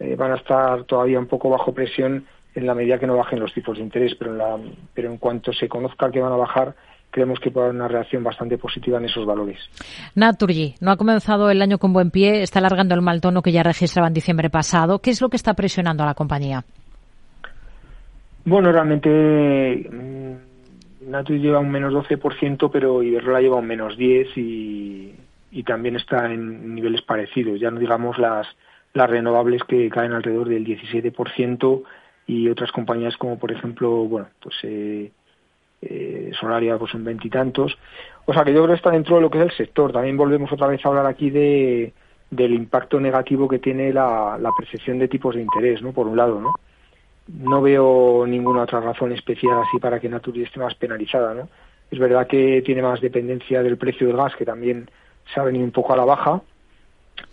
eh, 0.00 0.16
van 0.16 0.32
a 0.32 0.36
estar 0.36 0.84
todavía 0.84 1.18
un 1.18 1.26
poco 1.26 1.50
bajo 1.50 1.74
presión 1.74 2.24
en 2.54 2.66
la 2.66 2.74
medida 2.74 2.98
que 2.98 3.06
no 3.06 3.18
bajen 3.18 3.38
los 3.38 3.52
tipos 3.52 3.76
de 3.76 3.84
interés, 3.84 4.14
pero 4.18 4.30
en, 4.32 4.38
la, 4.38 4.58
pero 4.94 5.12
en 5.12 5.18
cuanto 5.18 5.52
se 5.52 5.68
conozca 5.68 6.10
que 6.10 6.22
van 6.22 6.32
a 6.32 6.36
bajar, 6.36 6.74
creemos 7.10 7.38
que 7.38 7.50
puede 7.50 7.66
haber 7.66 7.76
una 7.76 7.88
reacción 7.88 8.24
bastante 8.24 8.56
positiva 8.56 8.96
en 8.96 9.04
esos 9.04 9.26
valores. 9.26 9.58
Naturgy 10.14 10.74
no 10.80 10.90
ha 10.90 10.96
comenzado 10.96 11.50
el 11.50 11.60
año 11.60 11.76
con 11.76 11.92
buen 11.92 12.10
pie, 12.10 12.40
está 12.40 12.60
alargando 12.60 12.94
el 12.94 13.02
mal 13.02 13.20
tono 13.20 13.42
que 13.42 13.52
ya 13.52 13.62
registraba 13.62 14.08
en 14.08 14.14
diciembre 14.14 14.48
pasado. 14.48 15.00
¿Qué 15.00 15.10
es 15.10 15.20
lo 15.20 15.28
que 15.28 15.36
está 15.36 15.52
presionando 15.52 16.02
a 16.02 16.06
la 16.06 16.14
compañía? 16.14 16.64
Bueno, 18.46 18.70
realmente 18.70 19.90
mm, 19.90 21.10
Natus 21.10 21.40
lleva 21.40 21.58
un 21.58 21.68
menos 21.68 21.92
12%, 21.92 22.70
pero 22.72 23.02
Iberdrola 23.02 23.40
lleva 23.40 23.56
un 23.56 23.66
menos 23.66 23.98
10% 23.98 24.32
y, 24.36 25.62
también 25.64 25.96
está 25.96 26.32
en 26.32 26.76
niveles 26.76 27.02
parecidos. 27.02 27.58
Ya 27.58 27.72
no 27.72 27.80
digamos 27.80 28.18
las, 28.18 28.46
las 28.92 29.10
renovables 29.10 29.64
que 29.64 29.90
caen 29.90 30.12
alrededor 30.12 30.48
del 30.48 30.64
17% 30.64 31.82
y 32.28 32.48
otras 32.48 32.70
compañías 32.70 33.16
como 33.16 33.36
por 33.36 33.50
ejemplo, 33.50 34.04
bueno, 34.04 34.28
pues 34.40 34.54
eh, 34.62 35.10
eh, 35.82 36.30
Solaria 36.38 36.78
pues 36.78 36.94
un 36.94 37.02
veintitantos. 37.02 37.76
O 38.26 38.32
sea 38.32 38.44
que 38.44 38.52
yo 38.52 38.62
creo 38.62 38.74
que 38.74 38.76
está 38.76 38.90
dentro 38.92 39.16
de 39.16 39.22
lo 39.22 39.30
que 39.30 39.38
es 39.38 39.44
el 39.44 39.56
sector. 39.56 39.90
También 39.92 40.16
volvemos 40.16 40.52
otra 40.52 40.68
vez 40.68 40.84
a 40.84 40.88
hablar 40.88 41.06
aquí 41.06 41.30
de 41.30 41.92
del 42.30 42.54
impacto 42.54 43.00
negativo 43.00 43.48
que 43.48 43.58
tiene 43.58 43.92
la, 43.92 44.38
la 44.40 44.50
percepción 44.56 45.00
de 45.00 45.08
tipos 45.08 45.34
de 45.34 45.42
interés, 45.42 45.82
¿no? 45.82 45.92
Por 45.92 46.06
un 46.06 46.16
lado, 46.16 46.40
¿no? 46.40 46.52
No 47.28 47.60
veo 47.60 48.24
ninguna 48.26 48.62
otra 48.62 48.80
razón 48.80 49.12
especial 49.12 49.62
así 49.66 49.78
para 49.78 49.98
que 49.98 50.08
Naturgy 50.08 50.42
esté 50.42 50.60
más 50.60 50.74
penalizada, 50.74 51.34
¿no? 51.34 51.48
Es 51.90 51.98
verdad 51.98 52.26
que 52.26 52.62
tiene 52.62 52.82
más 52.82 53.00
dependencia 53.00 53.62
del 53.62 53.76
precio 53.76 54.06
del 54.06 54.16
gas, 54.16 54.34
que 54.36 54.44
también 54.44 54.90
se 55.32 55.40
ha 55.40 55.44
venido 55.44 55.64
un 55.64 55.72
poco 55.72 55.92
a 55.92 55.96
la 55.96 56.04
baja, 56.04 56.42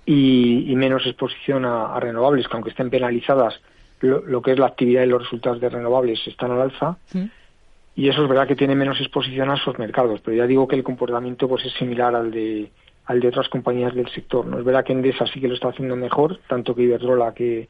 y, 0.05 0.73
menos 0.75 1.05
exposición 1.05 1.65
a, 1.65 1.99
renovables, 1.99 2.47
que 2.47 2.53
aunque 2.53 2.69
estén 2.71 2.89
penalizadas, 2.89 3.59
lo, 4.01 4.41
que 4.41 4.51
es 4.51 4.59
la 4.59 4.67
actividad 4.67 5.03
y 5.03 5.07
los 5.07 5.23
resultados 5.23 5.61
de 5.61 5.69
renovables 5.69 6.19
están 6.27 6.51
al 6.51 6.61
alza. 6.61 6.97
Y 7.95 8.09
eso 8.09 8.23
es 8.23 8.29
verdad 8.29 8.47
que 8.47 8.55
tiene 8.55 8.75
menos 8.75 8.99
exposición 8.99 9.49
a 9.49 9.55
esos 9.55 9.77
mercados, 9.77 10.19
pero 10.23 10.35
ya 10.35 10.47
digo 10.47 10.67
que 10.67 10.75
el 10.75 10.83
comportamiento 10.83 11.47
pues 11.47 11.65
es 11.65 11.73
similar 11.73 12.15
al 12.15 12.31
de 12.31 12.71
al 13.05 13.19
de 13.19 13.27
otras 13.27 13.49
compañías 13.49 13.93
del 13.93 14.09
sector. 14.09 14.45
No 14.45 14.59
es 14.59 14.65
verdad 14.65 14.83
que 14.85 14.93
Endesa 14.93 15.27
sí 15.27 15.41
que 15.41 15.47
lo 15.47 15.55
está 15.55 15.69
haciendo 15.69 15.95
mejor, 15.95 16.39
tanto 16.47 16.73
que 16.73 16.83
Iberdrola 16.83 17.33
que, 17.33 17.67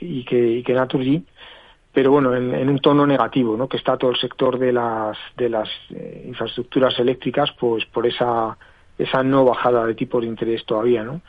y 0.00 0.24
que, 0.24 0.58
y 0.58 0.62
que 0.62 0.74
Naturgy, 0.74 1.24
pero 1.92 2.12
bueno, 2.12 2.34
en, 2.34 2.68
un 2.68 2.78
tono 2.78 3.06
negativo, 3.06 3.56
¿no? 3.56 3.68
Que 3.68 3.76
está 3.76 3.96
todo 3.96 4.10
el 4.10 4.18
sector 4.18 4.58
de 4.58 4.72
las 4.72 5.16
de 5.36 5.48
las 5.48 5.68
eh, 5.90 6.24
infraestructuras 6.28 6.98
eléctricas, 6.98 7.50
pues 7.58 7.84
por 7.86 8.06
esa 8.06 8.56
esa 8.98 9.22
no 9.22 9.44
bajada 9.44 9.86
de 9.86 9.94
tipos 9.94 10.20
de 10.22 10.28
interés 10.28 10.64
todavía, 10.64 11.02
¿no? 11.02 11.20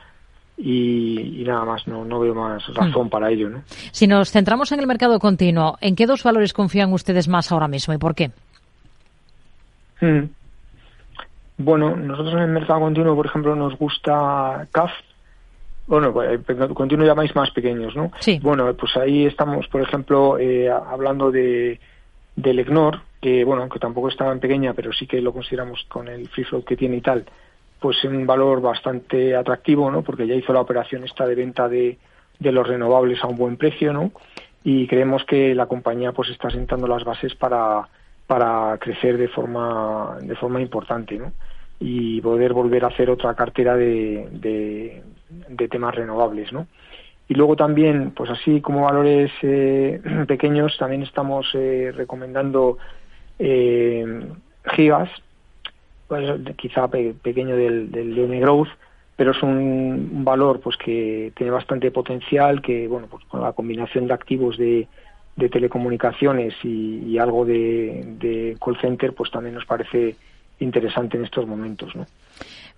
Y, 0.58 1.44
nada 1.48 1.64
más, 1.64 1.88
no, 1.88 2.04
no 2.04 2.20
veo 2.20 2.36
más 2.36 2.68
razón 2.74 3.08
hmm. 3.08 3.10
para 3.10 3.32
ello, 3.32 3.50
¿no? 3.50 3.64
Si 3.92 4.08
nos 4.08 4.32
centramos 4.32 4.72
en 4.74 4.80
el 4.80 4.88
mercado 4.88 5.18
continuo, 5.18 5.78
¿en 5.80 5.96
qué 5.96 6.06
dos 6.06 6.22
valores 6.24 6.52
confían 6.52 6.92
ustedes 6.92 7.30
más 7.30 7.52
ahora 7.52 7.70
mismo 7.70 7.94
y 7.94 7.98
por 7.98 8.14
qué? 8.14 8.32
Hmm. 10.02 10.26
Bueno, 11.58 11.96
nosotros 11.96 12.34
en 12.36 12.42
el 12.42 12.50
mercado 12.50 12.80
continuo, 12.82 13.16
por 13.16 13.26
ejemplo, 13.26 13.56
nos 13.56 13.78
gusta 13.78 14.68
CAF. 14.72 14.92
Bueno, 15.90 16.14
pues, 16.14 16.40
eh, 16.48 16.74
continuo 16.76 17.04
llamáis 17.04 17.36
más 17.36 17.50
pequeños, 17.50 17.96
¿no? 17.96 18.12
Sí. 18.20 18.40
Bueno, 18.44 18.72
pues 18.76 18.96
ahí 18.96 19.26
estamos, 19.26 19.68
por 19.70 19.82
ejemplo, 19.82 20.38
eh, 20.38 20.70
hablando 20.70 21.32
de 21.32 21.80
del 22.36 22.60
EGNOR, 22.60 23.02
que 23.20 23.44
bueno, 23.44 23.64
aunque 23.64 23.80
tampoco 23.80 24.08
está 24.08 24.26
tan 24.26 24.40
pequeña, 24.40 24.76
pero 24.76 24.94
sí 24.94 25.08
que 25.08 25.20
lo 25.20 25.34
consideramos 25.34 25.84
con 25.90 26.08
el 26.08 26.30
free 26.30 26.46
float 26.46 26.64
que 26.64 26.78
tiene 26.78 26.98
y 26.98 27.02
tal, 27.02 27.26
pues 27.80 28.04
un 28.04 28.28
valor 28.28 28.62
bastante 28.62 29.36
atractivo, 29.36 29.90
¿no? 29.90 30.04
Porque 30.04 30.28
ya 30.28 30.36
hizo 30.36 30.54
la 30.54 30.62
operación 30.62 31.04
esta 31.04 31.26
de 31.26 31.34
venta 31.34 31.68
de, 31.68 31.98
de 32.38 32.52
los 32.52 32.68
renovables 32.68 33.24
a 33.24 33.28
un 33.28 33.36
buen 33.36 33.58
precio, 33.58 33.92
¿no? 33.92 34.12
Y 34.64 34.86
creemos 34.86 35.26
que 35.26 35.56
la 35.56 35.66
compañía 35.66 36.12
pues 36.12 36.30
está 36.30 36.52
sentando 36.52 36.88
las 36.88 37.04
bases 37.04 37.34
para 37.34 37.90
para 38.28 38.78
crecer 38.78 39.18
de 39.18 39.28
forma 39.28 40.20
de 40.22 40.36
forma 40.36 40.62
importante, 40.62 41.18
¿no? 41.18 41.34
y 41.80 42.20
poder 42.22 42.54
volver 42.54 42.84
a 42.84 42.90
hacer 42.90 43.10
otra 43.10 43.34
cartera 43.36 43.76
de, 43.76 44.28
de, 44.34 45.02
temas 45.70 45.96
renovables, 45.96 46.52
¿no? 46.52 46.68
Y 47.28 47.36
luego 47.36 47.56
también, 47.56 48.12
pues 48.12 48.30
así 48.32 48.60
como 48.60 48.86
valores 48.86 49.32
eh, 49.44 50.02
pequeños, 50.28 50.78
también 50.78 51.04
estamos 51.04 51.48
eh, 51.54 51.92
recomendando 51.96 52.78
eh, 53.38 54.26
gigas, 54.76 55.10
pues, 56.08 56.28
quizá 56.58 56.88
pequeño 56.88 57.56
del, 57.56 57.92
del 57.92 58.40
Growth, 58.40 58.70
pero 59.16 59.32
es 59.32 59.44
un, 59.44 60.24
valor 60.24 60.60
pues 60.60 60.76
que 60.78 61.32
tiene 61.36 61.52
bastante 61.52 61.92
potencial, 61.92 62.62
que 62.62 62.88
bueno, 62.88 63.08
pues 63.08 63.24
con 63.26 63.42
la 63.42 63.54
combinación 63.54 64.08
de 64.08 64.14
activos 64.14 64.58
de, 64.58 64.88
de 65.36 65.50
telecomunicaciones 65.50 66.56
y, 66.64 67.04
y 67.06 67.20
algo 67.20 67.46
de, 67.46 68.16
de, 68.18 68.58
call 68.64 68.80
center, 68.80 69.14
pues 69.14 69.30
también 69.30 69.56
nos 69.56 69.66
parece 69.66 70.16
interesante 70.60 71.18
en 71.18 71.26
estos 71.26 71.46
momentos, 71.46 71.96
¿no? 71.96 72.06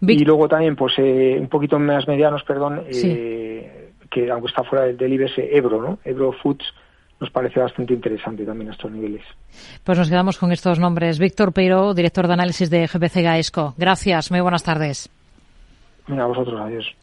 Y 0.01 0.25
luego 0.25 0.47
también, 0.47 0.75
pues 0.75 0.93
eh, 0.97 1.37
un 1.39 1.47
poquito 1.47 1.77
más 1.77 2.07
medianos, 2.07 2.43
perdón, 2.43 2.83
eh, 2.87 3.91
que 4.09 4.31
aunque 4.31 4.47
está 4.47 4.63
fuera 4.63 4.85
del 4.85 5.13
IBS, 5.13 5.37
Ebro, 5.37 5.81
¿no? 5.81 5.99
Ebro 6.03 6.31
Foods 6.33 6.65
nos 7.19 7.29
parece 7.29 7.59
bastante 7.59 7.93
interesante 7.93 8.43
también 8.43 8.71
a 8.71 8.73
estos 8.73 8.91
niveles. 8.91 9.21
Pues 9.83 9.97
nos 9.97 10.09
quedamos 10.09 10.39
con 10.39 10.51
estos 10.51 10.79
nombres. 10.79 11.19
Víctor 11.19 11.53
Peiro, 11.53 11.93
director 11.93 12.25
de 12.25 12.33
análisis 12.33 12.69
de 12.71 12.87
GPC 12.87 13.21
Gaesco. 13.21 13.75
Gracias, 13.77 14.31
muy 14.31 14.41
buenas 14.41 14.63
tardes. 14.63 15.07
Mira, 16.07 16.23
a 16.23 16.27
vosotros, 16.27 16.59
adiós. 16.59 16.95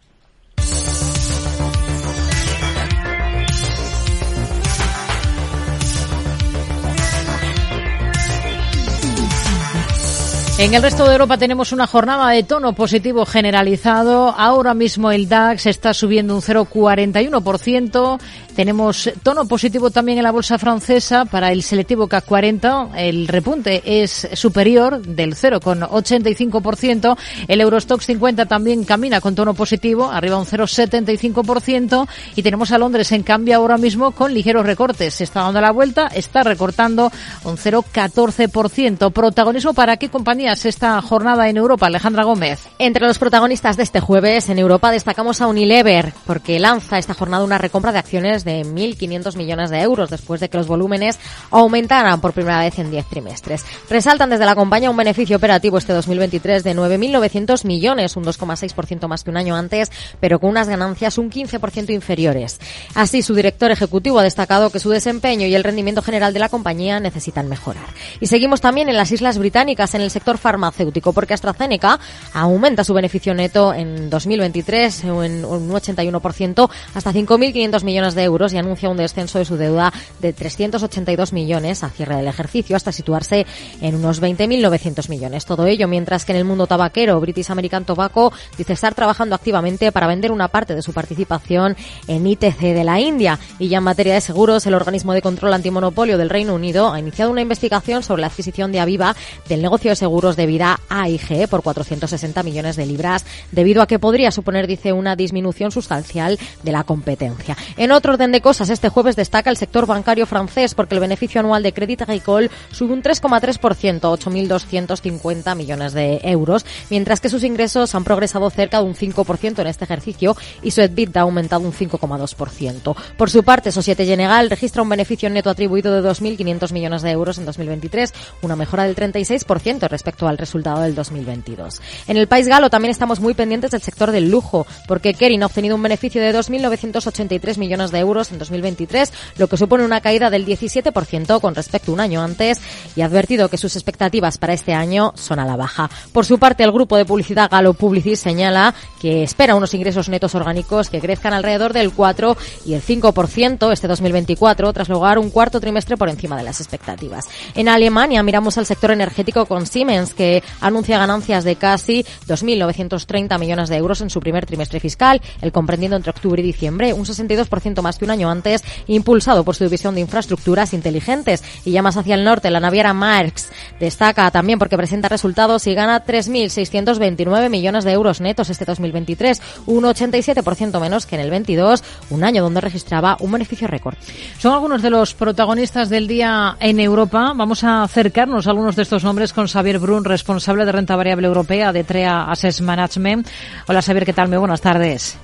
En 10.58 10.74
el 10.74 10.82
resto 10.82 11.06
de 11.06 11.12
Europa 11.12 11.38
tenemos 11.38 11.70
una 11.70 11.86
jornada 11.86 12.30
de 12.30 12.42
tono 12.42 12.72
positivo 12.72 13.24
generalizado. 13.24 14.34
Ahora 14.36 14.74
mismo 14.74 15.12
el 15.12 15.28
DAX 15.28 15.66
está 15.66 15.94
subiendo 15.94 16.34
un 16.34 16.42
0,41%. 16.42 18.18
Tenemos 18.56 19.08
tono 19.22 19.46
positivo 19.46 19.92
también 19.92 20.18
en 20.18 20.24
la 20.24 20.32
bolsa 20.32 20.58
francesa 20.58 21.26
para 21.26 21.52
el 21.52 21.62
selectivo 21.62 22.08
CAC 22.08 22.24
40. 22.24 22.88
El 22.96 23.28
repunte 23.28 23.82
es 24.02 24.30
superior 24.32 25.00
del 25.00 25.36
0,85%. 25.36 27.16
El 27.46 27.60
Eurostox 27.60 28.06
50 28.06 28.46
también 28.46 28.82
camina 28.82 29.20
con 29.20 29.36
tono 29.36 29.54
positivo, 29.54 30.10
arriba 30.10 30.38
un 30.38 30.44
0,75%. 30.44 32.08
Y 32.34 32.42
tenemos 32.42 32.72
a 32.72 32.78
Londres 32.78 33.12
en 33.12 33.22
cambio 33.22 33.54
ahora 33.54 33.78
mismo 33.78 34.10
con 34.10 34.34
ligeros 34.34 34.66
recortes. 34.66 35.14
Se 35.14 35.22
está 35.22 35.42
dando 35.42 35.60
la 35.60 35.70
vuelta, 35.70 36.08
está 36.08 36.42
recortando 36.42 37.12
un 37.44 37.56
0,14%. 37.56 39.12
Protagonismo 39.12 39.72
para 39.72 39.98
qué 39.98 40.08
esta 40.48 41.00
jornada 41.02 41.50
en 41.50 41.58
Europa, 41.58 41.88
Alejandra 41.88 42.24
Gómez. 42.24 42.60
Entre 42.78 43.06
los 43.06 43.18
protagonistas 43.18 43.76
de 43.76 43.82
este 43.82 44.00
jueves 44.00 44.48
en 44.48 44.58
Europa 44.58 44.90
destacamos 44.90 45.42
a 45.42 45.46
Unilever 45.46 46.14
porque 46.26 46.58
lanza 46.58 46.96
esta 46.96 47.12
jornada 47.12 47.44
una 47.44 47.58
recompra 47.58 47.92
de 47.92 47.98
acciones 47.98 48.44
de 48.44 48.62
1.500 48.62 49.36
millones 49.36 49.68
de 49.68 49.82
euros 49.82 50.08
después 50.08 50.40
de 50.40 50.48
que 50.48 50.56
los 50.56 50.66
volúmenes 50.66 51.18
aumentaran 51.50 52.22
por 52.22 52.32
primera 52.32 52.60
vez 52.60 52.78
en 52.78 52.90
10 52.90 53.06
trimestres. 53.10 53.66
Resaltan 53.90 54.30
desde 54.30 54.46
la 54.46 54.54
compañía 54.54 54.88
un 54.90 54.96
beneficio 54.96 55.36
operativo 55.36 55.76
este 55.76 55.92
2023 55.92 56.64
de 56.64 56.74
9.900 56.74 57.66
millones, 57.66 58.16
un 58.16 58.24
2,6% 58.24 59.06
más 59.06 59.24
que 59.24 59.30
un 59.30 59.36
año 59.36 59.54
antes, 59.54 59.92
pero 60.18 60.40
con 60.40 60.48
unas 60.48 60.66
ganancias 60.66 61.18
un 61.18 61.30
15% 61.30 61.90
inferiores. 61.90 62.58
Así, 62.94 63.20
su 63.20 63.34
director 63.34 63.70
ejecutivo 63.70 64.18
ha 64.18 64.22
destacado 64.22 64.70
que 64.70 64.80
su 64.80 64.88
desempeño 64.88 65.46
y 65.46 65.54
el 65.54 65.64
rendimiento 65.64 66.00
general 66.00 66.32
de 66.32 66.40
la 66.40 66.48
compañía 66.48 67.00
necesitan 67.00 67.48
mejorar. 67.48 67.84
Y 68.18 68.28
seguimos 68.28 68.62
también 68.62 68.88
en 68.88 68.96
las 68.96 69.12
Islas 69.12 69.36
Británicas, 69.36 69.94
en 69.94 70.00
el 70.00 70.10
sector 70.10 70.37
farmacéutico, 70.38 71.12
porque 71.12 71.34
AstraZeneca 71.34 71.98
aumenta 72.32 72.84
su 72.84 72.94
beneficio 72.94 73.34
neto 73.34 73.74
en 73.74 74.10
2023 74.10 75.04
en 75.04 75.44
un 75.44 75.70
81% 75.70 76.70
hasta 76.94 77.12
5.500 77.12 77.84
millones 77.84 78.14
de 78.14 78.22
euros 78.24 78.52
y 78.52 78.58
anuncia 78.58 78.88
un 78.88 78.96
descenso 78.96 79.38
de 79.38 79.44
su 79.44 79.56
deuda 79.56 79.92
de 80.20 80.32
382 80.32 81.32
millones 81.32 81.82
a 81.82 81.90
cierre 81.90 82.16
del 82.16 82.28
ejercicio 82.28 82.76
hasta 82.76 82.92
situarse 82.92 83.46
en 83.80 83.94
unos 83.94 84.22
20.900 84.22 85.08
millones. 85.08 85.44
Todo 85.44 85.66
ello 85.66 85.88
mientras 85.88 86.24
que 86.24 86.32
en 86.32 86.38
el 86.38 86.44
mundo 86.44 86.66
tabaquero 86.66 87.20
British 87.20 87.50
American 87.50 87.84
Tobacco 87.84 88.32
dice 88.56 88.72
estar 88.72 88.94
trabajando 88.94 89.34
activamente 89.34 89.92
para 89.92 90.06
vender 90.06 90.32
una 90.32 90.48
parte 90.48 90.74
de 90.74 90.82
su 90.82 90.92
participación 90.92 91.76
en 92.06 92.26
ITC 92.26 92.60
de 92.60 92.84
la 92.84 93.00
India. 93.00 93.38
Y 93.58 93.68
ya 93.68 93.78
en 93.78 93.84
materia 93.84 94.14
de 94.14 94.20
seguros, 94.20 94.66
el 94.66 94.74
organismo 94.74 95.12
de 95.12 95.22
control 95.22 95.54
antimonopolio 95.54 96.18
del 96.18 96.30
Reino 96.30 96.54
Unido 96.54 96.92
ha 96.92 96.98
iniciado 96.98 97.30
una 97.30 97.40
investigación 97.40 98.02
sobre 98.02 98.20
la 98.20 98.28
adquisición 98.28 98.72
de 98.72 98.80
Aviva 98.80 99.16
del 99.48 99.62
negocio 99.62 99.90
de 99.90 99.96
seguros 99.96 100.27
de 100.36 100.46
vida 100.46 100.80
AIG 100.88 101.48
por 101.48 101.62
460 101.62 102.42
millones 102.42 102.76
de 102.76 102.86
libras, 102.86 103.24
debido 103.52 103.82
a 103.82 103.86
que 103.86 103.98
podría 103.98 104.30
suponer, 104.30 104.66
dice, 104.66 104.92
una 104.92 105.16
disminución 105.16 105.70
sustancial 105.70 106.38
de 106.62 106.72
la 106.72 106.84
competencia. 106.84 107.56
En 107.76 107.92
otro 107.92 108.14
orden 108.14 108.32
de 108.32 108.40
cosas, 108.40 108.70
este 108.70 108.88
jueves 108.88 109.16
destaca 109.16 109.50
el 109.50 109.56
sector 109.56 109.86
bancario 109.86 110.26
francés 110.26 110.74
porque 110.74 110.94
el 110.94 111.00
beneficio 111.00 111.40
anual 111.40 111.62
de 111.62 111.72
Crédit 111.72 112.02
Agricole 112.02 112.50
sube 112.70 112.92
un 112.92 113.02
3,3%, 113.02 114.00
8.250 114.00 115.56
millones 115.56 115.92
de 115.92 116.20
euros, 116.22 116.64
mientras 116.90 117.20
que 117.20 117.28
sus 117.28 117.44
ingresos 117.44 117.94
han 117.94 118.04
progresado 118.04 118.50
cerca 118.50 118.78
de 118.78 118.84
un 118.84 118.94
5% 118.94 119.60
en 119.60 119.66
este 119.66 119.84
ejercicio 119.84 120.36
y 120.62 120.70
su 120.70 120.80
EBITDA 120.80 121.20
ha 121.20 121.22
aumentado 121.22 121.62
un 121.62 121.72
5,2%. 121.72 122.96
Por 123.16 123.30
su 123.30 123.42
parte, 123.42 123.72
Societe 123.72 124.06
General 124.06 124.50
registra 124.50 124.82
un 124.82 124.88
beneficio 124.88 125.30
neto 125.30 125.50
atribuido 125.50 125.92
de 125.92 126.08
2.500 126.08 126.72
millones 126.72 127.02
de 127.02 127.10
euros 127.10 127.38
en 127.38 127.44
2023, 127.44 128.12
una 128.42 128.56
mejora 128.56 128.84
del 128.84 128.96
36% 128.96 129.88
respecto 129.88 130.17
respecto 130.18 130.28
al 130.28 130.38
resultado 130.38 130.82
del 130.82 130.94
2022. 130.94 131.80
En 132.08 132.16
el 132.16 132.26
país 132.26 132.48
galo 132.48 132.70
también 132.70 132.90
estamos 132.90 133.20
muy 133.20 133.34
pendientes 133.34 133.70
del 133.70 133.82
sector 133.82 134.10
del 134.10 134.28
lujo, 134.28 134.66
porque 134.88 135.14
Kering 135.14 135.42
ha 135.44 135.46
obtenido 135.46 135.76
un 135.76 135.82
beneficio 135.82 136.20
de 136.20 136.34
2.983 136.34 137.56
millones 137.58 137.92
de 137.92 138.00
euros 138.00 138.32
en 138.32 138.38
2023, 138.38 139.12
lo 139.36 139.46
que 139.46 139.56
supone 139.56 139.84
una 139.84 140.00
caída 140.00 140.28
del 140.28 140.44
17% 140.44 141.40
con 141.40 141.54
respecto 141.54 141.92
a 141.92 141.94
un 141.94 142.00
año 142.00 142.20
antes, 142.20 142.60
y 142.96 143.02
ha 143.02 143.06
advertido 143.06 143.48
que 143.48 143.58
sus 143.58 143.76
expectativas 143.76 144.38
para 144.38 144.54
este 144.54 144.74
año 144.74 145.12
son 145.14 145.38
a 145.38 145.46
la 145.46 145.56
baja. 145.56 145.88
Por 146.12 146.24
su 146.24 146.38
parte, 146.38 146.64
el 146.64 146.72
grupo 146.72 146.96
de 146.96 147.04
publicidad 147.04 147.50
Galo 147.50 147.74
Publicis 147.74 148.18
señala 148.18 148.74
que 149.00 149.22
espera 149.22 149.54
unos 149.54 149.74
ingresos 149.74 150.08
netos 150.08 150.34
orgánicos 150.34 150.90
que 150.90 151.00
crezcan 151.00 151.32
alrededor 151.32 151.72
del 151.72 151.92
4 151.92 152.36
y 152.66 152.74
el 152.74 152.82
5% 152.82 153.72
este 153.72 153.86
2024, 153.86 154.72
tras 154.72 154.88
lograr 154.88 155.18
un 155.18 155.30
cuarto 155.30 155.60
trimestre 155.60 155.96
por 155.96 156.08
encima 156.08 156.36
de 156.36 156.42
las 156.42 156.60
expectativas. 156.60 157.26
En 157.54 157.68
Alemania 157.68 158.22
miramos 158.24 158.58
al 158.58 158.66
sector 158.66 158.90
energético 158.90 159.46
con 159.46 159.66
Siemens, 159.66 160.07
que 160.14 160.42
anuncia 160.60 160.98
ganancias 160.98 161.44
de 161.44 161.56
casi 161.56 162.04
2.930 162.26 163.38
millones 163.38 163.68
de 163.68 163.76
euros 163.76 164.00
en 164.00 164.10
su 164.10 164.20
primer 164.20 164.46
trimestre 164.46 164.80
fiscal, 164.80 165.20
el 165.40 165.52
comprendiendo 165.52 165.96
entre 165.96 166.10
octubre 166.10 166.40
y 166.42 166.44
diciembre, 166.44 166.92
un 166.92 167.04
62% 167.04 167.82
más 167.82 167.98
que 167.98 168.04
un 168.04 168.10
año 168.10 168.30
antes, 168.30 168.62
impulsado 168.86 169.44
por 169.44 169.54
su 169.54 169.64
división 169.64 169.94
de 169.94 170.00
infraestructuras 170.00 170.72
inteligentes. 170.72 171.42
Y 171.64 171.72
ya 171.72 171.82
más 171.82 171.96
hacia 171.96 172.14
el 172.14 172.24
norte, 172.24 172.50
la 172.50 172.60
naviera 172.60 172.92
Marx 172.92 173.50
destaca 173.80 174.30
también 174.30 174.58
porque 174.58 174.76
presenta 174.76 175.08
resultados 175.08 175.66
y 175.66 175.74
gana 175.74 176.04
3.629 176.04 177.50
millones 177.50 177.84
de 177.84 177.92
euros 177.92 178.20
netos 178.20 178.50
este 178.50 178.64
2023, 178.64 179.40
un 179.66 179.84
87% 179.84 180.80
menos 180.80 181.06
que 181.06 181.16
en 181.16 181.22
el 181.22 181.30
22, 181.30 181.82
un 182.10 182.24
año 182.24 182.42
donde 182.42 182.60
registraba 182.60 183.16
un 183.20 183.32
beneficio 183.32 183.68
récord. 183.68 183.96
Son 184.38 184.52
algunos 184.52 184.82
de 184.82 184.90
los 184.90 185.14
protagonistas 185.14 185.88
del 185.88 186.06
día 186.06 186.56
en 186.60 186.80
Europa. 186.80 187.32
Vamos 187.34 187.64
a 187.64 187.82
acercarnos 187.82 188.46
a 188.46 188.50
algunos 188.50 188.76
de 188.76 188.82
estos 188.82 189.04
nombres 189.04 189.32
con 189.32 189.46
Xavier 189.46 189.78
Brun, 189.88 190.04
responsable 190.04 190.66
de 190.66 190.72
renta 190.72 190.96
variable 190.96 191.26
europea 191.26 191.72
de 191.72 191.82
TREA 191.82 192.26
Management. 192.60 193.26
Hola 193.68 193.80
Xavier, 193.80 194.04
¿qué 194.04 194.12
tal? 194.12 194.28
Muy 194.28 194.36
buenas 194.36 194.60
tardes. 194.60 195.18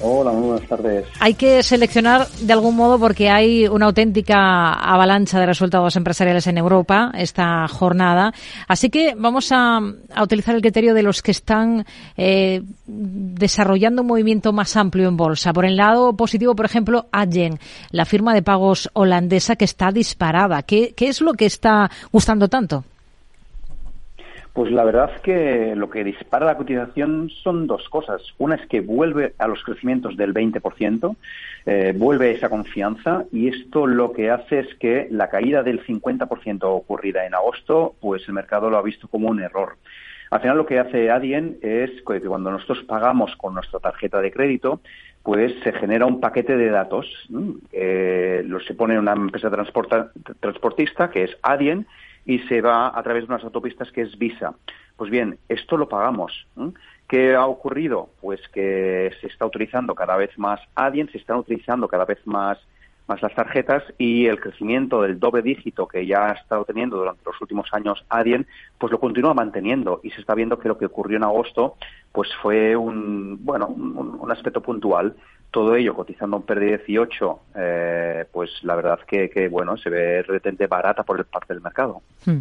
Hola, 0.00 0.32
muy 0.32 0.48
buenas 0.48 0.68
tardes. 0.68 1.06
Hay 1.20 1.34
que 1.34 1.62
seleccionar 1.62 2.26
de 2.28 2.52
algún 2.52 2.74
modo 2.74 2.98
porque 2.98 3.30
hay 3.30 3.68
una 3.68 3.86
auténtica 3.86 4.72
avalancha 4.72 5.38
de 5.38 5.46
resultados 5.46 5.94
empresariales 5.94 6.48
en 6.48 6.58
Europa 6.58 7.12
esta 7.14 7.68
jornada. 7.68 8.34
Así 8.66 8.90
que 8.90 9.14
vamos 9.16 9.52
a, 9.52 9.78
utilizar 10.20 10.56
el 10.56 10.62
criterio 10.62 10.92
de 10.92 11.04
los 11.04 11.22
que 11.22 11.30
están 11.30 11.86
eh, 12.16 12.62
desarrollando 12.86 14.02
un 14.02 14.08
movimiento 14.08 14.52
más 14.52 14.76
amplio 14.76 15.06
en 15.06 15.16
bolsa. 15.16 15.52
Por 15.52 15.64
el 15.64 15.76
lado 15.76 16.16
positivo, 16.16 16.56
por 16.56 16.66
ejemplo, 16.66 17.06
Adyen, 17.12 17.60
la 17.92 18.04
firma 18.04 18.34
de 18.34 18.42
pagos 18.42 18.90
holandesa 18.94 19.54
que 19.54 19.64
está 19.64 19.92
disparada. 19.92 20.64
¿Qué, 20.64 20.92
qué 20.96 21.06
es 21.06 21.20
lo 21.20 21.34
que 21.34 21.46
está 21.46 21.88
gustando 22.10 22.48
tanto? 22.48 22.84
Pues 24.56 24.72
la 24.72 24.84
verdad 24.84 25.10
es 25.14 25.20
que 25.20 25.76
lo 25.76 25.90
que 25.90 26.02
dispara 26.02 26.46
la 26.46 26.56
cotización 26.56 27.28
son 27.42 27.66
dos 27.66 27.86
cosas. 27.90 28.22
Una 28.38 28.54
es 28.54 28.66
que 28.66 28.80
vuelve 28.80 29.34
a 29.36 29.48
los 29.48 29.62
crecimientos 29.62 30.16
del 30.16 30.32
20%, 30.32 31.14
eh, 31.66 31.92
vuelve 31.94 32.30
esa 32.30 32.48
confianza 32.48 33.24
y 33.30 33.48
esto 33.48 33.86
lo 33.86 34.12
que 34.12 34.30
hace 34.30 34.60
es 34.60 34.74
que 34.76 35.08
la 35.10 35.28
caída 35.28 35.62
del 35.62 35.84
50% 35.84 36.62
ocurrida 36.62 37.26
en 37.26 37.34
agosto, 37.34 37.96
pues 38.00 38.26
el 38.28 38.32
mercado 38.32 38.70
lo 38.70 38.78
ha 38.78 38.82
visto 38.82 39.08
como 39.08 39.28
un 39.28 39.42
error. 39.42 39.76
Al 40.30 40.40
final 40.40 40.56
lo 40.56 40.64
que 40.64 40.78
hace 40.78 41.10
Adyen 41.10 41.58
es 41.60 41.90
que 42.06 42.20
cuando 42.22 42.50
nosotros 42.50 42.82
pagamos 42.84 43.36
con 43.36 43.52
nuestra 43.52 43.78
tarjeta 43.78 44.22
de 44.22 44.32
crédito, 44.32 44.80
pues 45.22 45.52
se 45.64 45.72
genera 45.72 46.06
un 46.06 46.18
paquete 46.18 46.56
de 46.56 46.70
datos. 46.70 47.06
Eh, 47.72 48.42
se 48.66 48.72
pone 48.74 48.94
en 48.94 49.00
una 49.00 49.12
empresa 49.12 49.50
transportista 49.50 51.10
que 51.10 51.24
es 51.24 51.36
Adyen 51.42 51.86
y 52.26 52.40
se 52.40 52.60
va 52.60 52.88
a 52.88 53.02
través 53.02 53.26
de 53.26 53.32
unas 53.32 53.44
autopistas 53.44 53.90
que 53.92 54.02
es 54.02 54.18
Visa. 54.18 54.54
Pues 54.96 55.10
bien, 55.10 55.38
esto 55.48 55.76
lo 55.76 55.88
pagamos. 55.88 56.46
¿Qué 57.08 57.34
ha 57.34 57.46
ocurrido? 57.46 58.10
Pues 58.20 58.40
que 58.48 59.12
se 59.20 59.28
está 59.28 59.46
utilizando 59.46 59.94
cada 59.94 60.16
vez 60.16 60.36
más 60.38 60.60
Adyen, 60.74 61.08
se 61.10 61.18
están 61.18 61.38
utilizando 61.38 61.86
cada 61.86 62.04
vez 62.04 62.18
más, 62.26 62.58
más 63.06 63.22
las 63.22 63.34
tarjetas 63.34 63.84
y 63.96 64.26
el 64.26 64.40
crecimiento 64.40 65.02
del 65.02 65.20
doble 65.20 65.42
dígito 65.42 65.86
que 65.86 66.04
ya 66.04 66.30
ha 66.30 66.32
estado 66.32 66.64
teniendo 66.64 66.96
durante 66.96 67.22
los 67.24 67.40
últimos 67.40 67.68
años 67.72 68.04
Adyen, 68.08 68.46
pues 68.78 68.90
lo 68.90 68.98
continúa 68.98 69.34
manteniendo 69.34 70.00
y 70.02 70.10
se 70.10 70.20
está 70.20 70.34
viendo 70.34 70.58
que 70.58 70.68
lo 70.68 70.78
que 70.78 70.86
ocurrió 70.86 71.18
en 71.18 71.24
agosto 71.24 71.76
pues 72.10 72.28
fue 72.42 72.74
un, 72.74 73.44
bueno, 73.44 73.68
un 73.68 74.32
aspecto 74.32 74.62
puntual 74.62 75.14
todo 75.56 75.74
ello 75.74 75.94
cotizando 75.94 76.36
un 76.36 76.42
PER 76.42 76.60
de 76.60 76.66
18, 76.66 77.40
eh, 77.54 78.26
pues 78.30 78.50
la 78.60 78.74
verdad 78.74 78.98
que, 79.08 79.30
que, 79.30 79.48
bueno, 79.48 79.78
se 79.78 79.88
ve 79.88 80.22
retente 80.22 80.66
barata 80.66 81.02
por 81.02 81.18
el 81.18 81.24
parte 81.24 81.54
del 81.54 81.62
mercado. 81.62 82.02
Hmm. 82.26 82.40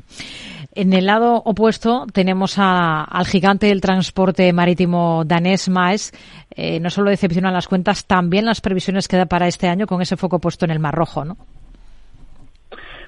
En 0.74 0.92
el 0.92 1.06
lado 1.06 1.42
opuesto 1.46 2.08
tenemos 2.12 2.58
al 2.58 3.26
gigante 3.26 3.68
del 3.68 3.80
transporte 3.80 4.52
marítimo 4.52 5.24
danés 5.26 5.70
Maes. 5.70 6.12
Eh, 6.52 6.82
no 6.82 6.90
solo 6.90 7.10
decepcionan 7.10 7.54
las 7.54 7.70
cuentas, 7.70 8.06
también 8.06 8.44
las 8.44 8.60
previsiones 8.60 9.08
que 9.08 9.16
da 9.16 9.28
para 9.28 9.48
este 9.48 9.70
año 9.70 9.88
con 9.88 10.02
ese 10.02 10.18
foco 10.18 10.40
puesto 10.40 10.66
en 10.66 10.72
el 10.72 10.80
Mar 10.80 10.96
Rojo, 10.96 11.24
¿no? 11.24 11.38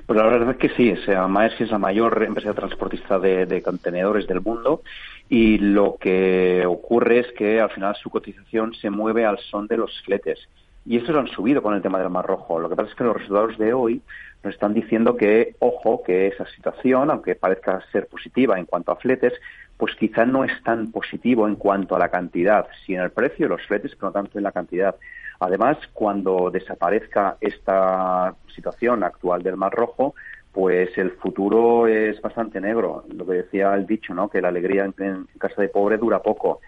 Pues 0.05 0.17
la 0.17 0.25
verdad 0.25 0.51
es 0.51 0.55
que 0.55 0.69
sí, 0.69 0.89
o 0.89 1.03
sea, 1.03 1.27
Maersk 1.27 1.59
es 1.59 1.71
la 1.71 1.79
mayor 1.79 2.23
empresa 2.23 2.53
transportista 2.53 3.19
de, 3.19 3.45
de 3.45 3.61
contenedores 3.61 4.25
del 4.25 4.39
mundo 4.39 4.83
y 5.29 5.57
lo 5.57 5.97
que 5.97 6.65
ocurre 6.65 7.19
es 7.19 7.31
que 7.33 7.59
al 7.59 7.69
final 7.69 7.95
su 7.95 8.09
cotización 8.09 8.73
se 8.75 8.89
mueve 8.89 9.25
al 9.25 9.39
son 9.39 9.67
de 9.67 9.77
los 9.77 10.01
fletes. 10.03 10.39
Y 10.85 10.97
estos 10.97 11.15
han 11.17 11.27
subido 11.27 11.61
con 11.61 11.73
el 11.73 11.81
tema 11.81 11.99
del 11.99 12.09
Mar 12.09 12.25
Rojo. 12.25 12.59
Lo 12.59 12.69
que 12.69 12.75
pasa 12.75 12.89
es 12.89 12.95
que 12.95 13.03
los 13.03 13.17
resultados 13.17 13.57
de 13.57 13.73
hoy 13.73 14.01
nos 14.43 14.53
están 14.53 14.73
diciendo 14.73 15.17
que, 15.17 15.55
ojo, 15.59 16.01
que 16.03 16.27
esa 16.27 16.45
situación, 16.45 17.11
aunque 17.11 17.35
parezca 17.35 17.83
ser 17.91 18.07
positiva 18.07 18.57
en 18.57 18.65
cuanto 18.65 18.93
a 18.93 18.95
fletes, 18.95 19.33
pues 19.75 19.95
quizá 19.95 20.25
no 20.25 20.45
es 20.45 20.63
tan 20.63 20.91
positivo 20.91 21.45
en 21.47 21.55
cuanto 21.55 21.95
a 21.95 21.99
la 21.99 22.09
cantidad, 22.09 22.67
si 22.85 22.95
en 22.95 23.01
el 23.01 23.11
precio 23.11 23.45
de 23.45 23.55
los 23.55 23.67
fletes, 23.67 23.91
pero 23.95 24.07
no 24.07 24.13
tanto 24.13 24.37
en 24.37 24.45
la 24.45 24.53
cantidad. 24.53 24.95
Además, 25.39 25.77
cuando 25.93 26.49
desaparezca 26.49 27.37
esta 27.41 28.33
situación 28.55 29.03
actual 29.03 29.43
del 29.43 29.57
Mar 29.57 29.73
Rojo, 29.73 30.15
pues 30.57 30.97
el 30.97 31.11
futuro 31.11 31.85
es 31.85 32.19
bastante 32.19 32.59
negro. 32.59 33.03
Lo 33.15 33.27
que 33.27 33.33
decía 33.33 33.75
el 33.75 33.85
dicho, 33.85 34.15
¿no? 34.15 34.27
Que 34.27 34.41
la 34.41 34.47
alegría 34.47 34.85
en, 34.85 35.27
casa 35.37 35.61
de 35.61 35.69
pobre 35.69 35.99
dura 35.99 36.23
poco, 36.23 36.61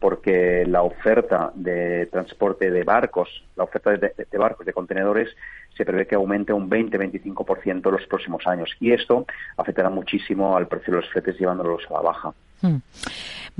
porque 0.00 0.64
la 0.66 0.82
oferta 0.82 1.52
de 1.54 2.06
transporte 2.06 2.72
de 2.72 2.82
barcos, 2.82 3.28
la 3.54 3.62
oferta 3.62 3.92
de, 3.92 4.36
barcos, 4.36 4.66
de 4.66 4.72
contenedores, 4.72 5.28
se 5.76 5.84
prevé 5.84 6.08
que 6.08 6.16
aumente 6.16 6.52
un 6.52 6.68
20-25% 6.68 7.86
en 7.86 7.92
los 7.92 8.04
próximos 8.08 8.44
años. 8.48 8.74
Y 8.80 8.90
esto 8.90 9.24
afectará 9.56 9.90
muchísimo 9.90 10.56
al 10.56 10.66
precio 10.66 10.92
de 10.92 11.00
los 11.00 11.10
fletes 11.10 11.38
llevándolos 11.38 11.84
a 11.88 11.92
la 11.92 12.00
baja. 12.00 12.34
Hmm. 12.62 12.76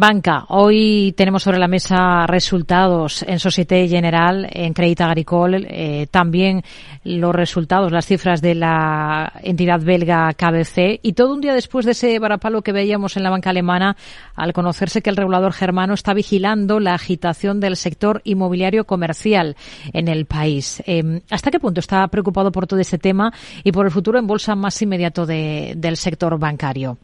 Banca, 0.00 0.46
hoy 0.48 1.12
tenemos 1.14 1.42
sobre 1.42 1.58
la 1.58 1.68
mesa 1.68 2.26
resultados 2.26 3.22
en 3.22 3.38
Societe 3.38 3.86
General, 3.86 4.48
en 4.50 4.72
Crédit 4.72 5.02
Agricole, 5.02 5.66
eh, 5.68 6.06
también 6.10 6.62
los 7.04 7.34
resultados, 7.34 7.92
las 7.92 8.06
cifras 8.06 8.40
de 8.40 8.54
la 8.54 9.30
entidad 9.42 9.80
belga 9.80 10.32
KBC 10.32 11.00
y 11.02 11.12
todo 11.12 11.34
un 11.34 11.42
día 11.42 11.52
después 11.52 11.84
de 11.84 11.92
ese 11.92 12.18
varapalo 12.18 12.62
que 12.62 12.72
veíamos 12.72 13.18
en 13.18 13.24
la 13.24 13.30
banca 13.30 13.50
alemana 13.50 13.94
al 14.36 14.54
conocerse 14.54 15.02
que 15.02 15.10
el 15.10 15.16
regulador 15.16 15.52
germano 15.52 15.92
está 15.92 16.14
vigilando 16.14 16.80
la 16.80 16.94
agitación 16.94 17.60
del 17.60 17.76
sector 17.76 18.22
inmobiliario 18.24 18.86
comercial 18.86 19.54
en 19.92 20.08
el 20.08 20.24
país. 20.24 20.82
Eh, 20.86 21.20
¿Hasta 21.30 21.50
qué 21.50 21.60
punto 21.60 21.80
está 21.80 22.08
preocupado 22.08 22.52
por 22.52 22.66
todo 22.66 22.80
este 22.80 22.96
tema 22.96 23.34
y 23.64 23.72
por 23.72 23.84
el 23.84 23.92
futuro 23.92 24.18
en 24.18 24.26
bolsa 24.26 24.54
más 24.54 24.80
inmediato 24.80 25.26
del 25.26 25.96
sector 25.98 26.38
bancario? 26.38 26.96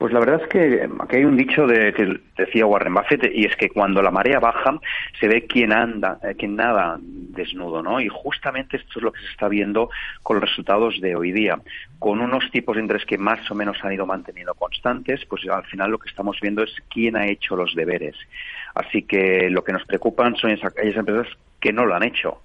Pues 0.00 0.14
la 0.14 0.20
verdad 0.20 0.40
es 0.40 0.48
que 0.48 0.88
aquí 0.98 1.16
hay 1.16 1.26
un 1.26 1.36
dicho 1.36 1.66
de, 1.66 1.92
que 1.92 2.20
decía 2.34 2.64
Warren 2.64 2.94
Buffett 2.94 3.30
y 3.34 3.44
es 3.44 3.54
que 3.54 3.68
cuando 3.68 4.00
la 4.00 4.10
marea 4.10 4.40
baja 4.40 4.80
se 5.20 5.28
ve 5.28 5.44
quien 5.44 5.74
anda, 5.74 6.18
eh, 6.22 6.34
quien 6.38 6.56
nada 6.56 6.96
desnudo, 7.02 7.82
¿no? 7.82 8.00
Y 8.00 8.08
justamente 8.08 8.78
esto 8.78 8.98
es 8.98 9.02
lo 9.02 9.12
que 9.12 9.20
se 9.20 9.26
está 9.26 9.46
viendo 9.48 9.90
con 10.22 10.40
los 10.40 10.48
resultados 10.48 10.98
de 11.02 11.14
hoy 11.16 11.32
día, 11.32 11.60
con 11.98 12.22
unos 12.22 12.50
tipos 12.50 12.76
de 12.76 12.80
interés 12.80 13.04
que 13.04 13.18
más 13.18 13.50
o 13.50 13.54
menos 13.54 13.76
han 13.82 13.92
ido 13.92 14.06
manteniendo 14.06 14.54
constantes, 14.54 15.26
pues 15.26 15.46
al 15.50 15.66
final 15.66 15.90
lo 15.90 15.98
que 15.98 16.08
estamos 16.08 16.40
viendo 16.40 16.62
es 16.62 16.74
quién 16.88 17.14
ha 17.14 17.26
hecho 17.26 17.54
los 17.54 17.74
deberes. 17.74 18.16
Así 18.74 19.02
que 19.02 19.50
lo 19.50 19.62
que 19.62 19.74
nos 19.74 19.84
preocupan 19.84 20.34
son 20.34 20.52
esas, 20.52 20.72
aquellas 20.72 20.96
empresas 20.96 21.26
que 21.60 21.74
no 21.74 21.84
lo 21.84 21.94
han 21.94 22.04
hecho. 22.04 22.40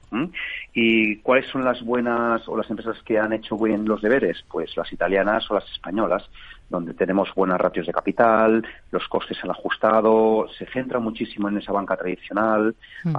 ¿Y 0.73 1.17
cuáles 1.17 1.47
son 1.47 1.63
las 1.63 1.81
buenas 1.81 2.45
o 2.49 2.57
las 2.57 2.69
empresas 2.69 3.01
que 3.03 3.17
han 3.17 3.31
hecho 3.31 3.57
bien 3.57 3.85
los 3.85 4.01
deberes? 4.01 4.43
Pues 4.51 4.75
las 4.75 4.91
italianas 4.91 5.49
o 5.49 5.53
las 5.53 5.71
españolas 5.71 6.29
donde 6.69 6.93
tenemos 6.93 7.33
buenas 7.35 7.59
ratios 7.59 7.85
de 7.85 7.93
capital, 7.93 8.65
los 8.91 9.07
costes 9.07 9.37
han 9.43 9.51
ajustado, 9.51 10.47
se 10.57 10.65
centra 10.67 10.99
muchísimo 10.99 11.47
en 11.47 11.57
esa 11.57 11.71
banca 11.71 11.95
tradicional, 11.95 12.75
mm. 13.03 13.15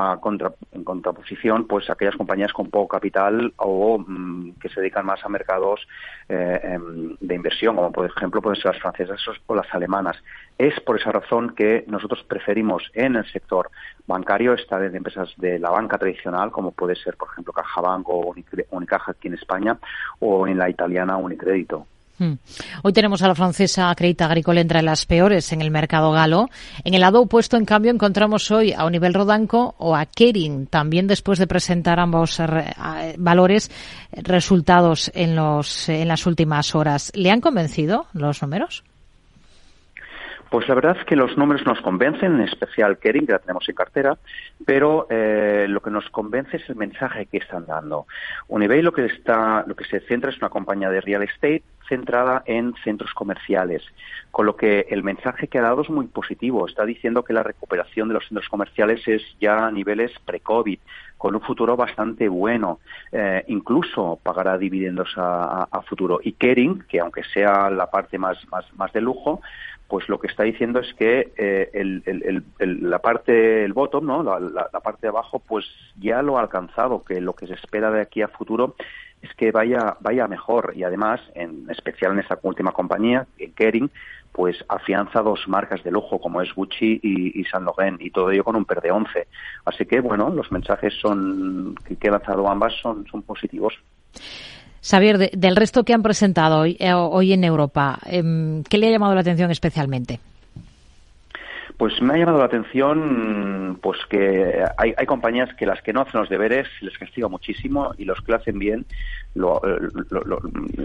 en 0.73 0.85
contraposición, 0.85 1.67
pues 1.67 1.89
aquellas 1.89 2.17
compañías 2.17 2.53
con 2.53 2.71
poco 2.71 2.89
capital 2.89 3.53
o 3.57 3.99
mm, 3.99 4.53
que 4.61 4.69
se 4.69 4.81
dedican 4.81 5.07
más 5.07 5.25
a 5.25 5.29
mercados 5.29 5.87
eh, 6.29 6.61
em, 6.63 7.17
de 7.21 7.35
inversión, 7.35 7.77
como 7.77 7.93
por 7.93 8.07
ejemplo 8.07 8.43
pueden 8.43 8.61
ser 8.61 8.73
las 8.73 8.83
francesas 8.83 9.21
o 9.47 9.55
las 9.55 9.73
alemanas. 9.73 10.17
Es 10.59 10.79
por 10.81 10.99
esa 10.99 11.13
razón 11.13 11.55
que 11.55 11.85
nosotros 11.87 12.25
preferimos 12.25 12.91
en 12.95 13.17
el 13.17 13.31
sector 13.31 13.71
bancario 14.07 14.55
estar 14.55 14.83
en 14.83 14.97
empresas 14.97 15.33
de 15.37 15.59
la 15.59 15.71
banca 15.71 15.99
tradicional, 15.99 16.51
como 16.51 16.73
puede 16.73 16.97
ser, 16.97 17.17
por 17.17 17.29
ejemplo, 17.31 17.53
CajaBank 17.53 18.09
o 18.09 18.35
Unicaja 18.71 19.13
aquí 19.13 19.29
en 19.29 19.35
España, 19.35 19.79
o 20.19 20.47
en 20.47 20.59
la 20.59 20.71
italiana 20.71 21.17
Unicrédito. 21.17 21.87
Hmm. 22.19 22.35
Hoy 22.83 22.93
tenemos 22.93 23.23
a 23.23 23.29
la 23.29 23.35
francesa 23.35 23.95
Crédit 23.95 24.23
Agricole 24.23 24.63
entre 24.63 24.83
las 24.83 25.05
peores 25.05 25.53
en 25.53 25.61
el 25.61 25.71
mercado 25.71 26.13
galo. 26.13 26.49
En 26.85 26.95
el 26.95 27.03
lado 27.03 27.21
opuesto, 27.21 27.57
en 27.57 27.67
cambio, 27.67 27.91
encontramos 27.91 28.51
hoy 28.51 28.73
a 28.73 28.87
Univel 28.87 29.13
Rodanco 29.13 29.75
o 29.79 29.95
a 29.95 30.07
Kering, 30.07 30.67
también 30.67 31.07
después 31.07 31.39
de 31.39 31.47
presentar 31.47 32.01
ambos 32.01 32.41
valores 33.19 33.71
resultados 34.13 35.11
en, 35.15 35.37
los, 35.37 35.89
en 35.89 36.09
las 36.09 36.27
últimas 36.27 36.75
horas. 36.75 37.13
¿Le 37.15 37.31
han 37.31 37.41
convencido 37.41 38.07
los 38.15 38.41
números? 38.43 38.83
Pues 40.49 40.69
la 40.69 40.77
verdad 40.77 40.97
es 40.99 41.05
que 41.05 41.17
los 41.17 41.37
números 41.37 41.67
nos 41.67 41.81
convencen, 41.81 42.37
en 42.37 42.43
especial 42.43 42.99
Kering, 42.99 43.27
que 43.27 43.33
la 43.33 43.41
tenemos 43.41 43.69
en 43.69 43.75
cartera, 43.75 44.17
pero 44.65 45.07
eh, 45.11 45.67
lo 45.69 45.81
que 45.81 45.91
nos 45.91 46.09
convence 46.11 46.57
es 46.57 46.69
el 46.71 46.77
mensaje 46.77 47.27
que 47.27 47.39
están 47.39 47.67
dando. 47.67 48.07
Unibail 48.49 48.85
lo 48.85 48.93
que 48.93 49.07
está, 49.07 49.65
lo 49.67 49.75
que 49.75 49.85
se 49.85 50.01
centra 50.01 50.31
es 50.31 50.39
una 50.39 50.49
compañía 50.49 50.89
de 50.89 51.01
real 51.01 51.25
estate 51.25 51.63
centrada 51.89 52.43
en 52.47 52.75
centros 52.85 53.13
comerciales, 53.15 53.83
con 54.31 54.47
lo 54.47 54.57
que 54.57 54.87
el 54.91 55.03
mensaje 55.03 55.49
que 55.49 55.59
ha 55.59 55.63
dado 55.63 55.83
es 55.83 55.91
muy 55.91 56.07
positivo. 56.07 56.67
Está 56.67 56.85
diciendo 56.85 57.25
que 57.25 57.33
la 57.33 57.43
recuperación 57.43 58.09
de 58.09 58.15
los 58.15 58.27
centros 58.27 58.49
comerciales 58.49 59.07
es 59.07 59.23
ya 59.41 59.67
a 59.67 59.71
niveles 59.71 60.13
pre-COVID, 60.25 60.79
con 61.17 61.35
un 61.35 61.41
futuro 61.41 61.77
bastante 61.77 62.29
bueno. 62.29 62.81
Eh, 63.13 63.45
incluso 63.49 64.19
pagará 64.23 64.59
dividendos 64.59 65.13
a, 65.17 65.67
futuro. 65.87 66.19
Y 66.23 66.33
Kering, 66.33 66.85
que 66.89 67.01
aunque 67.01 67.23
sea 67.25 67.71
la 67.71 67.91
parte 67.91 68.19
más, 68.19 68.39
más, 68.51 68.65
más 68.75 68.93
de 68.93 69.01
lujo, 69.01 69.41
pues 69.89 70.09
lo 70.09 70.19
que 70.19 70.27
está 70.27 70.43
diciendo 70.43 70.81
es 70.81 70.93
que 70.95 71.33
eh, 71.37 71.71
el, 71.73 72.43
la 72.59 72.99
parte, 72.99 73.65
el 73.65 73.73
bottom, 73.73 74.07
¿no? 74.07 74.23
La, 74.23 74.81
parte 74.81 75.03
de 75.03 75.09
abajo, 75.09 75.39
pues 75.39 75.65
ya 75.97 76.23
lo 76.23 76.39
ha 76.39 76.41
alcanzado, 76.41 77.05
que 77.05 77.21
lo 77.21 77.35
que 77.35 77.47
se 77.47 77.55
espera 77.55 77.91
de 77.91 78.01
aquí 78.01 78.23
a 78.23 78.29
futuro 78.29 78.75
es 79.29 79.35
que 79.35 79.51
vaya, 79.51 79.97
vaya 80.01 80.27
mejor. 80.27 80.73
Y 80.75 80.85
además, 80.85 81.21
en 81.35 81.69
especial 81.71 82.13
en 82.13 82.21
esta 82.21 82.39
última 82.43 82.73
compañía, 82.73 83.27
en 83.39 83.53
Kering, 83.53 83.91
pues 84.33 84.57
afianza 84.69 85.23
dos 85.23 85.49
marcas 85.49 85.83
de 85.83 85.91
lujo 85.91 86.19
como 86.19 86.43
es 86.43 86.55
Gucci 86.55 87.01
y, 87.03 87.45
Saint 87.45 87.65
Laurent 87.65 88.01
y 88.03 88.11
todo 88.11 88.31
ello 88.31 88.45
con 88.45 88.57
un 88.57 88.65
PER 88.65 88.83
de 88.83 88.91
11. 88.91 89.27
Así 89.65 89.87
que, 89.87 90.01
bueno, 90.01 90.29
los 90.31 90.53
mensajes 90.53 90.93
son 91.01 91.75
que, 91.87 91.97
que 91.97 92.09
he 92.09 92.11
lanzado 92.11 92.49
ambas 92.49 92.75
son, 92.83 93.07
son 93.11 93.23
positivos. 93.23 93.75
Xavier, 94.83 95.31
del 95.31 95.57
resto 95.57 95.85
que 95.85 95.95
han 95.95 96.03
presentado 96.03 96.61
hoy, 96.61 96.77
eh, 96.79 96.93
hoy 96.93 97.33
en 97.33 97.45
Europa, 97.45 97.99
em, 98.07 98.63
¿qué 98.63 98.79
le 98.79 98.89
ha 98.89 98.91
llamado 98.91 99.15
la 99.15 99.23
atención 99.23 99.51
especialmente? 99.51 100.21
Pues 101.77 102.01
me 102.01 102.15
ha 102.15 102.17
llamado 102.17 102.39
la 102.39 102.47
atención 102.47 103.79
pues 103.83 103.99
que 104.09 104.65
hay, 104.79 104.95
compañías 105.07 105.53
que 105.55 105.67
las 105.67 105.83
que 105.83 105.93
no 105.93 106.01
hacen 106.01 106.21
los 106.21 106.31
deberes 106.31 106.67
les 106.81 106.97
castiga 106.97 107.29
muchísimo 107.29 107.93
y 107.99 108.07
los 108.07 108.21
que 108.23 108.33
lo 108.33 108.39
hacen 108.39 108.59
bien 108.59 108.87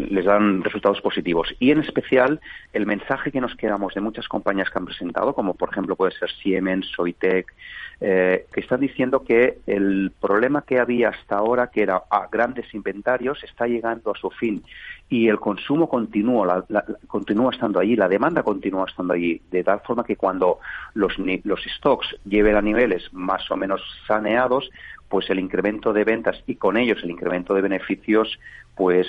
les 0.09 0.25
dan 0.25 0.63
resultados 0.63 0.99
positivos. 0.99 1.55
Y 1.59 1.71
en 1.71 1.79
especial 1.79 2.41
el 2.73 2.85
mensaje 2.85 3.31
que 3.31 3.39
nos 3.39 3.55
quedamos 3.55 3.93
de 3.93 4.01
muchas 4.01 4.27
compañías 4.27 4.69
que 4.69 4.79
han 4.79 4.85
presentado, 4.85 5.33
como 5.33 5.53
por 5.53 5.69
ejemplo 5.69 5.95
puede 5.95 6.11
ser 6.11 6.29
Siemens, 6.43 6.87
Soitec, 6.87 7.53
eh, 8.01 8.47
que 8.51 8.59
están 8.59 8.81
diciendo 8.81 9.23
que 9.23 9.59
el 9.67 10.11
problema 10.19 10.63
que 10.63 10.79
había 10.79 11.09
hasta 11.09 11.37
ahora, 11.37 11.67
que 11.67 11.83
era 11.83 12.03
a 12.09 12.27
grandes 12.29 12.73
inventarios, 12.73 13.41
está 13.43 13.67
llegando 13.67 14.11
a 14.11 14.17
su 14.17 14.29
fin 14.31 14.63
y 15.11 15.27
el 15.27 15.41
consumo 15.41 15.89
continúa, 15.89 16.65
continúa 17.05 17.51
estando 17.51 17.81
allí, 17.81 17.97
la 17.97 18.07
demanda 18.07 18.43
continúa 18.43 18.85
estando 18.87 19.13
allí, 19.13 19.41
de 19.51 19.61
tal 19.61 19.81
forma 19.81 20.05
que 20.05 20.15
cuando 20.15 20.59
los, 20.93 21.11
los 21.43 21.59
stocks 21.77 22.15
lleven 22.23 22.55
a 22.55 22.61
niveles 22.61 23.03
más 23.11 23.51
o 23.51 23.57
menos 23.57 23.81
saneados, 24.07 24.69
pues 25.11 25.29
el 25.29 25.39
incremento 25.39 25.91
de 25.91 26.05
ventas 26.05 26.41
y 26.47 26.55
con 26.55 26.77
ellos 26.77 26.99
el 27.03 27.11
incremento 27.11 27.53
de 27.53 27.61
beneficios 27.61 28.39
pues 28.75 29.05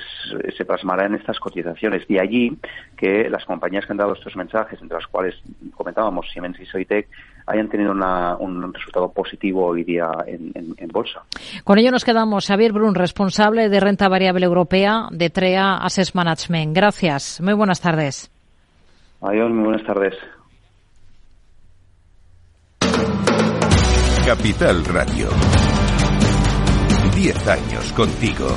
se 0.56 0.64
plasmará 0.64 1.06
en 1.06 1.14
estas 1.14 1.38
cotizaciones. 1.38 2.06
De 2.08 2.20
allí 2.20 2.58
que 2.96 3.30
las 3.30 3.44
compañías 3.44 3.86
que 3.86 3.92
han 3.92 3.98
dado 3.98 4.12
estos 4.12 4.36
mensajes, 4.36 4.82
entre 4.82 4.98
las 4.98 5.06
cuales 5.06 5.36
comentábamos 5.74 6.26
Siemens 6.30 6.58
y 6.60 6.66
Soitec, 6.66 7.08
hayan 7.46 7.68
tenido 7.68 7.92
un 7.92 8.74
resultado 8.74 9.10
positivo 9.12 9.66
hoy 9.66 9.84
día 9.84 10.10
en, 10.26 10.88
bolsa. 10.88 11.22
Con 11.64 11.78
ello 11.78 11.90
nos 11.90 12.04
quedamos. 12.04 12.46
Xavier 12.46 12.72
Brun, 12.72 12.94
responsable 12.94 13.68
de 13.68 13.80
renta 13.80 14.08
variable 14.08 14.44
europea 14.44 15.06
de 15.10 15.30
TREA 15.30 15.76
Assets 15.76 16.14
Management. 16.14 16.76
Gracias. 16.76 17.40
Muy 17.40 17.54
buenas 17.54 17.80
tardes. 17.80 18.30
Adiós, 19.22 19.50
muy 19.50 19.64
buenas 19.64 19.86
tardes. 19.86 20.14
Capital 24.26 24.84
Radio. 24.84 25.28
Diez 27.22 27.46
años 27.46 27.92
contigo. 27.92 28.48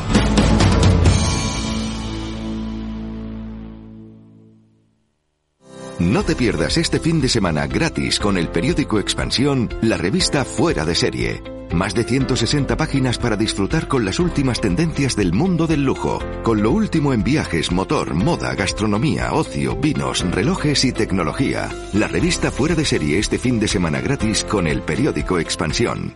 No 5.99 6.23
te 6.23 6.35
pierdas 6.35 6.77
este 6.77 6.99
fin 6.99 7.21
de 7.21 7.29
semana 7.29 7.67
gratis 7.67 8.19
con 8.19 8.39
el 8.39 8.47
periódico 8.47 8.99
Expansión, 8.99 9.69
la 9.83 9.97
revista 9.97 10.43
Fuera 10.43 10.83
de 10.83 10.95
Serie. 10.95 11.43
Más 11.73 11.93
de 11.93 12.05
160 12.05 12.75
páginas 12.75 13.19
para 13.19 13.35
disfrutar 13.35 13.87
con 13.87 14.03
las 14.03 14.19
últimas 14.19 14.59
tendencias 14.59 15.15
del 15.15 15.31
mundo 15.31 15.67
del 15.67 15.83
lujo, 15.83 16.17
con 16.41 16.63
lo 16.63 16.71
último 16.71 17.13
en 17.13 17.23
viajes, 17.23 17.71
motor, 17.71 18.15
moda, 18.15 18.55
gastronomía, 18.55 19.31
ocio, 19.33 19.75
vinos, 19.75 20.25
relojes 20.31 20.85
y 20.85 20.91
tecnología. 20.91 21.69
La 21.93 22.07
revista 22.07 22.49
Fuera 22.49 22.73
de 22.73 22.85
Serie 22.85 23.19
este 23.19 23.37
fin 23.37 23.59
de 23.59 23.67
semana 23.67 24.01
gratis 24.01 24.43
con 24.43 24.65
el 24.65 24.81
periódico 24.81 25.37
Expansión. 25.37 26.15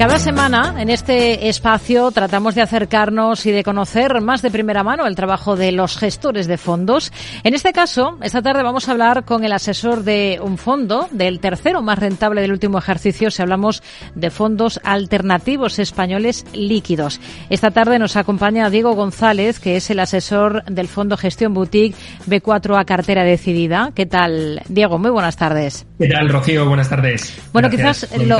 Cada 0.00 0.18
semana 0.18 0.76
en 0.78 0.88
este 0.88 1.50
espacio 1.50 2.10
tratamos 2.10 2.54
de 2.54 2.62
acercarnos 2.62 3.44
y 3.44 3.50
de 3.50 3.62
conocer 3.62 4.22
más 4.22 4.40
de 4.40 4.50
primera 4.50 4.82
mano 4.82 5.06
el 5.06 5.14
trabajo 5.14 5.56
de 5.56 5.72
los 5.72 5.98
gestores 5.98 6.46
de 6.46 6.56
fondos. 6.56 7.12
En 7.44 7.52
este 7.52 7.74
caso, 7.74 8.16
esta 8.22 8.40
tarde 8.40 8.62
vamos 8.62 8.88
a 8.88 8.92
hablar 8.92 9.26
con 9.26 9.44
el 9.44 9.52
asesor 9.52 10.02
de 10.02 10.40
un 10.42 10.56
fondo, 10.56 11.06
del 11.10 11.38
tercero 11.38 11.82
más 11.82 11.98
rentable 11.98 12.40
del 12.40 12.52
último 12.52 12.78
ejercicio, 12.78 13.30
si 13.30 13.42
hablamos 13.42 13.82
de 14.14 14.30
fondos 14.30 14.80
alternativos 14.84 15.78
españoles 15.78 16.46
líquidos. 16.54 17.20
Esta 17.50 17.70
tarde 17.70 17.98
nos 17.98 18.16
acompaña 18.16 18.70
Diego 18.70 18.94
González, 18.94 19.60
que 19.60 19.76
es 19.76 19.90
el 19.90 20.00
asesor 20.00 20.64
del 20.64 20.88
fondo 20.88 21.18
Gestión 21.18 21.52
Boutique 21.52 21.94
B4A 22.26 22.86
Cartera 22.86 23.22
Decidida. 23.22 23.92
¿Qué 23.94 24.06
tal, 24.06 24.62
Diego? 24.66 24.98
Muy 24.98 25.10
buenas 25.10 25.36
tardes. 25.36 25.84
¿Qué 25.98 26.08
tal, 26.08 26.30
Rocío? 26.30 26.66
Buenas 26.66 26.88
tardes. 26.88 27.38
Bueno, 27.52 27.68
quizás 27.68 28.08
lo, 28.16 28.38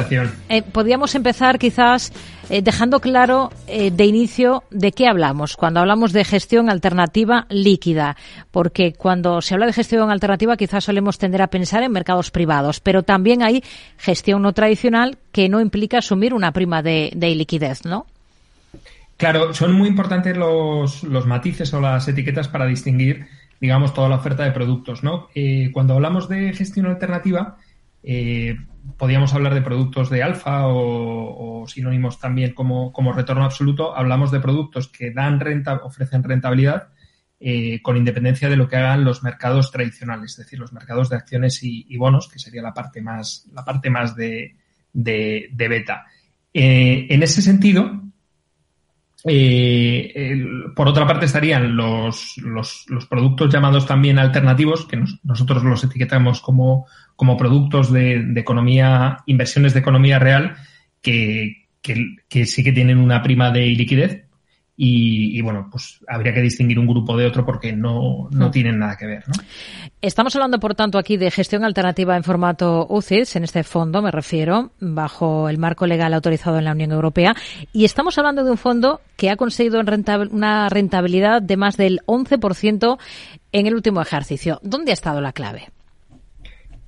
eh, 0.48 0.62
podríamos 0.62 1.14
empezar 1.14 1.49
quizás 1.58 2.12
eh, 2.50 2.62
dejando 2.62 2.98
claro 3.00 3.50
eh, 3.68 3.92
de 3.92 4.04
inicio 4.04 4.64
de 4.70 4.90
qué 4.90 5.06
hablamos 5.06 5.56
cuando 5.56 5.78
hablamos 5.78 6.12
de 6.12 6.24
gestión 6.24 6.68
alternativa 6.68 7.46
líquida, 7.48 8.16
porque 8.50 8.92
cuando 8.92 9.40
se 9.40 9.54
habla 9.54 9.66
de 9.66 9.72
gestión 9.72 10.10
alternativa 10.10 10.56
quizás 10.56 10.84
solemos 10.84 11.18
tender 11.18 11.42
a 11.42 11.46
pensar 11.46 11.84
en 11.84 11.92
mercados 11.92 12.32
privados, 12.32 12.80
pero 12.80 13.04
también 13.04 13.42
hay 13.42 13.62
gestión 13.98 14.42
no 14.42 14.52
tradicional 14.52 15.16
que 15.30 15.48
no 15.48 15.60
implica 15.60 15.98
asumir 15.98 16.34
una 16.34 16.52
prima 16.52 16.82
de, 16.82 17.12
liquidez, 17.14 17.84
¿no? 17.84 18.06
Claro, 19.16 19.54
son 19.54 19.72
muy 19.72 19.88
importantes 19.88 20.36
los, 20.36 21.04
matices 21.26 21.72
o 21.72 21.80
las 21.80 22.08
etiquetas 22.08 22.48
para 22.48 22.66
distinguir 22.66 23.26
digamos, 23.60 23.92
toda 23.92 24.08
la 24.08 24.16
oferta 24.16 24.42
de 24.42 24.52
productos, 24.52 25.04
¿no? 25.04 25.28
Eh, 25.34 25.68
cuando 25.72 25.92
hablamos 25.92 26.30
de 26.30 26.54
gestión 26.54 26.86
alternativa, 26.86 27.58
eh, 28.02 28.56
podríamos 28.96 29.34
hablar 29.34 29.54
de 29.54 29.62
productos 29.62 30.10
de 30.10 30.22
alfa 30.22 30.66
o, 30.66 31.66
sinónimos 31.66 32.18
también 32.18 32.52
como, 32.54 33.12
retorno 33.14 33.44
absoluto. 33.44 33.96
Hablamos 33.96 34.30
de 34.30 34.40
productos 34.40 34.88
que 34.88 35.10
dan 35.10 35.40
renta, 35.40 35.76
ofrecen 35.82 36.22
rentabilidad 36.22 36.88
eh, 37.38 37.80
con 37.82 37.96
independencia 37.96 38.48
de 38.48 38.56
lo 38.56 38.68
que 38.68 38.76
hagan 38.76 39.04
los 39.04 39.22
mercados 39.22 39.70
tradicionales, 39.70 40.32
es 40.32 40.38
decir, 40.38 40.58
los 40.58 40.72
mercados 40.72 41.08
de 41.08 41.16
acciones 41.16 41.60
y, 41.62 41.96
bonos, 41.96 42.28
que 42.28 42.38
sería 42.38 42.62
la 42.62 42.74
parte 42.74 43.00
más, 43.02 43.46
la 43.52 43.64
parte 43.64 43.90
más 43.90 44.16
de, 44.16 44.56
de, 44.92 45.50
beta. 45.56 46.06
en 46.52 47.22
ese 47.22 47.42
sentido, 47.42 48.09
eh, 49.24 50.44
por 50.74 50.88
otra 50.88 51.06
parte 51.06 51.26
estarían 51.26 51.76
los, 51.76 52.36
los, 52.38 52.86
productos 53.08 53.52
llamados 53.52 53.86
también 53.86 54.18
alternativos, 54.18 54.86
que 54.86 55.02
nosotros 55.22 55.62
los 55.62 55.84
etiquetamos 55.84 56.40
como, 56.40 56.86
como 57.16 57.36
productos 57.36 57.92
de, 57.92 58.32
economía, 58.36 59.18
inversiones 59.26 59.74
de 59.74 59.80
economía 59.80 60.18
real, 60.18 60.56
que, 61.02 61.66
que, 61.82 62.46
sí 62.46 62.64
que 62.64 62.72
tienen 62.72 62.98
una 62.98 63.22
prima 63.22 63.50
de 63.50 63.66
liquidez 63.66 64.24
y, 64.82 65.42
bueno, 65.42 65.68
pues 65.70 66.00
habría 66.08 66.32
que 66.32 66.40
distinguir 66.40 66.78
un 66.78 66.86
grupo 66.86 67.14
de 67.14 67.26
otro 67.26 67.44
porque 67.44 67.70
no, 67.70 68.28
no 68.30 68.48
mm. 68.48 68.50
tienen 68.50 68.78
nada 68.78 68.96
que 68.96 69.04
ver. 69.04 69.24
¿no? 69.28 69.34
Estamos 70.00 70.34
hablando, 70.34 70.58
por 70.58 70.74
tanto, 70.74 70.96
aquí 70.96 71.18
de 71.18 71.30
gestión 71.30 71.64
alternativa 71.64 72.16
en 72.16 72.24
formato 72.24 72.86
UCITS, 72.88 73.36
en 73.36 73.44
este 73.44 73.62
fondo 73.62 74.00
me 74.00 74.10
refiero, 74.10 74.70
bajo 74.80 75.50
el 75.50 75.58
marco 75.58 75.86
legal 75.86 76.14
autorizado 76.14 76.56
en 76.56 76.64
la 76.64 76.72
Unión 76.72 76.92
Europea, 76.92 77.34
y 77.74 77.84
estamos 77.84 78.16
hablando 78.16 78.42
de 78.42 78.52
un 78.52 78.56
fondo 78.56 79.02
que 79.16 79.28
ha 79.28 79.36
conseguido 79.36 79.82
una 80.30 80.70
rentabilidad 80.70 81.42
de 81.42 81.56
más 81.58 81.76
del 81.76 82.00
11% 82.06 82.98
en 83.52 83.66
el 83.66 83.74
último 83.74 84.00
ejercicio. 84.00 84.60
¿Dónde 84.62 84.92
ha 84.92 84.94
estado 84.94 85.20
la 85.20 85.34
clave? 85.34 85.68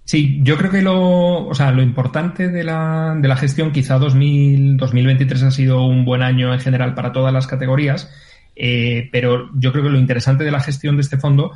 Sí, 0.04 0.40
yo 0.42 0.56
creo 0.56 0.70
que 0.70 0.82
lo, 0.82 1.46
o 1.46 1.54
sea, 1.54 1.70
lo 1.70 1.82
importante 1.82 2.48
de 2.48 2.64
la, 2.64 3.16
de 3.16 3.28
la 3.28 3.36
gestión, 3.36 3.72
quizá 3.72 3.98
2000, 3.98 4.76
2023 4.76 5.42
ha 5.44 5.50
sido 5.50 5.84
un 5.86 6.04
buen 6.04 6.22
año 6.22 6.52
en 6.52 6.60
general 6.60 6.94
para 6.94 7.12
todas 7.12 7.32
las 7.32 7.46
categorías, 7.46 8.10
eh, 8.56 9.08
pero 9.12 9.48
yo 9.54 9.70
creo 9.72 9.84
que 9.84 9.90
lo 9.90 9.98
interesante 9.98 10.44
de 10.44 10.50
la 10.50 10.60
gestión 10.60 10.96
de 10.96 11.02
este 11.02 11.18
fondo, 11.18 11.52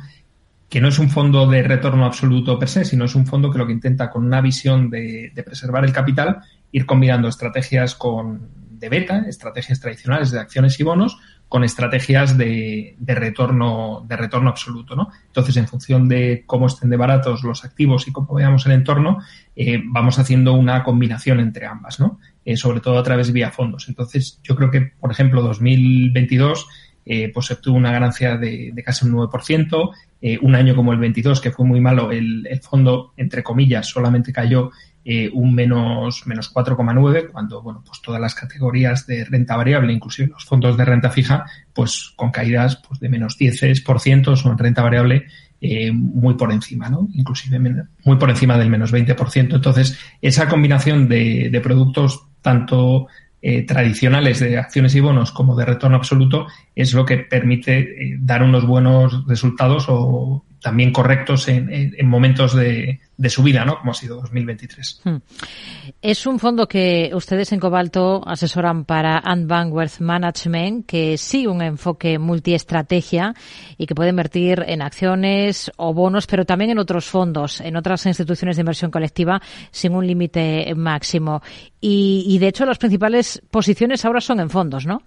que 0.69 0.79
no 0.79 0.87
es 0.87 0.97
un 0.97 1.09
fondo 1.09 1.45
de 1.47 1.61
retorno 1.61 2.05
absoluto 2.05 2.57
per 2.57 2.69
se, 2.69 2.85
sino 2.85 3.05
es 3.05 3.15
un 3.15 3.27
fondo 3.27 3.51
que 3.51 3.57
lo 3.57 3.67
que 3.67 3.73
intenta 3.73 4.09
con 4.09 4.25
una 4.25 4.41
visión 4.41 4.89
de, 4.89 5.31
de 5.35 5.43
preservar 5.43 5.83
el 5.83 5.91
capital, 5.91 6.39
ir 6.71 6.85
combinando 6.85 7.27
estrategias 7.27 7.95
con, 7.95 8.47
de 8.79 8.89
beta, 8.89 9.25
estrategias 9.27 9.79
tradicionales 9.79 10.31
de 10.31 10.39
acciones 10.39 10.79
y 10.79 10.83
bonos, 10.83 11.17
con 11.49 11.63
estrategias 11.63 12.37
de, 12.37 12.95
de, 12.99 13.15
retorno, 13.15 14.05
de 14.07 14.17
retorno 14.17 14.49
absoluto, 14.49 14.95
¿no? 14.95 15.09
Entonces, 15.27 15.55
en 15.57 15.67
función 15.67 16.09
de 16.09 16.43
cómo 16.45 16.67
estén 16.67 16.89
de 16.89 16.97
baratos 16.97 17.43
los 17.43 17.63
activos 17.63 18.07
y 18.07 18.11
cómo 18.11 18.33
veamos 18.33 18.65
el 18.65 18.73
entorno, 18.73 19.19
eh, 19.55 19.81
vamos 19.85 20.19
haciendo 20.19 20.53
una 20.53 20.83
combinación 20.83 21.39
entre 21.39 21.65
ambas, 21.65 21.99
¿no? 21.99 22.19
Eh, 22.43 22.57
sobre 22.57 22.81
todo 22.81 22.97
a 22.97 23.03
través 23.03 23.31
vía 23.31 23.51
fondos. 23.51 23.87
Entonces, 23.87 24.39
yo 24.43 24.55
creo 24.55 24.71
que, 24.71 24.81
por 24.99 25.11
ejemplo, 25.11 25.41
2022 25.41 26.67
eh, 27.09 27.31
pues 27.33 27.49
obtuvo 27.51 27.77
una 27.77 27.93
ganancia 27.93 28.35
de, 28.35 28.71
de 28.73 28.83
casi 28.83 29.05
un 29.05 29.13
9%. 29.13 29.91
Eh, 30.21 30.37
un 30.41 30.55
año 30.55 30.75
como 30.75 30.91
el 30.91 30.99
22, 30.99 31.39
que 31.39 31.51
fue 31.51 31.65
muy 31.65 31.79
malo, 31.79 32.11
el, 32.11 32.45
el 32.47 32.59
fondo, 32.59 33.13
entre 33.15 33.43
comillas, 33.43 33.87
solamente 33.87 34.33
cayó 34.33 34.71
eh, 35.09 35.29
un 35.31 35.55
menos, 35.55 36.27
menos 36.27 36.53
4,9, 36.53 37.31
cuando 37.31 37.61
bueno, 37.61 37.81
pues 37.85 38.01
todas 38.01 38.19
las 38.19 38.35
categorías 38.35 39.07
de 39.07 39.23
renta 39.23 39.55
variable, 39.55 39.93
inclusive 39.93 40.27
los 40.27 40.43
fondos 40.43 40.75
de 40.75 40.83
renta 40.83 41.09
fija, 41.09 41.45
pues 41.73 42.11
con 42.17 42.29
caídas 42.29 42.75
pues 42.85 42.99
de 42.99 43.07
menos 43.07 43.39
10% 43.39 44.35
son 44.35 44.57
renta 44.57 44.83
variable 44.83 45.27
eh, 45.61 45.93
muy 45.93 46.33
por 46.33 46.51
encima, 46.51 46.89
¿no? 46.89 47.07
Inclusive 47.13 47.57
muy 48.03 48.17
por 48.17 48.29
encima 48.29 48.57
del 48.57 48.69
menos 48.69 48.91
20%. 48.91 49.55
Entonces, 49.55 49.97
esa 50.21 50.49
combinación 50.49 51.07
de, 51.07 51.47
de 51.53 51.61
productos 51.61 52.27
tanto 52.41 53.07
eh, 53.41 53.65
tradicionales 53.65 54.41
de 54.41 54.57
acciones 54.57 54.93
y 54.95 54.99
bonos 54.99 55.31
como 55.31 55.55
de 55.55 55.63
retorno 55.63 55.95
absoluto 55.95 56.47
es 56.75 56.93
lo 56.93 57.05
que 57.05 57.19
permite 57.19 58.17
dar 58.19 58.43
unos 58.43 58.67
buenos 58.67 59.25
resultados 59.25 59.85
o 59.87 60.43
también 60.61 60.91
correctos 60.91 61.47
en, 61.47 61.69
en 61.71 62.07
momentos 62.07 62.55
de, 62.55 62.99
de 63.17 63.29
subida, 63.29 63.65
¿no? 63.65 63.79
Como 63.79 63.91
ha 63.91 63.95
sido 63.95 64.21
2023. 64.21 65.01
Hmm. 65.03 65.15
Es 66.01 66.27
un 66.27 66.39
fondo 66.39 66.67
que 66.67 67.11
ustedes 67.13 67.51
en 67.51 67.59
Cobalto 67.59 68.21
asesoran 68.27 68.85
para 68.85 69.17
Ant 69.17 69.49
Wealth 69.49 69.99
Management, 69.99 70.85
que 70.85 71.17
sigue 71.17 71.47
un 71.47 71.63
enfoque 71.63 72.19
multiestrategia 72.19 73.33
y 73.77 73.87
que 73.87 73.95
puede 73.95 74.11
invertir 74.11 74.63
en 74.67 74.83
acciones 74.83 75.71
o 75.77 75.93
bonos, 75.93 76.27
pero 76.27 76.45
también 76.45 76.71
en 76.71 76.79
otros 76.79 77.05
fondos, 77.05 77.59
en 77.61 77.75
otras 77.75 78.05
instituciones 78.05 78.55
de 78.55 78.61
inversión 78.61 78.91
colectiva 78.91 79.41
sin 79.71 79.93
un 79.93 80.05
límite 80.05 80.73
máximo. 80.75 81.41
Y, 81.81 82.23
y 82.27 82.37
de 82.37 82.47
hecho 82.47 82.65
las 82.65 82.77
principales 82.77 83.41
posiciones 83.49 84.05
ahora 84.05 84.21
son 84.21 84.39
en 84.39 84.49
fondos, 84.49 84.85
¿no? 84.85 85.01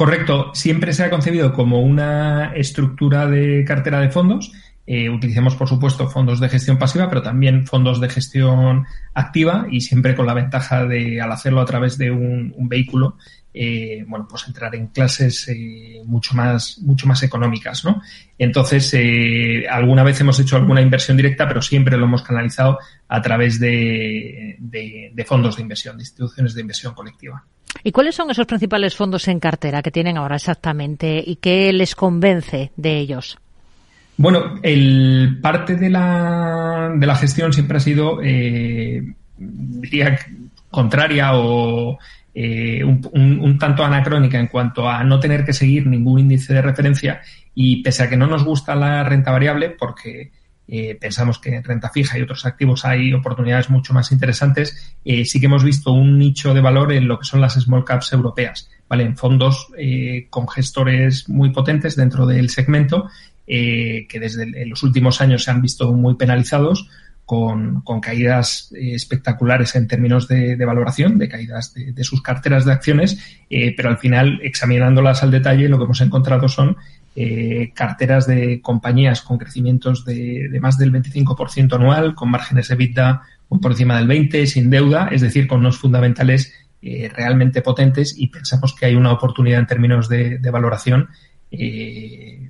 Correcto. 0.00 0.50
Siempre 0.54 0.94
se 0.94 1.04
ha 1.04 1.10
concebido 1.10 1.52
como 1.52 1.82
una 1.82 2.54
estructura 2.54 3.26
de 3.26 3.66
cartera 3.66 4.00
de 4.00 4.08
fondos. 4.08 4.50
Eh, 4.86 5.10
utilicemos, 5.10 5.56
por 5.56 5.68
supuesto, 5.68 6.08
fondos 6.08 6.40
de 6.40 6.48
gestión 6.48 6.78
pasiva, 6.78 7.10
pero 7.10 7.20
también 7.20 7.66
fondos 7.66 8.00
de 8.00 8.08
gestión 8.08 8.86
activa 9.12 9.66
y 9.70 9.82
siempre 9.82 10.16
con 10.16 10.24
la 10.24 10.32
ventaja 10.32 10.86
de, 10.86 11.20
al 11.20 11.30
hacerlo 11.30 11.60
a 11.60 11.66
través 11.66 11.98
de 11.98 12.10
un 12.12 12.66
vehículo, 12.66 13.18
eh, 13.52 14.04
bueno, 14.06 14.26
pues 14.28 14.46
entrar 14.46 14.74
en 14.74 14.88
clases 14.88 15.48
eh, 15.48 16.02
mucho 16.04 16.34
más, 16.34 16.78
mucho 16.82 17.06
más 17.06 17.22
económicas, 17.22 17.84
¿no? 17.84 18.00
Entonces, 18.38 18.94
eh, 18.94 19.66
alguna 19.68 20.04
vez 20.04 20.20
hemos 20.20 20.38
hecho 20.38 20.56
alguna 20.56 20.80
inversión 20.80 21.16
directa, 21.16 21.48
pero 21.48 21.60
siempre 21.60 21.96
lo 21.96 22.04
hemos 22.04 22.22
canalizado 22.22 22.78
a 23.08 23.20
través 23.20 23.58
de, 23.58 24.56
de, 24.58 25.10
de 25.12 25.24
fondos 25.24 25.56
de 25.56 25.62
inversión, 25.62 25.96
de 25.96 26.02
instituciones 26.02 26.54
de 26.54 26.60
inversión 26.60 26.94
colectiva. 26.94 27.44
¿Y 27.82 27.92
cuáles 27.92 28.14
son 28.14 28.30
esos 28.30 28.46
principales 28.46 28.94
fondos 28.94 29.26
en 29.28 29.40
cartera 29.40 29.82
que 29.82 29.90
tienen 29.90 30.16
ahora 30.16 30.36
exactamente 30.36 31.22
y 31.24 31.36
qué 31.36 31.72
les 31.72 31.94
convence 31.94 32.72
de 32.76 32.98
ellos? 32.98 33.38
Bueno, 34.16 34.60
el 34.62 35.38
parte 35.40 35.76
de 35.76 35.88
la, 35.88 36.92
de 36.94 37.06
la 37.06 37.16
gestión 37.16 37.52
siempre 37.52 37.78
ha 37.78 37.80
sido, 37.80 38.18
diría, 39.38 40.18
contraria 40.70 41.30
o 41.34 41.98
eh, 42.34 42.84
un, 42.84 43.58
tanto 43.58 43.84
anacrónica 43.84 44.38
en 44.38 44.46
cuanto 44.46 44.88
a 44.88 45.02
no 45.04 45.18
tener 45.18 45.44
que 45.44 45.52
seguir 45.52 45.86
ningún 45.86 46.20
índice 46.20 46.54
de 46.54 46.62
referencia 46.62 47.20
y 47.54 47.82
pese 47.82 48.04
a 48.04 48.08
que 48.08 48.16
no 48.16 48.26
nos 48.26 48.44
gusta 48.44 48.74
la 48.74 49.02
renta 49.02 49.32
variable, 49.32 49.70
porque 49.70 50.30
eh, 50.72 50.96
pensamos 51.00 51.40
que 51.40 51.56
en 51.56 51.64
renta 51.64 51.88
fija 51.88 52.16
y 52.16 52.22
otros 52.22 52.46
activos 52.46 52.84
hay 52.84 53.12
oportunidades 53.12 53.70
mucho 53.70 53.92
más 53.92 54.12
interesantes. 54.12 54.94
Eh, 55.04 55.24
sí 55.24 55.40
que 55.40 55.46
hemos 55.46 55.64
visto 55.64 55.90
un 55.90 56.16
nicho 56.16 56.54
de 56.54 56.60
valor 56.60 56.92
en 56.92 57.08
lo 57.08 57.18
que 57.18 57.24
son 57.24 57.40
las 57.40 57.54
small 57.54 57.84
caps 57.84 58.12
europeas, 58.12 58.70
¿vale? 58.88 59.02
En 59.02 59.16
fondos 59.16 59.66
eh, 59.76 60.28
con 60.30 60.46
gestores 60.46 61.28
muy 61.28 61.50
potentes 61.50 61.96
dentro 61.96 62.24
del 62.24 62.50
segmento, 62.50 63.08
que 63.46 64.18
desde 64.20 64.64
los 64.64 64.84
últimos 64.84 65.20
años 65.20 65.42
se 65.42 65.50
han 65.50 65.60
visto 65.60 65.92
muy 65.92 66.14
penalizados. 66.14 66.88
Con, 67.30 67.82
con 67.82 68.00
caídas 68.00 68.72
eh, 68.74 68.96
espectaculares 68.96 69.76
en 69.76 69.86
términos 69.86 70.26
de, 70.26 70.56
valoración, 70.64 71.16
de 71.16 71.28
caídas 71.28 71.72
de, 71.74 71.92
de, 71.92 72.02
sus 72.02 72.22
carteras 72.22 72.64
de 72.64 72.72
acciones, 72.72 73.18
eh, 73.48 73.72
pero 73.76 73.88
al 73.88 73.98
final, 73.98 74.40
examinándolas 74.42 75.22
al 75.22 75.30
detalle, 75.30 75.68
lo 75.68 75.78
que 75.78 75.84
hemos 75.84 76.00
encontrado 76.00 76.48
son 76.48 76.76
eh, 77.16 77.72
carteras 77.74 78.28
de 78.28 78.60
compañías 78.62 79.20
con 79.20 79.36
crecimientos 79.36 80.04
de, 80.04 80.48
más 80.60 80.78
del 80.78 80.92
25% 80.92 81.74
anual, 81.74 82.14
con 82.14 82.30
márgenes 82.30 82.68
de 82.68 82.74
EBITDA 82.74 83.22
muy 83.48 83.58
por 83.58 83.72
encima 83.72 83.98
del 83.98 84.08
20%, 84.08 84.46
sin 84.46 84.70
deuda, 84.70 85.08
es 85.10 85.20
decir, 85.20 85.48
con 85.48 85.58
unos 85.58 85.78
fundamentales 85.78 86.52
eh, 86.80 87.10
realmente 87.12 87.62
potentes 87.62 88.14
y 88.16 88.28
pensamos 88.28 88.74
que 88.74 88.86
hay 88.86 88.94
una 88.94 89.12
oportunidad 89.12 89.58
en 89.58 89.66
términos 89.66 90.08
de, 90.08 90.38
valoración 90.52 91.08
eh, 91.50 92.48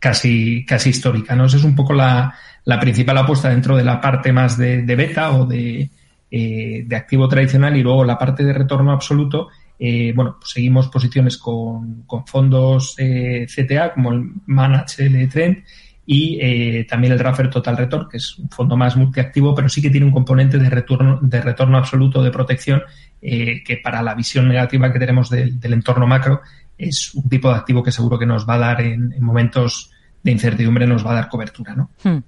casi, 0.00 0.64
casi 0.66 0.90
histórica. 0.90 1.34
Esa 1.44 1.56
es 1.56 1.64
un 1.64 1.76
poco 1.76 1.92
la, 1.92 2.34
la, 2.64 2.80
principal 2.80 3.18
apuesta 3.18 3.48
dentro 3.48 3.76
de 3.76 3.84
la 3.84 4.00
parte 4.00 4.32
más 4.32 4.56
de, 4.56 4.82
beta 4.82 5.32
o 5.32 5.46
de, 5.46 5.90
eh, 6.30 6.84
de 6.86 6.96
activo 6.96 7.28
tradicional 7.28 7.76
y 7.76 7.82
luego 7.82 8.04
la 8.04 8.18
parte 8.18 8.44
de 8.44 8.52
retorno 8.52 8.92
absoluto 8.92 9.48
eh, 9.82 10.12
bueno, 10.14 10.36
pues 10.38 10.52
seguimos 10.52 10.88
posiciones 10.88 11.38
con, 11.38 12.02
con 12.02 12.26
fondos 12.26 12.94
eh, 12.98 13.46
CTA 13.46 13.94
como 13.94 14.12
el 14.12 14.30
Manage 14.44 15.06
L 15.06 15.26
Trend 15.28 15.64
y 16.04 16.38
eh, 16.40 16.86
también 16.90 17.14
el 17.14 17.18
Raffer 17.18 17.48
Total 17.48 17.76
Return, 17.76 18.08
que 18.10 18.18
es 18.18 18.36
un 18.36 18.50
fondo 18.50 18.76
más 18.76 18.96
multiactivo, 18.96 19.54
pero 19.54 19.68
sí 19.68 19.80
que 19.80 19.88
tiene 19.88 20.06
un 20.06 20.12
componente 20.12 20.58
de 20.58 20.68
retorno, 20.68 21.18
de 21.22 21.40
retorno 21.40 21.78
absoluto 21.78 22.22
de 22.22 22.30
protección 22.30 22.82
eh, 23.22 23.62
que 23.64 23.78
para 23.78 24.02
la 24.02 24.14
visión 24.14 24.48
negativa 24.48 24.92
que 24.92 24.98
tenemos 24.98 25.30
del, 25.30 25.58
del 25.58 25.72
entorno 25.72 26.06
macro 26.06 26.42
es 26.76 27.14
un 27.14 27.28
tipo 27.28 27.48
de 27.48 27.54
activo 27.54 27.82
que 27.82 27.92
seguro 27.92 28.18
que 28.18 28.26
nos 28.26 28.46
va 28.46 28.54
a 28.54 28.58
dar 28.58 28.80
en 28.82 29.14
momentos 29.20 29.92
de 30.22 30.30
incertidumbre 30.30 30.86
nos 30.86 31.04
va 31.04 31.12
a 31.12 31.14
dar 31.14 31.28
cobertura. 31.28 31.74
¿no? 31.74 31.90
Hmm. 32.02 32.18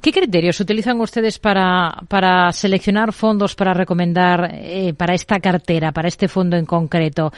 ¿Qué 0.00 0.12
criterios 0.12 0.60
utilizan 0.60 1.00
ustedes 1.00 1.38
para, 1.38 1.94
para 2.08 2.52
seleccionar 2.52 3.12
fondos 3.12 3.54
para 3.54 3.74
recomendar 3.74 4.50
eh, 4.52 4.94
para 4.94 5.14
esta 5.14 5.40
cartera, 5.40 5.92
para 5.92 6.08
este 6.08 6.28
fondo 6.28 6.56
en 6.56 6.66
concreto? 6.66 7.32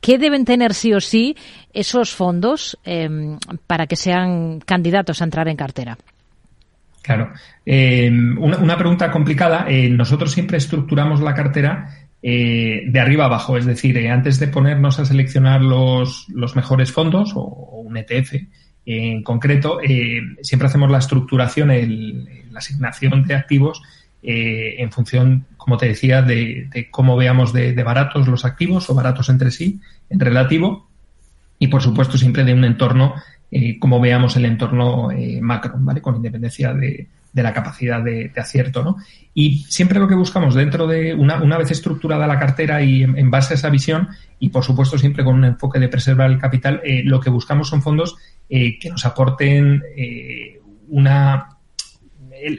¿Qué 0.00 0.18
deben 0.18 0.44
tener 0.44 0.74
sí 0.74 0.92
o 0.92 1.00
sí 1.00 1.36
esos 1.72 2.12
fondos 2.12 2.76
eh, 2.84 3.36
para 3.66 3.86
que 3.86 3.96
sean 3.96 4.58
candidatos 4.60 5.20
a 5.20 5.24
entrar 5.24 5.48
en 5.48 5.56
cartera? 5.56 5.96
Claro. 7.02 7.32
Eh, 7.66 8.10
una, 8.10 8.58
una, 8.58 8.76
pregunta 8.76 9.10
complicada. 9.10 9.66
Eh, 9.68 9.88
nosotros 9.90 10.30
siempre 10.32 10.58
estructuramos 10.58 11.20
la 11.20 11.34
cartera 11.34 11.88
eh, 12.22 12.84
de 12.86 13.00
arriba 13.00 13.24
abajo, 13.24 13.56
es 13.56 13.66
decir, 13.66 13.98
eh, 13.98 14.08
antes 14.08 14.38
de 14.38 14.46
ponernos 14.46 15.00
a 15.00 15.04
seleccionar 15.04 15.60
los, 15.60 16.26
los 16.28 16.54
mejores 16.54 16.92
fondos 16.92 17.32
o, 17.34 17.40
o 17.40 17.80
un 17.80 17.96
ETF, 17.96 18.34
en 18.84 19.22
concreto, 19.22 19.80
eh, 19.80 20.20
siempre 20.42 20.68
hacemos 20.68 20.90
la 20.90 20.98
estructuración, 20.98 21.70
el, 21.70 22.24
la 22.50 22.58
asignación 22.58 23.24
de 23.24 23.34
activos 23.34 23.82
eh, 24.24 24.76
en 24.78 24.92
función, 24.92 25.46
como 25.56 25.76
te 25.76 25.88
decía, 25.88 26.22
de, 26.22 26.88
cómo 26.92 27.16
veamos 27.16 27.52
de, 27.52 27.74
baratos 27.82 28.28
los 28.28 28.44
activos 28.44 28.88
o 28.88 28.94
baratos 28.94 29.28
entre 29.28 29.50
sí, 29.50 29.80
en 30.10 30.20
relativo, 30.20 30.88
y 31.58 31.66
por 31.66 31.82
supuesto 31.82 32.16
siempre 32.16 32.44
de 32.44 32.54
un 32.54 32.64
entorno, 32.64 33.14
eh, 33.50 33.80
como 33.80 34.00
veamos 34.00 34.36
el 34.36 34.44
entorno 34.44 35.10
eh, 35.10 35.40
macro, 35.40 35.74
¿vale? 35.78 36.00
Con 36.00 36.16
independencia 36.16 36.72
de, 36.72 37.08
la 37.32 37.52
capacidad 37.52 38.00
de, 38.00 38.30
acierto, 38.36 38.84
¿no? 38.84 38.96
Y 39.34 39.64
siempre 39.68 39.98
lo 39.98 40.06
que 40.06 40.14
buscamos 40.14 40.54
dentro 40.54 40.86
de, 40.86 41.14
una, 41.14 41.42
una 41.42 41.58
vez 41.58 41.72
estructurada 41.72 42.26
la 42.28 42.38
cartera 42.38 42.80
y 42.80 43.02
en 43.02 43.30
base 43.30 43.54
a 43.54 43.56
esa 43.56 43.70
visión, 43.70 44.08
y, 44.42 44.48
por 44.48 44.64
supuesto, 44.64 44.98
siempre 44.98 45.22
con 45.22 45.36
un 45.36 45.44
enfoque 45.44 45.78
de 45.78 45.86
preservar 45.86 46.28
el 46.28 46.36
capital, 46.36 46.80
eh, 46.82 47.02
lo 47.04 47.20
que 47.20 47.30
buscamos 47.30 47.68
son 47.68 47.80
fondos 47.80 48.16
eh, 48.48 48.76
que 48.76 48.90
nos 48.90 49.06
aporten 49.06 49.80
eh, 49.96 50.58
una 50.88 51.58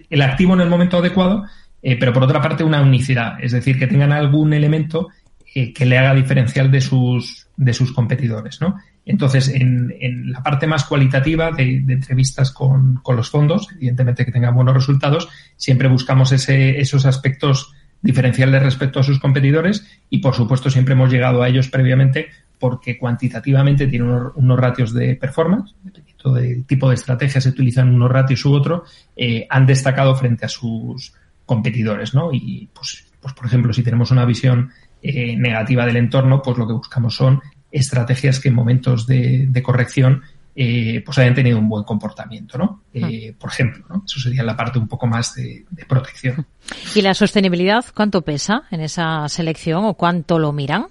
el, 0.09 0.21
activo 0.21 0.53
en 0.53 0.61
el 0.61 0.69
momento 0.69 0.99
adecuado, 0.99 1.43
pero 1.81 2.13
por 2.13 2.23
otra 2.23 2.41
parte 2.41 2.63
una 2.63 2.81
unicidad, 2.81 3.33
es 3.43 3.51
decir, 3.51 3.77
que 3.77 3.87
tengan 3.87 4.13
algún 4.13 4.53
elemento 4.53 5.09
que 5.53 5.85
le 5.85 5.97
haga 5.97 6.15
diferencial 6.15 6.71
de 6.71 6.79
sus, 6.79 7.49
de 7.57 7.73
sus 7.73 7.91
competidores. 7.91 8.61
¿no? 8.61 8.77
Entonces, 9.05 9.49
en, 9.49 9.93
en, 9.99 10.31
la 10.31 10.41
parte 10.41 10.65
más 10.65 10.85
cualitativa 10.85 11.51
de, 11.51 11.81
de 11.83 11.93
entrevistas 11.93 12.51
con, 12.51 13.01
con, 13.03 13.17
los 13.17 13.29
fondos, 13.29 13.67
evidentemente 13.75 14.23
que 14.23 14.31
tengan 14.31 14.55
buenos 14.55 14.73
resultados, 14.73 15.27
siempre 15.57 15.89
buscamos 15.89 16.31
ese, 16.31 16.79
esos 16.79 17.05
aspectos 17.05 17.73
diferenciales 18.03 18.61
respecto 18.61 18.99
a 18.99 19.03
sus 19.03 19.19
competidores 19.19 19.87
y, 20.09 20.19
por 20.19 20.35
supuesto, 20.35 20.69
siempre 20.69 20.93
hemos 20.93 21.11
llegado 21.11 21.41
a 21.41 21.47
ellos 21.49 21.69
previamente 21.69 22.27
porque 22.59 22.97
cuantitativamente 22.97 23.87
tienen 23.87 24.09
unos, 24.35 24.59
ratios 24.59 24.93
de 24.93 25.15
performance, 25.15 25.73
dependiendo 25.83 26.33
del 26.33 26.65
tipo 26.65 26.89
de 26.89 26.95
estrategia 26.95 27.41
se 27.41 27.49
utilizan 27.49 27.93
unos 27.93 28.11
ratios 28.11 28.45
u 28.45 28.53
otro, 28.53 28.83
eh, 29.15 29.47
han 29.49 29.65
destacado 29.65 30.15
frente 30.15 30.45
a 30.45 30.49
sus 30.49 31.13
competidores, 31.45 32.13
¿no? 32.13 32.31
Y, 32.31 32.69
pues, 32.73 33.05
pues 33.19 33.33
por 33.33 33.45
ejemplo, 33.47 33.73
si 33.73 33.83
tenemos 33.83 34.11
una 34.11 34.25
visión 34.25 34.69
eh, 35.01 35.35
negativa 35.37 35.85
del 35.85 35.97
entorno, 35.97 36.41
pues 36.41 36.57
lo 36.57 36.67
que 36.67 36.73
buscamos 36.73 37.15
son 37.15 37.41
estrategias 37.71 38.39
que 38.39 38.49
en 38.49 38.55
momentos 38.55 39.07
de 39.07 39.63
corrección 39.63 40.21
eh, 40.55 41.01
pues 41.03 41.17
hayan 41.17 41.33
tenido 41.33 41.57
un 41.57 41.67
buen 41.67 41.83
comportamiento, 41.83 42.57
¿no? 42.57 42.83
Eh, 42.93 43.33
por 43.39 43.49
ejemplo, 43.49 43.85
¿no? 43.89 44.03
Eso 44.05 44.19
sería 44.19 44.43
la 44.43 44.55
parte 44.55 44.77
un 44.77 44.87
poco 44.87 45.07
más 45.07 45.33
de, 45.33 45.65
de, 45.69 45.85
protección. 45.85 46.45
¿Y 46.93 47.01
la 47.01 47.15
sostenibilidad 47.15 47.83
cuánto 47.93 48.21
pesa 48.21 48.63
en 48.69 48.81
esa 48.81 49.27
selección 49.29 49.85
o 49.85 49.95
cuánto 49.95 50.37
lo 50.37 50.51
miran? 50.51 50.87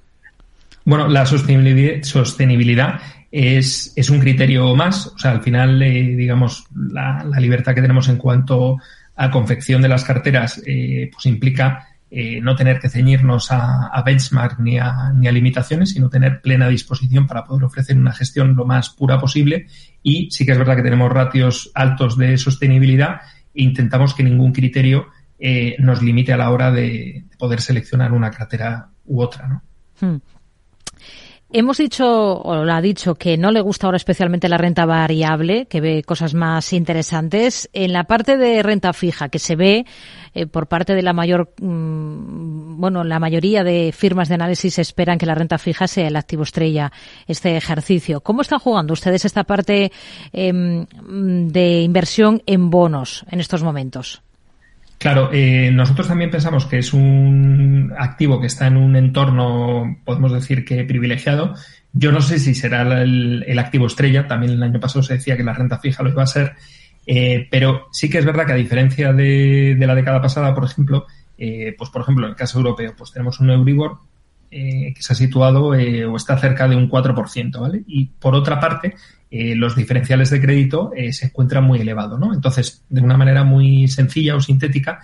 Bueno, 0.85 1.07
la 1.07 1.25
sostenibilidad, 1.27 2.03
sostenibilidad 2.03 3.01
es, 3.31 3.93
es 3.95 4.11
un 4.11 4.19
criterio 4.19 4.75
más, 4.75 5.07
o 5.07 5.19
sea, 5.19 5.31
al 5.31 5.43
final, 5.43 5.81
eh, 5.81 6.17
digamos, 6.17 6.65
la, 6.75 7.25
la, 7.25 7.39
libertad 7.39 7.75
que 7.75 7.83
tenemos 7.83 8.09
en 8.09 8.17
cuanto 8.17 8.79
a 9.15 9.31
confección 9.31 9.81
de 9.81 9.89
las 9.89 10.03
carteras, 10.03 10.61
pues 10.65 11.27
implica 11.27 11.92
eh, 12.15 12.43
no 12.43 12.55
tener 12.55 12.79
que 12.79 12.91
ceñirnos 12.91 13.49
a, 13.51 14.03
benchmark 14.05 14.61
ni 14.61 14.79
a, 14.79 15.15
ni 15.15 15.29
a, 15.29 15.33
limitaciones, 15.33 15.93
sino 15.93 16.11
tener 16.11 16.43
plena 16.43 16.69
disposición 16.69 17.27
para 17.27 17.45
poder 17.45 17.65
ofrecer 17.65 17.97
una 17.97 18.13
gestión 18.13 18.55
lo 18.55 18.67
más 18.67 18.91
pura 18.91 19.19
posible. 19.19 19.67
Y 20.03 20.31
sí 20.31 20.45
que 20.45 20.53
es 20.53 20.59
verdad 20.59 20.77
que 20.77 20.83
tenemos 20.83 21.11
ratios 21.11 21.71
altos 21.75 22.19
de 22.19 22.37
sostenibilidad 22.37 23.23
e 23.55 23.63
intentamos 23.63 24.13
que 24.13 24.25
ningún 24.25 24.53
criterio 24.53 25.07
eh, 25.39 25.75
nos 25.79 26.03
limite 26.03 26.35
a 26.35 26.37
la 26.37 26.51
hora 26.51 26.71
de, 26.71 27.25
de, 27.31 27.37
poder 27.39 27.63
seleccionar 27.63 28.13
una 28.13 28.31
cartera 28.31 28.91
u 29.07 29.23
otra. 29.23 29.49
¿no? 29.49 29.63
Hmm. 29.99 30.21
Hemos 31.55 31.77
dicho, 31.77 32.41
o 32.41 32.65
lo 32.65 32.73
ha 32.73 32.81
dicho, 32.81 33.15
que 33.15 33.37
no 33.37 33.51
le 33.51 33.61
gusta 33.61 33.87
ahora 33.87 33.99
especialmente 33.99 34.49
la 34.49 34.57
renta 34.57 34.87
variable, 34.87 35.67
que 35.67 35.83
ve 35.83 36.03
cosas 36.03 36.33
más 36.33 36.73
interesantes. 36.73 37.69
En 37.75 37.93
la 37.93 38.05
parte 38.05 38.39
de 38.39 38.63
renta 38.63 38.95
fija, 38.95 39.29
que 39.29 39.39
se 39.39 39.55
ve 39.55 39.85
eh, 40.33 40.47
por 40.47 40.67
parte 40.67 40.95
de 40.95 41.03
la 41.03 41.13
mayor, 41.13 41.53
mmm, 41.61 42.81
bueno, 42.81 43.05
la 43.05 43.19
mayoría 43.19 43.65
de 43.65 43.93
firmas 43.93 44.31
de 44.31 44.37
análisis 44.37 44.79
esperan 44.79 45.19
que 45.19 45.27
la 45.27 45.35
renta 45.35 45.59
fija 45.59 45.87
sea 45.87 46.09
el 46.09 46.17
activo 46.17 46.45
estrella 46.45 46.91
este 47.27 47.55
ejercicio. 47.55 48.23
¿Cómo 48.23 48.41
están 48.41 48.59
jugando 48.59 48.95
ustedes 48.95 49.27
esta 49.27 49.45
parte 49.45 49.93
eh, 50.33 50.87
de 51.05 51.81
inversión 51.83 52.43
en 52.47 52.71
bonos 52.71 53.27
en 53.31 53.41
estos 53.41 53.63
momentos? 53.63 54.23
Claro, 55.03 55.31
eh, 55.33 55.73
nosotros 55.73 56.07
también 56.07 56.31
pensamos 56.31 56.65
que 56.67 56.79
es 56.79 56.93
un 56.93 57.93
activo 57.99 58.41
que 58.41 58.47
está 58.47 58.69
en 58.69 58.77
un 58.77 58.95
entorno, 58.95 59.99
podemos 60.05 60.31
decir 60.31 60.65
que 60.65 60.85
privilegiado. 60.85 61.55
Yo 61.93 62.13
no 62.13 62.21
sé 62.21 62.39
si 62.39 62.55
será 62.55 63.03
el, 63.03 63.43
el 63.49 63.59
activo 63.59 63.89
estrella, 63.89 64.29
también 64.29 64.53
el 64.53 64.63
año 64.63 64.79
pasado 64.79 65.03
se 65.03 65.15
decía 65.15 65.37
que 65.37 65.43
la 65.43 65.55
renta 65.55 65.81
fija 65.81 66.05
lo 66.05 66.11
iba 66.11 66.23
a 66.23 66.29
ser, 66.29 66.53
eh, 67.05 67.49
pero 67.51 67.89
sí 67.91 68.09
que 68.09 68.19
es 68.19 68.25
verdad 68.25 68.47
que 68.47 68.53
a 68.53 68.55
diferencia 68.55 69.13
de, 69.13 69.75
la 69.77 69.97
década 69.97 70.23
pasada, 70.23 70.55
por 70.55 70.63
ejemplo, 70.63 71.07
eh, 71.37 71.75
pues 71.77 71.91
por 71.91 72.03
ejemplo 72.03 72.27
en 72.27 72.31
el 72.31 72.37
caso 72.37 72.59
europeo, 72.59 72.95
pues 72.97 73.11
tenemos 73.11 73.41
un 73.41 73.51
Euribor 73.51 73.99
eh, 74.53 74.93
que 74.95 75.03
se 75.03 75.15
ha 75.15 75.17
situado 75.17 75.75
eh, 75.75 76.05
o 76.05 76.15
está 76.15 76.39
cerca 76.39 76.69
de 76.69 76.77
un 76.77 76.89
4%, 76.89 77.59
¿vale? 77.59 77.83
Y 77.89 78.05
por 78.05 78.37
otra 78.37 78.61
parte, 78.61 78.95
eh, 79.33 79.57
los 79.57 79.75
diferenciales 79.75 80.29
de 80.31 80.41
crédito 80.41 80.93
eh, 80.95 81.13
se 81.13 81.27
encuentran 81.27 81.65
muy 81.65 81.81
elevados, 81.81 82.21
¿no? 82.21 82.35
Entonces, 82.35 82.85
de 82.91 83.01
una 83.01 83.17
manera 83.17 83.43
muy 83.45 83.89
sencilla 83.89 84.37
o 84.37 84.41
sintética, 84.41 85.01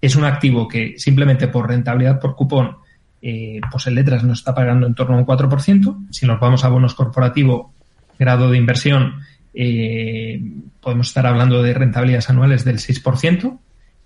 es 0.00 0.16
un 0.16 0.24
activo 0.24 0.66
que 0.66 0.98
simplemente 0.98 1.46
por 1.46 1.68
rentabilidad 1.68 2.18
por 2.18 2.34
cupón, 2.34 2.78
eh, 3.22 3.60
pues 3.70 3.86
en 3.86 3.94
letras 3.94 4.24
nos 4.24 4.38
está 4.38 4.54
pagando 4.54 4.86
en 4.86 4.94
torno 4.94 5.14
a 5.14 5.18
un 5.18 5.26
4%. 5.26 6.08
Si 6.10 6.26
nos 6.26 6.40
vamos 6.40 6.64
a 6.64 6.68
bonos 6.68 6.94
corporativo, 6.94 7.72
grado 8.18 8.50
de 8.50 8.58
inversión, 8.58 9.20
eh, 9.54 10.42
podemos 10.80 11.08
estar 11.08 11.26
hablando 11.26 11.62
de 11.62 11.74
rentabilidades 11.74 12.28
anuales 12.30 12.64
del 12.64 12.78
6%. 12.78 13.58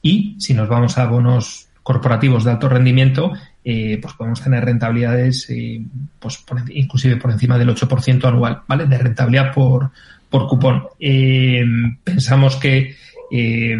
Y 0.02 0.36
si 0.38 0.52
nos 0.52 0.68
vamos 0.68 0.98
a 0.98 1.06
bonos 1.06 1.68
corporativos 1.82 2.44
de 2.44 2.50
alto 2.50 2.68
rendimiento, 2.68 3.32
eh, 3.64 3.98
pues 4.00 4.14
podemos 4.14 4.42
tener 4.42 4.64
rentabilidades 4.64 5.48
eh, 5.48 5.82
pues 6.18 6.44
inclusive 6.68 7.16
por 7.16 7.30
encima 7.30 7.56
del 7.56 7.70
8% 7.70 8.24
anual, 8.24 8.62
¿vale? 8.68 8.86
De 8.86 8.98
rentabilidad 8.98 9.52
por, 9.54 9.90
por 10.28 10.46
cupón. 10.48 10.84
Eh, 11.00 11.64
pensamos 12.04 12.56
que 12.56 12.94
eh, 13.30 13.76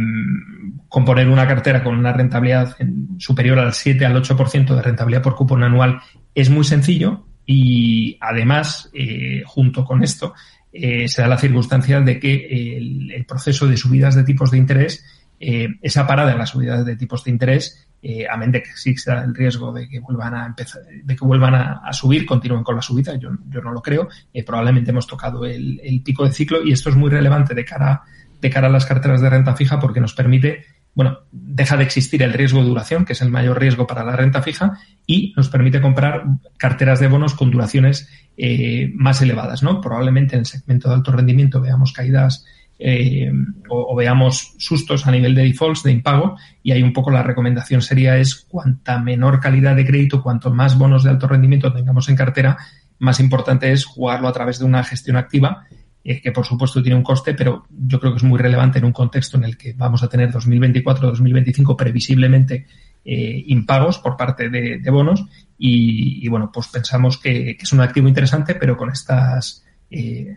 componer 0.89 1.29
una 1.29 1.47
cartera 1.47 1.85
con 1.85 1.97
una 1.97 2.13
rentabilidad 2.13 2.77
superior 3.19 3.59
al 3.59 3.73
7 3.73 4.07
al 4.07 4.23
8% 4.23 4.75
de 4.75 4.83
rentabilidad 4.83 5.23
por 5.23 5.37
cupón 5.37 5.63
anual 5.63 6.01
es 6.35 6.51
muy 6.51 6.65
sencillo 6.65 7.27
y 7.47 8.17
además, 8.21 8.91
eh, 8.95 9.43
junto 9.45 9.85
con 9.85 10.03
esto, 10.03 10.35
eh, 10.73 11.07
se 11.09 11.23
da 11.23 11.29
la 11.29 11.39
circunstancia 11.39 12.01
de 12.01 12.19
que 12.19 12.77
el, 12.77 13.11
el, 13.13 13.27
proceso 13.27 13.69
de 13.69 13.77
subidas 13.77 14.15
de 14.15 14.25
tipos 14.25 14.51
de 14.51 14.59
interés, 14.59 15.05
esa 15.39 16.07
parada 16.07 16.33
en 16.33 16.39
las 16.39 16.51
subidas 16.51 16.87
de 16.87 16.97
tipos 16.97 17.23
de 17.23 17.31
interés, 17.31 17.87
eh, 18.07 18.27
a 18.31 18.37
menos 18.37 18.61
que 18.61 18.69
exista 18.69 19.25
el 19.25 19.35
riesgo 19.35 19.73
de 19.73 19.89
que 19.89 19.99
vuelvan 19.99 20.35
a 20.35 20.45
empezar, 20.45 20.83
de 20.83 21.17
que 21.17 21.25
vuelvan 21.25 21.55
a, 21.55 21.81
a 21.83 21.91
subir, 21.95 22.27
continúen 22.27 22.63
con 22.63 22.77
la 22.77 22.83
subida, 22.83 23.17
yo, 23.17 23.31
yo 23.49 23.63
no 23.63 23.73
lo 23.73 23.81
creo. 23.81 24.09
Eh, 24.31 24.45
probablemente 24.45 24.91
hemos 24.91 25.07
tocado 25.07 25.47
el, 25.47 25.81
el, 25.83 26.03
pico 26.03 26.27
de 26.27 26.33
ciclo 26.33 26.63
y 26.63 26.73
esto 26.73 26.91
es 26.91 26.97
muy 26.97 27.09
relevante 27.09 27.55
de 27.55 27.65
cara, 27.65 28.03
de 28.43 28.51
cara 28.51 28.67
a 28.67 28.71
las 28.71 28.85
carteras 28.85 29.23
de 29.23 29.31
renta 29.31 29.57
fija 29.57 29.81
porque 29.81 30.01
nos 30.01 30.13
permite, 30.13 30.67
bueno, 30.95 31.21
deja 31.33 31.79
de 31.79 31.85
existir 31.85 32.23
el 32.23 32.35
riesgo 32.35 32.61
de 32.61 32.69
duración, 32.69 33.07
que 33.07 33.15
es 33.15 33.23
el 33.23 33.31
mayor 33.31 33.59
riesgo 33.59 33.87
para 33.87 34.05
la 34.05 34.15
renta 34.15 34.43
fija, 34.43 34.79
y 35.07 35.33
nos 35.35 35.49
permite 35.49 35.81
comprar 35.81 36.25
carteras 36.59 37.01
de 37.01 37.09
bonos 37.09 37.33
con 37.33 37.51
duraciones 37.51 38.11
eh, 38.37 38.93
más 38.97 39.23
elevadas, 39.23 39.63
¿no? 39.63 39.81
Probablemente 39.81 40.35
en 40.35 40.41
el 40.41 40.47
segmento 40.47 40.91
de 40.91 40.97
alto 40.97 41.11
rendimiento 41.11 41.59
veamos 41.59 41.95
caídas 41.95 42.45
eh, 42.79 43.33
o, 43.69 43.95
veamos 43.95 44.55
sustos 44.59 45.07
a 45.07 45.11
nivel 45.11 45.35
de 45.35 45.45
defaults, 45.45 45.83
de 45.83 45.93
impago, 45.93 46.37
y 46.63 46.73
ahí 46.73 46.83
un 46.83 46.93
poco 46.93 47.11
la 47.11 47.23
recomendación 47.23 47.83
sería 47.83 48.17
es 48.17 48.35
cuanta 48.35 48.99
menor 48.99 49.41
calidad 49.41 49.77
de 49.77 49.87
crédito, 49.87 50.23
cuanto 50.23 50.53
más 50.53 50.77
bonos 50.77 51.05
de 51.05 51.11
alto 51.11 51.29
rendimiento 51.29 51.73
tengamos 51.73 52.09
en 52.09 52.17
cartera, 52.17 52.57
más 52.99 53.21
importante 53.21 53.73
es 53.73 53.85
jugarlo 53.85 54.29
a 54.29 54.33
través 54.33 54.59
de 54.59 54.65
una 54.65 54.83
gestión 54.83 55.17
activa, 55.17 55.67
eh, 56.03 56.21
que 56.21 56.33
por 56.33 56.45
supuesto 56.45 56.83
tiene 56.83 56.97
un 56.97 57.03
coste, 57.03 57.35
pero 57.35 57.65
yo 57.71 57.99
creo 57.99 58.13
que 58.13 58.19
es 58.19 58.25
muy 58.25 58.39
relevante 58.39 58.79
en 58.79 58.85
un 58.85 58.93
contexto 58.93 59.39
en 59.39 59.45
el 59.45 59.57
que 59.57 59.73
vamos 59.73 60.03
a 60.03 60.09
tener 60.09 60.31
2024-2025 60.31 61.77
previsiblemente 61.77 62.67
eh, 63.05 63.45
impagos 63.47 63.99
por 63.99 64.17
parte 64.17 64.49
de, 64.49 64.79
de 64.79 64.91
bonos 64.91 65.25
y, 65.59 66.25
y, 66.25 66.29
bueno, 66.29 66.51
pues 66.53 66.69
pensamos 66.69 67.19
que, 67.19 67.57
que, 67.57 67.63
es 67.63 67.73
un 67.73 67.81
activo 67.81 68.09
interesante, 68.09 68.55
pero 68.55 68.77
con 68.77 68.91
estas 68.91 69.65
eh, 69.91 70.37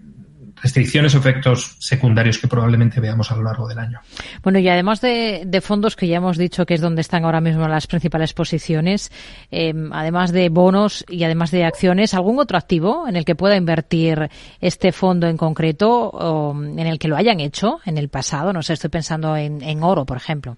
restricciones 0.61 1.13
o 1.15 1.19
efectos 1.19 1.75
secundarios 1.79 2.37
que 2.37 2.47
probablemente 2.47 2.99
veamos 2.99 3.31
a 3.31 3.35
lo 3.35 3.43
largo 3.43 3.67
del 3.67 3.79
año. 3.79 3.99
Bueno, 4.43 4.59
y 4.59 4.67
además 4.67 5.01
de, 5.01 5.43
de 5.45 5.61
fondos, 5.61 5.95
que 5.95 6.07
ya 6.07 6.17
hemos 6.17 6.37
dicho 6.37 6.65
que 6.65 6.73
es 6.73 6.81
donde 6.81 7.01
están 7.01 7.25
ahora 7.25 7.41
mismo 7.41 7.67
las 7.67 7.87
principales 7.87 8.33
posiciones, 8.33 9.11
eh, 9.51 9.73
además 9.91 10.31
de 10.31 10.49
bonos 10.49 11.05
y 11.09 11.23
además 11.23 11.51
de 11.51 11.65
acciones, 11.65 12.13
¿algún 12.13 12.39
otro 12.39 12.57
activo 12.57 13.07
en 13.07 13.15
el 13.15 13.25
que 13.25 13.35
pueda 13.35 13.55
invertir 13.55 14.29
este 14.59 14.91
fondo 14.91 15.27
en 15.27 15.37
concreto 15.37 15.89
o 15.89 16.55
en 16.59 16.79
el 16.79 16.99
que 16.99 17.07
lo 17.07 17.17
hayan 17.17 17.39
hecho 17.39 17.79
en 17.85 17.97
el 17.97 18.09
pasado? 18.09 18.53
No 18.53 18.63
sé, 18.63 18.73
estoy 18.73 18.89
pensando 18.89 19.35
en, 19.35 19.61
en 19.61 19.83
oro, 19.83 20.05
por 20.05 20.17
ejemplo. 20.17 20.57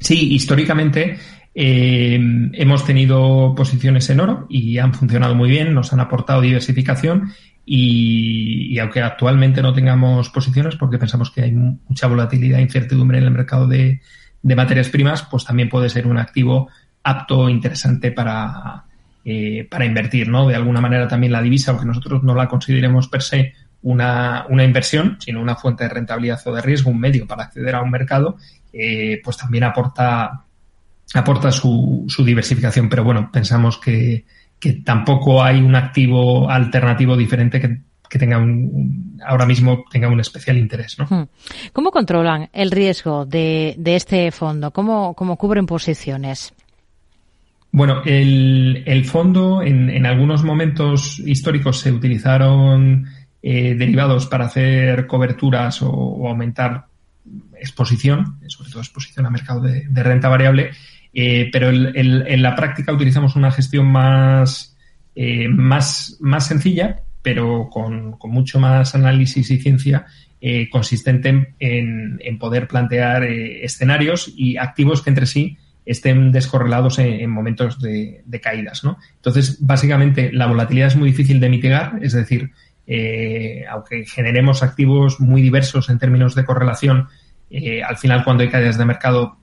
Sí, 0.00 0.34
históricamente 0.34 1.18
eh, 1.54 2.18
hemos 2.52 2.84
tenido 2.84 3.52
posiciones 3.56 4.08
en 4.10 4.20
oro 4.20 4.46
y 4.48 4.78
han 4.78 4.94
funcionado 4.94 5.34
muy 5.34 5.50
bien, 5.50 5.74
nos 5.74 5.92
han 5.92 6.00
aportado 6.00 6.40
diversificación 6.40 7.32
y, 7.70 8.78
aunque 8.78 9.02
actualmente 9.02 9.60
no 9.60 9.74
tengamos 9.74 10.30
posiciones 10.30 10.76
porque 10.76 10.96
pensamos 10.96 11.30
que 11.30 11.42
hay 11.42 11.52
mucha 11.52 12.06
volatilidad 12.06 12.60
e 12.60 12.62
incertidumbre 12.62 13.18
en 13.18 13.24
el 13.24 13.30
mercado 13.30 13.66
de, 13.66 14.00
materias 14.42 14.88
primas, 14.88 15.22
pues 15.24 15.44
también 15.44 15.68
puede 15.68 15.90
ser 15.90 16.06
un 16.06 16.16
activo 16.16 16.68
apto, 17.02 17.50
interesante 17.50 18.10
para, 18.10 18.84
eh, 19.22 19.68
para 19.70 19.84
invertir, 19.84 20.28
¿no? 20.28 20.48
De 20.48 20.54
alguna 20.54 20.80
manera 20.80 21.06
también 21.08 21.30
la 21.30 21.42
divisa, 21.42 21.72
aunque 21.72 21.84
nosotros 21.84 22.22
no 22.22 22.34
la 22.34 22.48
consideremos 22.48 23.08
per 23.08 23.20
se 23.20 23.52
una, 23.82 24.46
una 24.48 24.64
inversión, 24.64 25.18
sino 25.20 25.42
una 25.42 25.54
fuente 25.54 25.84
de 25.84 25.90
rentabilidad 25.90 26.40
o 26.46 26.54
de 26.54 26.62
riesgo, 26.62 26.90
un 26.90 27.00
medio 27.00 27.26
para 27.26 27.44
acceder 27.44 27.74
a 27.74 27.82
un 27.82 27.90
mercado, 27.90 28.38
eh, 28.72 29.20
pues 29.22 29.36
también 29.36 29.64
aporta, 29.64 30.44
aporta 31.12 31.52
su, 31.52 32.06
su 32.08 32.24
diversificación. 32.24 32.88
Pero 32.88 33.04
bueno, 33.04 33.28
pensamos 33.30 33.76
que, 33.76 34.24
que 34.60 34.74
tampoco 34.74 35.42
hay 35.42 35.60
un 35.60 35.74
activo 35.74 36.50
alternativo 36.50 37.16
diferente 37.16 37.60
que, 37.60 37.80
que 38.08 38.18
tenga 38.18 38.38
un, 38.38 39.20
ahora 39.24 39.46
mismo 39.46 39.84
tenga 39.90 40.08
un 40.08 40.20
especial 40.20 40.58
interés. 40.58 40.98
¿no? 40.98 41.06
Hmm. 41.08 41.28
¿Cómo 41.72 41.90
controlan 41.90 42.48
el 42.52 42.70
riesgo 42.70 43.26
de, 43.26 43.74
de 43.78 43.96
este 43.96 44.30
fondo? 44.32 44.70
¿Cómo, 44.72 45.14
¿Cómo, 45.14 45.36
cubren 45.36 45.66
posiciones? 45.66 46.52
Bueno, 47.70 48.02
el, 48.04 48.82
el 48.86 49.04
fondo 49.04 49.62
en, 49.62 49.90
en, 49.90 50.06
algunos 50.06 50.42
momentos 50.42 51.18
históricos 51.18 51.80
se 51.80 51.92
utilizaron 51.92 53.06
eh, 53.42 53.74
derivados 53.74 54.26
para 54.26 54.46
hacer 54.46 55.06
coberturas 55.06 55.82
o, 55.82 55.90
o, 55.90 56.28
aumentar 56.28 56.86
exposición, 57.60 58.38
sobre 58.46 58.70
todo 58.70 58.80
exposición 58.80 59.26
a 59.26 59.30
mercado 59.30 59.60
de, 59.60 59.86
de 59.86 60.02
renta 60.02 60.28
variable, 60.28 60.70
eh, 61.20 61.48
pero 61.50 61.70
en 61.70 62.42
la 62.42 62.54
práctica 62.54 62.92
utilizamos 62.92 63.34
una 63.34 63.50
gestión 63.50 63.86
más, 63.86 64.76
eh, 65.16 65.48
más, 65.48 66.16
más 66.20 66.46
sencilla 66.46 67.02
pero 67.22 67.68
con, 67.68 68.16
mucho 68.22 68.60
más 68.60 68.94
análisis 68.94 69.50
y 69.50 69.58
ciencia 69.58 70.06
eh, 70.40 70.70
consistente 70.70 71.54
en, 71.58 72.20
en, 72.22 72.38
poder 72.38 72.68
plantear 72.68 73.24
eh, 73.24 73.64
escenarios 73.64 74.32
y 74.36 74.58
activos 74.58 75.02
que 75.02 75.10
entre 75.10 75.26
sí 75.26 75.56
estén 75.84 76.30
descorrelados 76.30 77.00
en, 77.00 77.14
en 77.14 77.30
momentos 77.30 77.80
de, 77.80 78.22
caídas. 78.40 78.84
¿no? 78.84 78.98
Entonces, 79.16 79.58
básicamente, 79.60 80.30
la 80.32 80.46
volatilidad 80.46 80.86
es 80.86 80.96
muy 80.96 81.10
difícil 81.10 81.40
de 81.40 81.48
mitigar, 81.48 81.98
es 82.00 82.12
decir, 82.12 82.52
aunque 83.68 84.06
generemos 84.06 84.62
activos 84.62 85.18
muy 85.18 85.42
diversos 85.42 85.90
en 85.90 85.98
términos 85.98 86.36
de 86.36 86.44
correlación, 86.44 87.08
al 87.84 87.96
final 87.96 88.22
cuando 88.22 88.44
hay 88.44 88.50
caídas 88.50 88.78
de 88.78 88.84
mercado, 88.84 89.38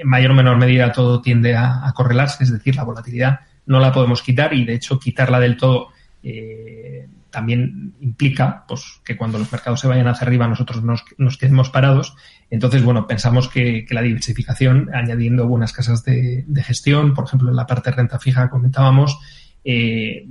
en 0.00 0.08
mayor 0.08 0.30
o 0.30 0.34
menor 0.34 0.56
medida 0.56 0.92
todo 0.92 1.20
tiende 1.20 1.54
a, 1.54 1.86
a 1.86 1.92
correlarse, 1.92 2.44
es 2.44 2.52
decir, 2.52 2.76
la 2.76 2.84
volatilidad 2.84 3.40
no 3.66 3.78
la 3.78 3.92
podemos 3.92 4.22
quitar 4.22 4.52
y, 4.52 4.64
de 4.64 4.74
hecho, 4.74 4.98
quitarla 4.98 5.38
del 5.38 5.56
todo 5.56 5.88
eh, 6.22 7.08
también 7.30 7.94
implica 8.00 8.64
pues, 8.66 9.00
que 9.04 9.16
cuando 9.16 9.38
los 9.38 9.50
mercados 9.52 9.80
se 9.80 9.86
vayan 9.86 10.08
hacia 10.08 10.26
arriba 10.26 10.48
nosotros 10.48 10.82
nos, 10.82 11.38
quedemos 11.38 11.70
parados. 11.70 12.16
Entonces, 12.50 12.82
bueno, 12.82 13.06
pensamos 13.06 13.48
que, 13.48 13.86
la 13.90 14.02
diversificación, 14.02 14.90
añadiendo 14.92 15.46
buenas 15.46 15.72
casas 15.72 16.04
de, 16.04 16.44
de, 16.46 16.62
gestión, 16.62 17.14
por 17.14 17.26
ejemplo, 17.26 17.50
en 17.50 17.56
la 17.56 17.66
parte 17.66 17.90
de 17.90 17.96
renta 17.96 18.18
fija 18.18 18.50
comentábamos, 18.50 19.20
eh, 19.64 20.26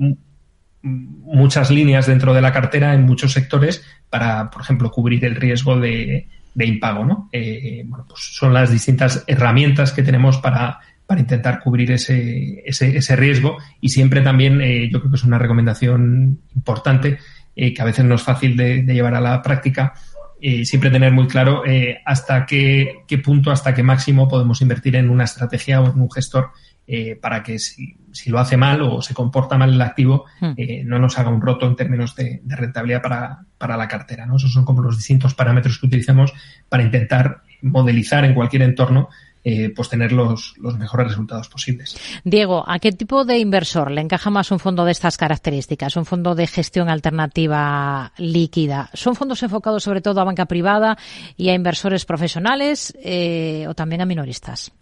muchas 0.81 1.71
líneas 1.71 2.07
dentro 2.07 2.33
de 2.33 2.41
la 2.41 2.51
cartera 2.51 2.93
en 2.93 3.03
muchos 3.03 3.31
sectores 3.31 3.83
para, 4.09 4.49
por 4.49 4.61
ejemplo, 4.61 4.91
cubrir 4.91 5.23
el 5.23 5.35
riesgo 5.35 5.79
de, 5.79 6.27
de 6.53 6.65
impago. 6.65 7.05
¿no? 7.05 7.29
Eh, 7.31 7.83
bueno, 7.85 8.05
pues 8.07 8.21
son 8.21 8.53
las 8.53 8.71
distintas 8.71 9.23
herramientas 9.27 9.91
que 9.91 10.03
tenemos 10.03 10.37
para 10.37 10.79
para 11.09 11.21
intentar 11.21 11.59
cubrir 11.59 11.91
ese, 11.91 12.61
ese, 12.63 12.95
ese 12.95 13.15
riesgo 13.15 13.57
y 13.81 13.89
siempre 13.89 14.21
también 14.21 14.61
eh, 14.61 14.91
yo 14.91 14.99
creo 14.99 15.09
que 15.09 15.17
es 15.17 15.23
una 15.23 15.39
recomendación 15.39 16.41
importante 16.55 17.17
eh, 17.55 17.73
que 17.73 17.81
a 17.81 17.85
veces 17.85 18.05
no 18.05 18.13
es 18.13 18.21
fácil 18.21 18.55
de, 18.55 18.83
llevar 18.83 19.15
a 19.15 19.19
la 19.19 19.41
práctica 19.41 19.95
eh, 20.41 20.63
siempre 20.65 20.89
tener 20.89 21.11
muy 21.11 21.27
claro 21.27 21.65
eh, 21.65 21.99
hasta 22.05 22.45
qué, 22.45 22.99
qué, 23.05 23.17
punto, 23.17 23.51
hasta 23.51 23.73
qué 23.73 23.83
máximo 23.83 24.29
podemos 24.29 24.61
invertir 24.61 24.95
en 24.95 25.09
una 25.09 25.25
estrategia 25.25 25.81
o 25.81 25.91
en 25.91 25.99
un 25.99 26.09
gestor 26.09 26.51
eh, 26.87 27.17
para 27.17 27.43
que 27.43 27.59
si, 27.59 27.97
si, 28.11 28.29
lo 28.29 28.39
hace 28.39 28.57
mal 28.57 28.81
o 28.81 29.01
se 29.01 29.13
comporta 29.13 29.57
mal 29.57 29.73
el 29.73 29.81
activo, 29.81 30.25
hmm. 30.39 30.51
eh, 30.57 30.83
no 30.85 30.99
nos 30.99 31.17
haga 31.17 31.29
un 31.29 31.41
roto 31.41 31.67
en 31.67 31.75
términos 31.75 32.15
de, 32.15 32.41
de 32.43 32.55
rentabilidad 32.55 33.01
para, 33.01 33.39
para, 33.57 33.77
la 33.77 33.87
cartera. 33.87 34.25
¿no? 34.25 34.35
Esos 34.35 34.51
son 34.51 34.65
como 34.65 34.81
los 34.81 34.97
distintos 34.97 35.33
parámetros 35.33 35.79
que 35.79 35.87
utilizamos 35.87 36.33
para 36.67 36.83
intentar 36.83 37.41
modelizar 37.61 38.25
en 38.25 38.33
cualquier 38.33 38.63
entorno 38.63 39.09
eh, 39.41 39.71
pues 39.73 39.87
tener 39.87 40.11
los, 40.11 40.53
los, 40.57 40.77
mejores 40.77 41.07
resultados 41.07 41.47
posibles. 41.47 41.97
Diego, 42.25 42.65
¿a 42.67 42.77
qué 42.79 42.91
tipo 42.91 43.23
de 43.23 43.39
inversor 43.39 43.89
le 43.89 44.01
encaja 44.01 44.29
más 44.29 44.51
un 44.51 44.59
fondo 44.59 44.83
de 44.83 44.91
estas 44.91 45.15
características? 45.15 45.95
Un 45.95 46.05
fondo 46.05 46.35
de 46.35 46.45
gestión 46.45 46.89
alternativa 46.89 48.11
líquida. 48.17 48.89
¿Son 48.93 49.15
fondos 49.15 49.41
enfocados 49.41 49.83
sobre 49.83 50.01
todo 50.01 50.19
a 50.19 50.25
banca 50.25 50.45
privada 50.45 50.97
y 51.37 51.47
a 51.47 51.53
inversores 51.53 52.03
profesionales 52.03 52.93
eh, 53.01 53.65
o 53.69 53.73
también 53.73 54.01
a 54.01 54.05
minoristas? 54.05 54.73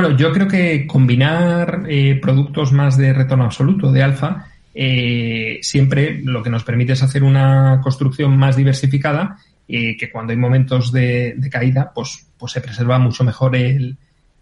Bueno, 0.00 0.16
yo 0.16 0.30
creo 0.30 0.46
que 0.46 0.86
combinar 0.86 1.82
eh, 1.88 2.20
productos 2.22 2.70
más 2.70 2.96
de 2.96 3.12
retorno 3.12 3.46
absoluto, 3.46 3.90
de 3.90 4.04
alfa, 4.04 4.46
eh, 4.72 5.58
siempre 5.60 6.20
lo 6.22 6.40
que 6.40 6.50
nos 6.50 6.62
permite 6.62 6.92
es 6.92 7.02
hacer 7.02 7.24
una 7.24 7.80
construcción 7.82 8.36
más 8.36 8.54
diversificada 8.54 9.38
y 9.66 9.96
que 9.96 10.08
cuando 10.08 10.30
hay 10.30 10.36
momentos 10.36 10.92
de, 10.92 11.36
caída, 11.50 11.90
pues 11.92 12.28
pues 12.38 12.52
se 12.52 12.60
preserva 12.60 13.00
mucho 13.00 13.24
mejor 13.24 13.56
el, 13.56 13.96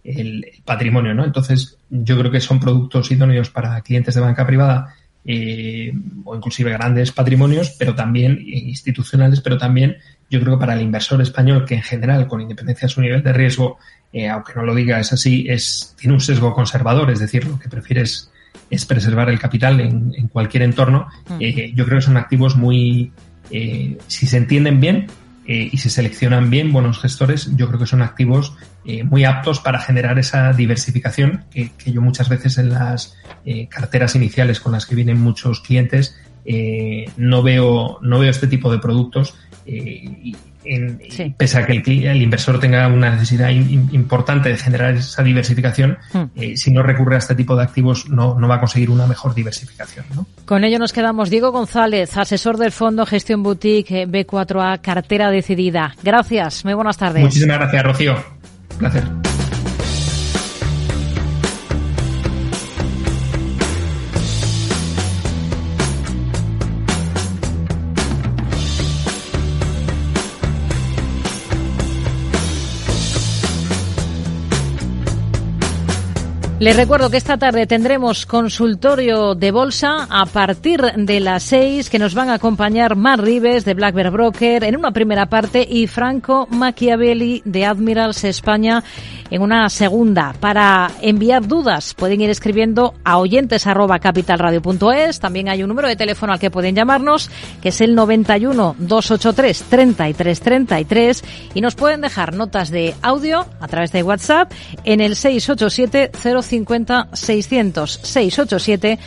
el, 0.04 0.44
patrimonio, 0.62 1.14
¿no? 1.14 1.24
Entonces, 1.24 1.78
yo 1.88 2.18
creo 2.18 2.30
que 2.30 2.42
son 2.42 2.60
productos 2.60 3.10
idóneos 3.10 3.48
para 3.48 3.80
clientes 3.80 4.14
de 4.14 4.20
banca 4.20 4.46
privada 4.46 4.94
eh, 5.26 5.92
o 6.24 6.36
inclusive 6.36 6.72
grandes 6.72 7.12
patrimonios, 7.12 7.70
pero 7.78 7.94
también 7.94 8.38
institucionales, 8.46 9.40
pero 9.40 9.58
también 9.58 9.96
yo 10.30 10.40
creo 10.40 10.54
que 10.54 10.60
para 10.60 10.74
el 10.74 10.82
inversor 10.82 11.20
español, 11.22 11.64
que 11.64 11.74
en 11.74 11.82
general, 11.82 12.26
con 12.26 12.40
independencia 12.40 12.86
de 12.86 12.94
su 12.94 13.00
nivel 13.00 13.22
de 13.22 13.32
riesgo, 13.32 13.78
eh, 14.12 14.28
aunque 14.28 14.52
no 14.54 14.62
lo 14.62 14.74
diga, 14.74 14.98
es 14.98 15.12
así, 15.12 15.46
es, 15.48 15.94
tiene 15.98 16.14
un 16.14 16.20
sesgo 16.20 16.54
conservador, 16.54 17.10
es 17.10 17.18
decir, 17.18 17.46
lo 17.46 17.58
que 17.58 17.68
prefiere 17.68 18.02
es, 18.02 18.30
es 18.70 18.84
preservar 18.84 19.28
el 19.28 19.38
capital 19.38 19.80
en, 19.80 20.12
en 20.16 20.28
cualquier 20.28 20.62
entorno. 20.62 21.08
Eh, 21.38 21.72
yo 21.74 21.84
creo 21.84 21.98
que 21.98 22.04
son 22.04 22.16
activos 22.16 22.56
muy, 22.56 23.12
eh, 23.50 23.98
si 24.06 24.26
se 24.26 24.36
entienden 24.36 24.80
bien, 24.80 25.06
eh, 25.48 25.68
y 25.72 25.78
se 25.78 25.90
seleccionan 25.90 26.50
bien 26.50 26.72
buenos 26.72 27.00
gestores, 27.00 27.54
yo 27.56 27.68
creo 27.68 27.78
que 27.78 27.86
son 27.86 28.02
activos 28.02 28.54
eh, 28.84 29.04
muy 29.04 29.24
aptos 29.24 29.60
para 29.60 29.78
generar 29.78 30.18
esa 30.18 30.52
diversificación 30.52 31.44
que, 31.50 31.70
que 31.78 31.92
yo 31.92 32.02
muchas 32.02 32.28
veces 32.28 32.58
en 32.58 32.70
las 32.70 33.16
eh, 33.44 33.68
carteras 33.68 34.16
iniciales 34.16 34.58
con 34.58 34.72
las 34.72 34.86
que 34.86 34.94
vienen 34.96 35.20
muchos 35.20 35.60
clientes 35.60 36.16
no 37.16 37.42
veo 37.42 37.98
no 38.02 38.20
veo 38.20 38.30
este 38.30 38.46
tipo 38.46 38.70
de 38.70 38.78
productos 38.78 39.34
en, 40.66 41.00
sí. 41.10 41.34
pese 41.36 41.58
a 41.58 41.66
que 41.66 41.72
el, 41.72 42.06
el, 42.06 42.22
inversor 42.22 42.58
tenga 42.58 42.86
una 42.88 43.10
necesidad 43.10 43.50
in, 43.50 43.88
importante 43.92 44.48
de 44.48 44.56
generar 44.56 44.94
esa 44.94 45.22
diversificación, 45.22 45.98
mm. 46.12 46.24
eh, 46.36 46.56
si 46.56 46.70
no 46.70 46.82
recurre 46.82 47.16
a 47.16 47.18
este 47.18 47.34
tipo 47.34 47.56
de 47.56 47.62
activos 47.62 48.08
no, 48.08 48.38
no 48.38 48.48
va 48.48 48.56
a 48.56 48.60
conseguir 48.60 48.90
una 48.90 49.06
mejor 49.06 49.34
diversificación. 49.34 50.04
¿no? 50.14 50.26
Con 50.44 50.64
ello 50.64 50.78
nos 50.78 50.92
quedamos. 50.92 51.30
Diego 51.30 51.52
González, 51.52 52.16
asesor 52.16 52.56
del 52.56 52.72
Fondo 52.72 53.06
Gestión 53.06 53.42
Boutique 53.42 54.06
B4A, 54.06 54.80
cartera 54.80 55.30
decidida. 55.30 55.94
Gracias, 56.02 56.64
muy 56.64 56.74
buenas 56.74 56.96
tardes. 56.96 57.22
Muchísimas 57.22 57.58
gracias, 57.58 57.82
Rocío. 57.84 58.16
Un 58.72 58.78
placer. 58.78 59.35
Les 76.58 76.74
recuerdo 76.74 77.10
que 77.10 77.18
esta 77.18 77.36
tarde 77.36 77.66
tendremos 77.66 78.24
consultorio 78.24 79.34
de 79.34 79.50
bolsa 79.50 80.06
a 80.08 80.24
partir 80.24 80.80
de 80.80 81.20
las 81.20 81.42
seis 81.42 81.90
que 81.90 81.98
nos 81.98 82.14
van 82.14 82.30
a 82.30 82.34
acompañar 82.34 82.96
Mar 82.96 83.20
Rives 83.20 83.66
de 83.66 83.74
Black 83.74 83.94
Bear 83.94 84.10
Broker 84.10 84.64
en 84.64 84.74
una 84.74 84.90
primera 84.90 85.26
parte 85.26 85.66
y 85.68 85.86
Franco 85.86 86.46
Machiavelli 86.50 87.42
de 87.44 87.66
Admirals 87.66 88.24
España 88.24 88.82
en 89.30 89.42
una 89.42 89.68
segunda. 89.68 90.34
Para 90.40 90.90
enviar 91.00 91.46
dudas 91.46 91.94
pueden 91.94 92.20
ir 92.20 92.30
escribiendo 92.30 92.94
a 93.04 93.18
oyentes 93.18 93.66
arroba 93.66 93.98
capitalradio.es. 93.98 95.20
También 95.20 95.48
hay 95.48 95.62
un 95.62 95.68
número 95.68 95.88
de 95.88 95.96
teléfono 95.96 96.32
al 96.32 96.38
que 96.38 96.50
pueden 96.50 96.74
llamarnos 96.74 97.30
que 97.60 97.70
es 97.70 97.80
el 97.80 97.94
91 97.94 98.76
283 98.78 99.62
33 99.64 100.40
33 100.40 101.24
y 101.54 101.60
nos 101.60 101.74
pueden 101.74 102.00
dejar 102.00 102.34
notas 102.34 102.70
de 102.70 102.94
audio 103.02 103.46
a 103.60 103.68
través 103.68 103.92
de 103.92 104.02
WhatsApp 104.02 104.52
en 104.84 105.00
el 105.00 105.16
687 105.16 106.12
050 106.42 107.08
600 107.12 108.00
687 108.02 108.98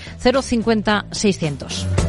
050 0.42 1.06
600. 1.12 2.09